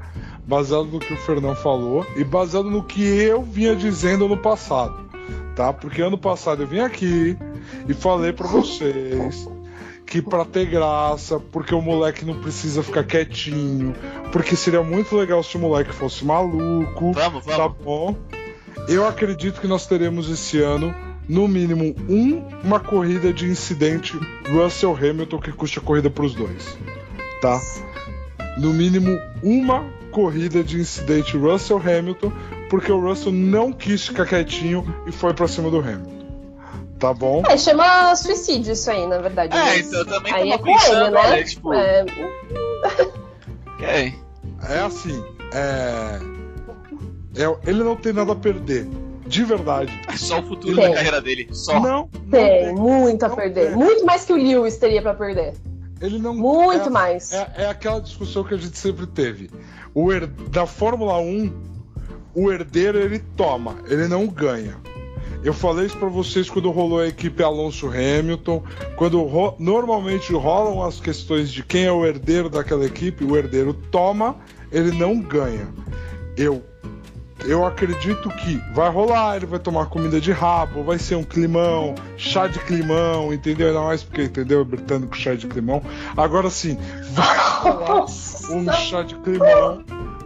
baseado 0.47 0.84
no 0.86 0.99
que 0.99 1.12
o 1.12 1.16
Fernão 1.16 1.55
falou 1.55 2.07
e 2.16 2.24
baseado 2.24 2.70
no 2.70 2.82
que 2.82 3.03
eu 3.03 3.43
vinha 3.43 3.74
dizendo 3.76 4.28
no 4.28 4.36
passado, 4.36 4.95
tá? 5.55 5.72
Porque 5.72 6.03
ano 6.03 6.18
passado 6.18 6.62
eu 6.62 6.66
vim 6.66 6.80
aqui 6.80 7.36
e 7.88 7.95
falei 7.95 8.32
pra 8.32 8.47
vocês 8.47 9.49
que 10.07 10.20
pra 10.20 10.45
ter 10.45 10.66
graça, 10.66 11.40
porque 11.40 11.74
o 11.74 11.80
moleque 11.80 12.24
não 12.24 12.38
precisa 12.38 12.82
ficar 12.82 13.03
quietinho, 13.05 13.95
porque 14.30 14.55
seria 14.55 14.82
muito 14.82 15.16
legal 15.16 15.43
se 15.43 15.57
o 15.57 15.61
moleque 15.61 15.93
fosse 15.93 16.22
maluco. 16.24 17.12
Vamos, 17.12 17.45
Tá 17.47 17.57
vamos. 17.57 17.76
bom. 17.82 18.16
Eu 18.88 19.07
acredito 19.07 19.59
que 19.61 19.66
nós 19.66 19.86
teremos 19.86 20.28
esse 20.28 20.61
ano, 20.61 20.95
no 21.26 21.49
mínimo, 21.49 21.95
um, 22.11 22.43
uma 22.62 22.78
corrida 22.80 23.32
de 23.32 23.47
incidente 23.47 24.18
Russell 24.51 24.95
Hamilton 24.95 25.38
que 25.38 25.53
custe 25.53 25.78
a 25.78 25.82
corrida 25.82 26.11
para 26.11 26.24
os 26.24 26.34
dois. 26.34 26.76
Tá? 27.40 27.59
No 28.59 28.70
mínimo, 28.74 29.18
uma 29.43 29.82
corrida 30.13 30.63
de 30.63 30.79
incidente 30.81 31.37
Russell 31.37 31.79
Hamilton, 31.79 32.31
porque 32.71 32.93
o 32.93 33.01
Russell 33.01 33.33
não 33.33 33.73
quis 33.73 34.07
ficar 34.07 34.27
quietinho 34.27 34.85
e 35.07 35.11
foi 35.13 35.35
para 35.35 35.49
cima 35.49 35.71
do 35.71 35.79
Hamilton. 35.79 36.23
Tá 36.99 37.13
bom? 37.13 37.43
É, 37.49 37.57
chama 37.59 38.15
suicídio 38.15 38.75
isso 38.75 38.89
aí, 38.89 39.05
na 39.09 39.19
verdade. 39.19 39.57
É, 39.57 39.61
mas 39.61 39.87
então 39.89 39.99
eu 40.01 40.07
também 40.07 40.33
aí 40.33 40.51
tava 40.51 40.55
é 40.55 40.59
com 40.59 40.69
ele, 40.71 40.79
pensando, 40.79 41.11
né? 41.11 41.21
olha, 41.21 41.45
tipo, 41.45 41.73
É, 41.75 42.05
ok. 43.75 44.15
É 44.71 44.79
assim, 44.79 45.25
é... 45.53 46.21
é- 47.43 47.59
Ele 47.69 47.83
não 47.83 47.97
tem 47.97 48.13
nada 48.13 48.33
a 48.33 48.37
perder. 48.37 48.87
De 49.27 49.45
verdade. 49.45 49.99
É 50.09 50.17
só 50.17 50.41
o 50.41 50.43
futuro 50.43 50.75
Sim. 50.75 50.83
da 50.83 50.93
carreira 50.95 51.21
dele. 51.21 51.49
Só. 51.53 51.81
Não, 51.81 52.09
Tem, 52.31 52.73
muito 52.75 53.25
a 53.25 53.31
perder. 53.31 53.75
Muito 53.75 54.05
mais 54.05 54.25
que 54.25 54.33
o 54.33 54.37
Lewis 54.37 54.77
teria 54.77 55.01
pra 55.01 55.15
perder. 55.15 55.55
Ele 56.03 56.18
não. 56.18 56.34
Muito 56.34 56.88
é, 56.88 56.90
mais. 56.90 57.32
É, 57.32 57.53
é 57.59 57.66
aquela 57.68 58.00
discussão 58.00 58.44
que 58.44 58.55
a 58.55 58.59
gente 58.59 58.76
sempre 58.76 59.07
teve. 59.07 59.48
O 59.94 60.12
her- 60.12 60.26
da 60.26 60.66
Fórmula 60.66 61.18
1, 61.18 61.53
o 62.34 62.50
herdeiro 62.50 62.98
ele 62.98 63.20
toma, 63.36 63.76
ele 63.88 64.09
não 64.09 64.26
ganha. 64.26 64.76
Eu 65.44 65.53
falei 65.53 65.86
isso 65.86 65.96
pra 65.96 66.09
vocês 66.09 66.48
quando 66.48 66.70
rolou 66.70 67.00
a 67.00 67.09
equipe 67.09 67.42
Alonso 67.42 67.88
Hamilton. 67.88 68.62
Quando 68.96 69.20
ro- 69.22 69.57
normalmente 69.59 70.32
rolam 70.32 70.82
as 70.84 71.00
questões 71.00 71.50
de 71.50 71.64
quem 71.64 71.84
é 71.84 71.92
o 71.92 72.07
herdeiro 72.07 72.48
daquela 72.48 72.84
equipe, 72.84 73.24
o 73.24 73.36
herdeiro 73.36 73.74
toma, 73.74 74.36
ele 74.70 74.92
não 74.92 75.20
ganha. 75.20 75.68
Eu 76.36 76.62
eu 77.47 77.64
acredito 77.66 78.28
que 78.30 78.57
vai 78.72 78.90
rolar, 78.90 79.36
ele 79.36 79.47
vai 79.47 79.59
tomar 79.59 79.86
comida 79.86 80.20
de 80.20 80.32
rabo, 80.32 80.82
vai 80.84 80.99
ser 80.99 81.16
um 81.16 81.24
climão, 81.24 81.95
chá 82.16 82.47
de 82.47 82.59
climão, 82.61 83.32
entendeu? 83.32 83.68
Ainda 83.68 83.80
mais 83.80 84.03
porque, 84.03 84.24
entendeu? 84.24 84.64
Britânico 84.64 85.16
chá 85.16 85.34
de 85.34 85.47
climão. 85.47 85.82
Agora 86.16 86.49
sim, 86.51 86.78
vai 87.11 87.38
rolar 87.61 88.05
um 88.51 88.72
chá 88.72 89.03
de 89.03 89.14
climão 89.16 89.82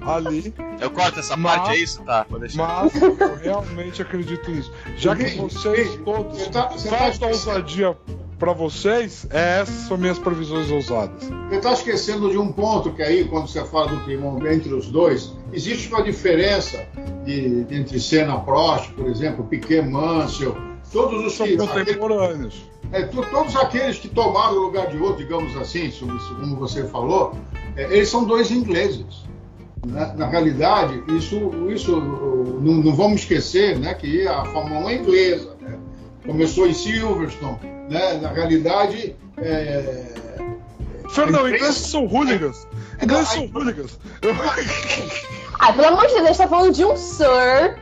ali, 0.07 0.55
Eu 0.81 0.91
corto 0.91 1.19
essa 1.19 1.37
Mas- 1.37 1.57
parte, 1.57 1.71
é 1.71 1.79
isso? 1.79 2.03
Tá, 2.05 2.25
vou 2.31 2.39
deixar. 2.39 2.85
mas 2.85 2.95
eu 3.03 3.35
realmente 3.43 4.03
acredito 4.03 4.51
nisso. 4.51 4.71
Já 4.97 5.17
que 5.17 5.37
vocês 5.37 5.97
todos 6.05 6.39
você 6.39 6.51
tá- 6.51 6.69
você 6.69 6.89
tá 6.89 6.97
falta 6.97 7.13
esquecendo- 7.13 7.33
ousadia 7.51 7.97
pra 8.39 8.53
vocês, 8.53 9.27
é, 9.31 9.61
essas 9.61 9.87
são 9.89 9.97
minhas 9.97 10.19
previsões 10.19 10.71
ousadas. 10.71 11.25
Você 11.49 11.57
está 11.57 11.73
esquecendo 11.73 12.31
de 12.31 12.39
um 12.39 12.53
ponto 12.53 12.93
que 12.93 13.03
aí, 13.03 13.25
quando 13.25 13.49
você 13.49 13.65
fala 13.65 13.89
do 13.89 14.01
climão 14.05 14.39
entre 14.47 14.73
os 14.75 14.89
dois, 14.89 15.33
existe 15.53 15.89
uma 15.89 16.03
diferença 16.03 16.87
de, 17.25 17.65
de 17.65 17.75
entre 17.75 17.99
Senna 18.01 18.39
Prost, 18.41 18.91
por 18.93 19.07
exemplo, 19.07 19.45
Piquet 19.45 19.83
Mansell, 19.83 20.57
todos 20.93 21.25
os 21.25 21.35
São 21.35 21.47
que. 21.47 21.57
contemporâneos. 21.57 22.55
é, 22.93 23.03
to- 23.03 23.25
todos 23.31 23.57
aqueles 23.57 23.99
que 23.99 24.09
tomaram 24.09 24.57
o 24.57 24.61
lugar 24.61 24.89
de 24.89 24.99
outro, 24.99 25.19
digamos 25.19 25.57
assim, 25.57 25.91
como 26.39 26.57
você 26.57 26.85
falou, 26.85 27.35
é, 27.77 27.85
eles 27.97 28.09
são 28.09 28.25
dois 28.25 28.51
ingleses. 28.51 29.25
Na, 29.87 30.13
na 30.15 30.27
realidade, 30.27 31.01
isso, 31.17 31.37
isso 31.69 31.97
não, 32.01 32.75
não 32.75 32.95
vamos 32.95 33.21
esquecer 33.21 33.79
né, 33.79 33.95
que 33.95 34.27
a 34.27 34.45
Fórmula 34.47 34.81
1 34.87 34.89
é 34.91 34.95
inglesa. 34.97 35.57
né? 35.61 35.79
Começou 36.27 36.67
em 36.67 36.73
Silverstone. 36.75 37.76
Né? 37.89 38.15
Na 38.21 38.31
realidade, 38.33 39.15
é, 39.39 40.05
Fernando, 41.11 41.45
a 41.45 41.49
imprensa- 41.49 41.57
ingleses 41.57 41.87
são 41.91 42.05
hooligans. 42.07 42.67
Ingleses 43.03 43.29
são 43.29 43.47
hooligans. 43.47 43.99
Ah, 45.59 45.73
pelo 45.73 45.89
amor 45.89 46.07
de 46.07 46.13
Deus, 46.13 46.25
a 46.25 46.27
gente 46.29 46.37
tá 46.37 46.49
falando 46.49 46.73
de 46.75 46.85
um 46.85 46.97
Sir 46.99 47.79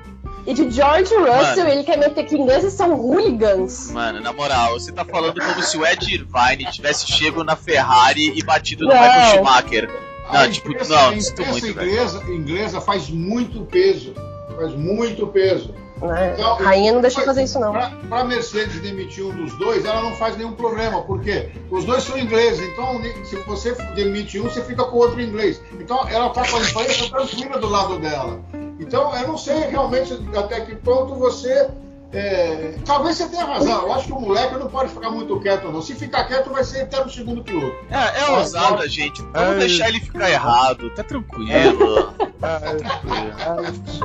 e 0.47 0.55
de 0.55 0.71
George 0.71 1.13
Russell 1.13 1.57
Mano. 1.65 1.69
e 1.69 1.73
ele 1.73 1.83
quer 1.83 1.99
meter 1.99 2.25
que 2.25 2.37
ingleses 2.37 2.73
são 2.73 2.95
hooligans. 2.95 3.91
Mano, 3.91 4.21
na 4.21 4.33
moral, 4.33 4.79
você 4.79 4.93
tá 4.93 5.05
falando 5.05 5.41
como 5.41 5.61
se 5.61 5.77
o 5.77 5.85
Ed 5.85 6.05
Irvine 6.15 6.71
tivesse 6.71 7.05
chego 7.11 7.43
na 7.43 7.57
Ferrari 7.57 8.33
e 8.39 8.45
batido 8.45 8.85
no 8.85 8.95
Não. 8.95 9.01
Michael 9.01 9.35
Schumacher. 9.35 9.91
Não, 10.33 10.41
a 10.41 10.49
tipo, 10.49 10.71
imprensa- 10.71 10.95
não, 10.95 11.09
a 11.09 11.15
imprensa 11.17 11.51
muito, 11.51 11.67
inglesa, 11.69 12.23
inglesa 12.29 12.81
faz 12.81 13.11
muito 13.11 13.63
peso. 13.63 14.15
Faz 14.57 14.73
muito 14.75 15.27
peso. 15.27 15.75
Né? 16.03 16.35
Então, 16.35 16.57
Rainha 16.57 16.93
não 16.93 17.01
deixa 17.01 17.23
fazer 17.23 17.45
isso, 17.45 17.59
não. 17.59 17.73
Para 17.73 18.21
a 18.21 18.25
Mercedes 18.25 18.81
demitir 18.81 19.25
um 19.25 19.31
dos 19.31 19.57
dois, 19.59 19.85
ela 19.85 20.03
não 20.03 20.13
faz 20.17 20.37
nenhum 20.37 20.53
problema, 20.53 21.03
porque 21.03 21.51
os 21.71 21.85
dois 21.85 22.03
são 22.03 22.19
ingleses, 22.19 22.61
então 22.69 23.01
se 23.25 23.37
você 23.37 23.73
demite 23.95 24.39
um, 24.41 24.45
você 24.45 24.63
fica 24.63 24.85
com 24.85 24.97
o 24.97 25.01
outro 25.01 25.21
inglês. 25.21 25.61
Então 25.81 26.07
ela 26.09 26.27
está 26.27 26.47
com 26.49 26.57
a 26.57 26.61
imprensa 26.61 27.09
tranquila 27.09 27.59
do 27.59 27.69
lado 27.69 27.99
dela. 27.99 28.41
Então 28.81 29.17
eu 29.17 29.29
não 29.29 29.39
sei 29.39 29.61
realmente 29.61 30.13
até 30.37 30.61
que 30.63 30.75
ponto 30.75 31.15
você. 31.15 31.69
é, 32.13 32.75
Talvez 32.85 33.17
você 33.17 33.29
tenha 33.29 33.45
razão, 33.45 33.83
eu 33.83 33.93
acho 33.93 34.07
que 34.07 34.13
o 34.13 34.21
moleque 34.21 34.57
não 34.57 34.67
pode 34.67 34.91
ficar 34.91 35.11
muito 35.11 35.39
quieto, 35.41 35.71
não. 35.71 35.81
Se 35.81 35.95
ficar 35.95 36.25
quieto, 36.25 36.51
vai 36.51 36.65
ser 36.65 36.83
até 36.83 37.03
no 37.05 37.11
segundo 37.11 37.43
piloto. 37.43 37.75
É, 37.89 38.21
é 38.25 38.31
ousada, 38.31 38.87
gente. 38.89 39.23
Vamos 39.33 39.57
É 39.57 39.59
deixar 39.61 39.89
ele 39.89 40.01
ficar 40.01 40.29
errado. 40.29 40.91
Tá 40.91 41.05
tranquilo. 41.05 42.13
É 42.43 43.71
isso. 43.71 44.05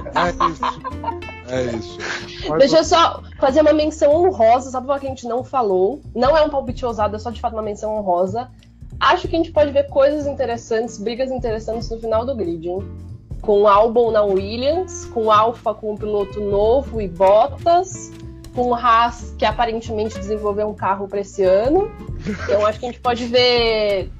É 1.50 1.64
isso. 1.76 1.97
Mas 2.47 2.60
Deixa 2.60 2.78
eu 2.78 2.84
só 2.84 3.24
fazer 3.39 3.62
uma 3.62 3.74
menção 3.74 4.14
honrosa, 4.14 4.70
sabe 4.70 4.88
uma 4.88 5.00
que 5.00 5.06
a 5.06 5.10
gente 5.10 5.28
não 5.28 5.43
falou? 5.43 6.02
Não 6.16 6.38
é 6.38 6.43
um 6.43 6.50
palpite 6.50 6.86
ousado, 6.86 7.16
é 7.16 7.20
só 7.20 7.32
de 7.32 7.41
fato 7.41 7.54
uma 7.54 7.62
menção 7.62 7.95
honrosa. 7.97 8.50
Acho 9.00 9.28
que 9.28 9.36
a 9.36 9.39
gente 9.39 9.52
pode 9.52 9.72
ver 9.72 9.88
coisas 9.88 10.28
interessantes, 10.28 10.97
brigas 10.97 11.32
interessantes 11.32 11.89
no 11.89 12.00
final 12.00 12.26
do 12.26 12.36
grid, 12.36 12.68
hein? 12.68 12.84
Com 13.41 13.62
o 13.62 13.68
Albon 13.68 14.12
na 14.12 14.22
Williams, 14.22 15.06
com 15.06 15.26
o 15.26 15.32
Alfa 15.32 15.74
com 15.74 15.93
um 15.93 15.97
piloto 15.97 16.41
novo 16.41 17.02
e 17.02 17.08
Bottas, 17.08 18.12
com 18.54 18.68
o 18.68 18.76
Haas, 18.76 19.34
que 19.38 19.45
aparentemente 19.45 20.20
desenvolveu 20.20 20.68
um 20.68 20.74
carro 20.74 21.08
para 21.08 21.22
esse 21.22 21.43
ano. 21.43 21.89
Então 22.28 22.66
acho 22.66 22.80
que 22.80 22.86
a 22.86 22.89
gente 22.89 23.00
pode 23.00 23.26
ver. 23.26 24.12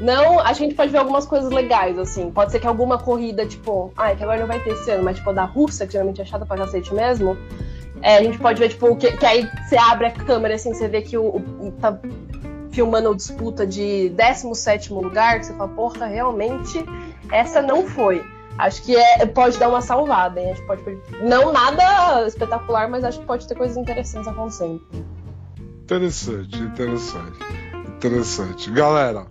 Não, 0.00 0.38
acho 0.40 0.58
que 0.58 0.64
a 0.64 0.68
gente 0.68 0.74
pode 0.74 0.90
ver 0.90 0.98
algumas 0.98 1.24
coisas 1.26 1.50
legais, 1.50 1.98
assim. 1.98 2.30
Pode 2.30 2.50
ser 2.52 2.58
que 2.60 2.66
alguma 2.66 2.98
corrida, 2.98 3.46
tipo, 3.46 3.92
ai, 3.96 4.16
que 4.16 4.22
agora 4.22 4.40
não 4.40 4.46
vai 4.46 4.60
ter 4.60 4.70
esse 4.70 4.90
ano, 4.90 5.04
mas 5.04 5.16
tipo 5.16 5.32
da 5.32 5.44
Rússia, 5.44 5.86
que 5.86 5.92
geralmente 5.92 6.20
é 6.20 6.24
chata 6.24 6.44
pra 6.44 6.56
cacete 6.56 6.92
mesmo. 6.92 7.36
É, 8.02 8.16
a 8.18 8.22
gente 8.22 8.38
pode 8.38 8.60
ver, 8.60 8.68
tipo, 8.70 8.94
que, 8.96 9.12
que 9.16 9.24
aí 9.24 9.48
você 9.66 9.76
abre 9.76 10.06
a 10.06 10.10
câmera, 10.10 10.56
assim, 10.56 10.74
você 10.74 10.88
vê 10.88 11.00
que 11.00 11.16
o, 11.16 11.24
o- 11.36 11.72
tá 11.80 11.98
filmando 12.70 13.10
a 13.10 13.14
disputa 13.14 13.64
de 13.66 14.08
17 14.10 14.92
lugar, 14.92 15.38
que 15.38 15.46
você 15.46 15.54
fala, 15.54 15.70
porra, 15.70 16.06
realmente, 16.06 16.84
essa 17.30 17.62
não 17.62 17.86
foi. 17.86 18.22
Acho 18.58 18.82
que 18.82 18.96
é, 18.96 19.24
pode 19.26 19.58
dar 19.58 19.68
uma 19.68 19.80
salvada, 19.80 20.40
hein? 20.40 20.50
A 20.50 20.54
gente 20.54 20.66
pode, 20.66 20.82
não 21.22 21.52
nada 21.52 22.26
espetacular, 22.26 22.88
mas 22.90 23.04
acho 23.04 23.20
que 23.20 23.26
pode 23.26 23.46
ter 23.48 23.54
coisas 23.54 23.76
interessantes 23.76 24.28
acontecendo. 24.28 24.82
Interessante, 25.82 26.58
interessante. 26.58 27.38
Interessante. 27.96 28.70
Galera, 28.70 29.26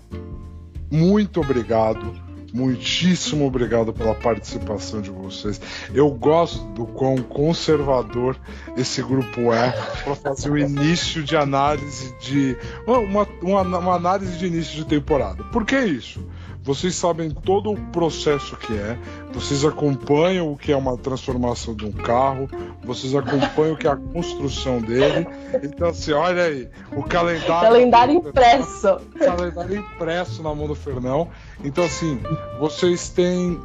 muito 0.94 1.42
obrigado. 1.42 2.14
Muitíssimo 2.54 3.48
obrigado 3.48 3.92
pela 3.92 4.14
participação 4.14 5.02
de 5.02 5.10
vocês. 5.10 5.60
Eu 5.92 6.12
gosto 6.12 6.64
do 6.74 6.86
quão 6.86 7.18
conservador 7.18 8.38
esse 8.78 9.02
grupo 9.02 9.52
é 9.52 9.72
para 10.04 10.14
fazer 10.14 10.52
o 10.52 10.58
início 10.58 11.24
de 11.24 11.36
análise 11.36 12.16
de. 12.20 12.56
Uma, 12.86 13.28
uma, 13.42 13.62
uma 13.80 13.96
análise 13.96 14.38
de 14.38 14.46
início 14.46 14.76
de 14.76 14.86
temporada. 14.86 15.44
Por 15.46 15.66
que 15.66 15.80
isso? 15.80 16.24
Vocês 16.64 16.96
sabem 16.96 17.30
todo 17.30 17.72
o 17.72 17.78
processo 17.92 18.56
que 18.56 18.74
é, 18.74 18.98
vocês 19.34 19.66
acompanham 19.66 20.50
o 20.50 20.58
que 20.58 20.72
é 20.72 20.78
uma 20.78 20.98
transformação 20.98 21.76
de 21.76 21.86
um 21.86 21.92
carro, 21.92 22.50
vocês 22.82 23.14
acompanham 23.14 23.74
o 23.74 23.78
que 23.78 23.86
é 23.86 23.92
a 23.92 23.98
construção 23.98 24.80
dele. 24.80 25.28
Então, 25.62 25.90
assim, 25.90 26.14
olha 26.14 26.44
aí, 26.44 26.70
o 26.96 27.04
calendário. 27.04 27.70
Calendário 27.70 28.16
impresso. 28.16 28.98
calendário 29.20 29.78
impresso 29.78 30.42
na 30.42 30.56
mão 30.56 30.68
do 30.68 30.76
Fernão. 30.76 31.28
Então, 31.62 31.84
assim, 31.84 32.18
vocês 32.58 33.10
têm 33.10 33.60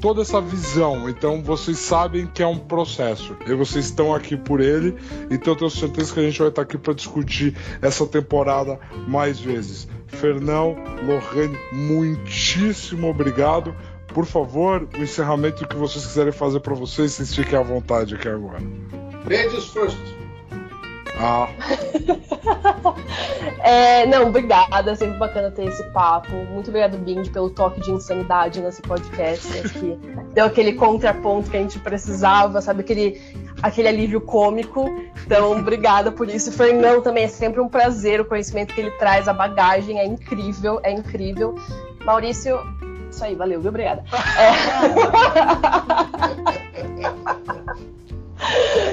toda 0.00 0.22
essa 0.22 0.40
visão. 0.40 1.08
Então, 1.08 1.42
vocês 1.42 1.78
sabem 1.78 2.26
que 2.26 2.42
é 2.42 2.46
um 2.46 2.58
processo. 2.58 3.36
E 3.46 3.54
vocês 3.54 3.86
estão 3.86 4.14
aqui 4.14 4.36
por 4.36 4.60
ele. 4.60 4.96
Então, 5.30 5.52
eu 5.52 5.56
tenho 5.58 5.70
certeza 5.70 6.14
que 6.14 6.20
a 6.20 6.22
gente 6.22 6.38
vai 6.38 6.48
estar 6.48 6.62
aqui 6.62 6.78
para 6.78 6.94
discutir 6.94 7.54
essa 7.82 8.06
temporada 8.06 8.78
mais 9.06 9.38
vezes. 9.38 9.86
Fernão, 10.08 10.76
Lohane, 11.04 11.58
muitíssimo 11.72 13.08
obrigado. 13.08 13.74
Por 14.08 14.24
favor, 14.24 14.88
o 14.98 15.02
encerramento 15.02 15.66
que 15.68 15.76
vocês 15.76 16.04
quiserem 16.04 16.32
fazer 16.32 16.60
para 16.60 16.74
vocês, 16.74 17.12
vocês 17.12 17.34
fiquem 17.34 17.58
à 17.58 17.62
vontade 17.62 18.14
aqui 18.14 18.28
agora. 18.28 18.58
Ladies 19.24 19.66
first. 19.66 19.98
Ah, 21.20 21.48
É, 23.60 24.06
não, 24.06 24.28
obrigada. 24.28 24.92
É 24.92 24.94
sempre 24.94 25.18
bacana 25.18 25.50
ter 25.50 25.66
esse 25.66 25.82
papo. 25.90 26.32
Muito 26.32 26.68
obrigado, 26.68 26.96
Bindi, 26.96 27.28
pelo 27.28 27.50
toque 27.50 27.80
de 27.80 27.90
insanidade 27.90 28.60
nesse 28.60 28.80
podcast. 28.80 29.58
Acho 29.58 29.74
que 29.74 29.98
deu 30.32 30.46
aquele 30.46 30.72
contraponto 30.72 31.50
que 31.50 31.56
a 31.56 31.60
gente 31.60 31.78
precisava, 31.78 32.62
sabe? 32.62 32.80
Aquele, 32.80 33.20
aquele 33.62 33.88
alívio 33.88 34.20
cômico. 34.20 34.84
Então, 35.24 35.52
obrigada 35.52 36.12
por 36.12 36.28
isso. 36.28 36.52
Fernão 36.52 37.00
também 37.02 37.24
é 37.24 37.28
sempre 37.28 37.60
um 37.60 37.68
prazer. 37.68 38.20
O 38.20 38.24
conhecimento 38.24 38.74
que 38.74 38.80
ele 38.80 38.90
traz, 38.92 39.28
a 39.28 39.32
bagagem 39.32 39.98
é 39.98 40.06
incrível, 40.06 40.80
é 40.82 40.92
incrível. 40.92 41.56
Maurício, 42.04 42.58
isso 43.10 43.24
aí, 43.24 43.34
valeu, 43.34 43.60
viu? 43.60 43.70
Obrigada. 43.70 44.04
É... 44.38 46.38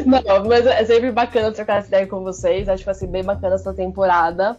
Não, 0.05 0.45
mas 0.47 0.65
é 0.65 0.83
sempre 0.85 1.11
bacana 1.11 1.51
trocar 1.51 1.79
essa 1.79 1.87
ideia 1.87 2.07
com 2.07 2.21
vocês. 2.21 2.67
Acho 2.67 2.79
que 2.79 2.85
vai 2.85 2.95
ser 2.95 3.07
bem 3.07 3.23
bacana 3.23 3.55
essa 3.55 3.73
temporada. 3.73 4.57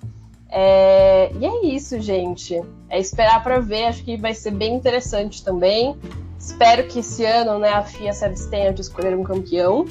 É, 0.48 1.30
E 1.38 1.44
é 1.44 1.66
isso, 1.66 2.00
gente. 2.00 2.60
É 2.88 2.98
esperar 2.98 3.42
para 3.42 3.58
ver. 3.58 3.84
Acho 3.84 4.04
que 4.04 4.16
vai 4.16 4.34
ser 4.34 4.52
bem 4.52 4.74
interessante 4.74 5.44
também. 5.44 5.96
Espero 6.38 6.86
que 6.86 7.00
esse 7.00 7.24
ano 7.24 7.58
né, 7.58 7.70
a 7.70 7.82
FIA 7.82 8.12
se 8.12 8.24
abstenha 8.24 8.72
de 8.72 8.80
escolher 8.80 9.16
um 9.16 9.22
campeão. 9.22 9.84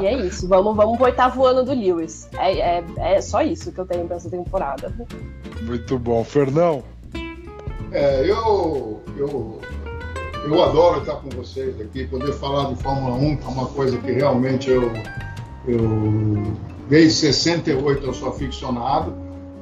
E 0.00 0.06
é 0.06 0.14
isso. 0.14 0.46
Vamos, 0.46 0.76
vamos 0.76 0.96
pro 0.96 1.06
oitavo 1.06 1.44
ano 1.46 1.64
do 1.64 1.72
Lewis. 1.72 2.28
É, 2.36 2.78
é, 2.78 2.84
é 2.98 3.20
só 3.20 3.42
isso 3.42 3.72
que 3.72 3.78
eu 3.78 3.86
tenho 3.86 4.06
pra 4.06 4.16
essa 4.16 4.28
temporada. 4.28 4.92
muito 5.62 5.98
bom. 5.98 6.22
Fernão, 6.24 6.82
É, 7.92 8.22
eu, 8.24 9.02
eu, 9.16 9.60
eu 10.44 10.62
adoro 10.62 11.00
estar 11.00 11.16
com 11.16 11.28
vocês 11.30 11.80
aqui, 11.80 12.06
poder 12.06 12.32
falar 12.34 12.72
de 12.72 12.82
Fórmula 12.82 13.16
1, 13.16 13.36
que 13.36 13.44
é 13.44 13.48
uma 13.48 13.66
coisa 13.66 13.98
que 13.98 14.12
realmente 14.12 14.70
eu, 14.70 14.92
eu, 15.66 16.56
desde 16.88 17.12
68 17.20 18.06
eu 18.06 18.14
sou 18.14 18.28
aficionado, 18.28 19.14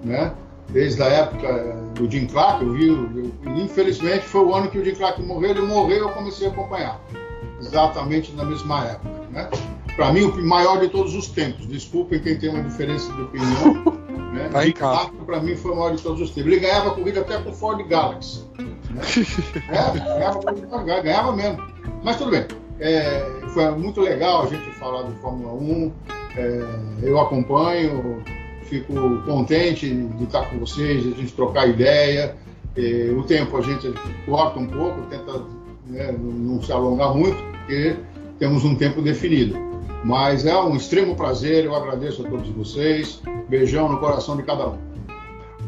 né? 0.05 0.35
Desde 0.71 1.03
a 1.03 1.07
época 1.07 1.77
do 1.95 2.11
Jim 2.11 2.27
Clark, 2.27 2.63
eu 2.63 2.73
vi, 2.73 2.89
eu, 2.89 3.33
infelizmente 3.57 4.25
foi 4.25 4.43
o 4.43 4.55
ano 4.55 4.71
que 4.71 4.79
o 4.79 4.85
Jim 4.85 4.95
Clark 4.95 5.23
morreu, 5.23 5.51
ele 5.51 5.63
morreu 5.63 5.99
eu 5.99 6.09
comecei 6.11 6.47
a 6.47 6.51
acompanhar, 6.51 7.01
exatamente 7.59 8.33
na 8.33 8.45
mesma 8.45 8.85
época, 8.85 9.21
né? 9.31 9.49
Para 9.97 10.13
mim, 10.13 10.23
o 10.23 10.47
maior 10.47 10.79
de 10.79 10.89
todos 10.91 11.13
os 11.17 11.27
tempos. 11.27 11.67
Desculpem 11.67 12.21
quem 12.21 12.39
tem 12.39 12.51
uma 12.51 12.63
diferença 12.63 13.13
de 13.13 13.23
opinião. 13.23 13.99
Né? 14.29 14.51
Jim 14.63 14.73
Clark, 14.73 15.17
para 15.25 15.41
mim, 15.41 15.57
foi 15.57 15.73
o 15.73 15.77
maior 15.77 15.97
de 15.97 16.03
todos 16.03 16.21
os 16.21 16.31
tempos. 16.31 16.53
Ele 16.53 16.61
ganhava 16.61 16.91
corrida 16.91 17.21
até 17.21 17.39
com 17.39 17.49
o 17.49 17.53
Ford 17.53 17.83
Galaxy. 17.89 18.45
Né? 18.91 19.01
é, 19.71 19.99
ganhava, 19.99 21.01
ganhava 21.01 21.33
mesmo. 21.35 21.67
Mas 22.05 22.19
tudo 22.19 22.33
bem. 22.33 22.47
É, 22.79 23.27
foi 23.55 23.71
muito 23.71 24.03
legal 24.03 24.43
a 24.43 24.47
gente 24.47 24.71
falar 24.73 25.05
de 25.05 25.15
Fórmula 25.21 25.55
1. 25.55 25.93
É, 26.37 27.09
eu 27.09 27.19
acompanho, 27.19 28.23
fico 28.69 29.23
contente 29.23 29.89
de 29.89 30.25
estar 30.25 30.49
com 30.51 30.59
vocês, 30.59 31.03
de 31.03 31.13
a 31.13 31.17
gente 31.17 31.33
trocar 31.33 31.69
ideia. 31.69 32.37
É, 32.77 33.13
o 33.17 33.23
tempo 33.23 33.57
a 33.57 33.61
gente 33.61 33.93
corta 34.27 34.59
um 34.59 34.67
pouco, 34.67 35.01
tenta 35.09 35.43
né, 35.87 36.15
não 36.19 36.63
se 36.63 36.71
alongar 36.71 37.15
muito, 37.15 37.43
porque 37.43 37.97
temos 38.39 38.65
um 38.65 38.75
tempo 38.75 39.03
definido. 39.03 39.57
Mas 40.05 40.47
é 40.47 40.57
um 40.57 40.77
extremo 40.77 41.17
prazer, 41.17 41.65
eu 41.65 41.75
agradeço 41.75 42.25
a 42.25 42.31
todos 42.31 42.49
vocês. 42.51 43.21
Beijão 43.49 43.89
no 43.89 43.99
coração 43.99 44.37
de 44.37 44.43
cada 44.45 44.69
um. 44.69 44.79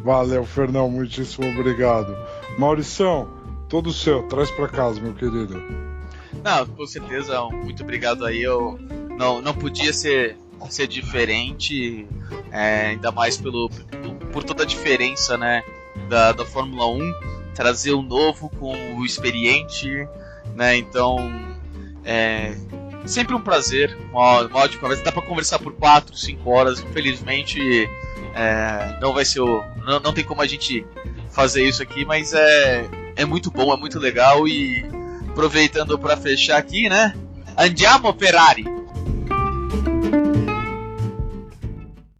Valeu, 0.04 0.44
Fernão, 0.44 0.88
muitíssimo 0.88 1.48
obrigado. 1.48 2.16
Maurição, 2.56 3.28
todo 3.68 3.92
seu, 3.92 4.22
traz 4.24 4.50
para 4.50 4.68
casa, 4.68 5.00
meu 5.00 5.14
querido. 5.14 5.60
Não, 6.42 6.66
com 6.66 6.86
certeza, 6.86 7.42
muito 7.48 7.82
obrigado 7.82 8.24
aí. 8.24 8.42
Eu 8.42 8.78
não, 9.18 9.42
não 9.42 9.52
podia 9.52 9.92
ser, 9.92 10.36
ser 10.68 10.88
diferente, 10.88 12.06
é, 12.50 12.88
ainda 12.88 13.12
mais 13.12 13.36
pelo, 13.36 13.70
por 14.32 14.42
toda 14.42 14.64
a 14.64 14.66
diferença 14.66 15.38
né, 15.38 15.62
da, 16.08 16.32
da 16.32 16.44
Fórmula 16.44 16.86
1, 16.86 17.14
trazer 17.54 17.92
o 17.92 18.02
novo 18.02 18.50
com 18.50 18.96
o 18.96 19.04
experiente, 19.04 19.88
né? 20.54 20.76
Então, 20.76 21.18
é, 22.04 22.54
sempre 23.06 23.34
um 23.34 23.40
prazer, 23.40 23.96
uma, 24.10 24.42
uma 24.42 24.60
ótima 24.60 24.80
conversa. 24.80 25.04
Dá 25.04 25.12
para 25.12 25.22
conversar 25.22 25.58
por 25.58 25.72
4, 25.74 26.16
5 26.16 26.50
horas. 26.50 26.80
Infelizmente, 26.80 27.88
é, 28.34 28.98
não 29.00 29.12
vai 29.12 29.24
ser 29.24 29.40
o. 29.40 29.62
Não, 29.84 30.00
não 30.00 30.12
tem 30.12 30.24
como 30.24 30.42
a 30.42 30.46
gente 30.46 30.84
fazer 31.30 31.64
isso 31.64 31.82
aqui, 31.82 32.04
mas 32.04 32.32
é, 32.32 32.88
é 33.16 33.24
muito 33.24 33.50
bom, 33.50 33.72
é 33.72 33.76
muito 33.76 33.98
legal. 33.98 34.46
E 34.46 34.84
aproveitando 35.28 35.98
para 35.98 36.16
fechar 36.16 36.58
aqui, 36.58 36.88
né? 36.88 37.14
Andiamo 37.56 38.12
Ferrari! 38.14 38.79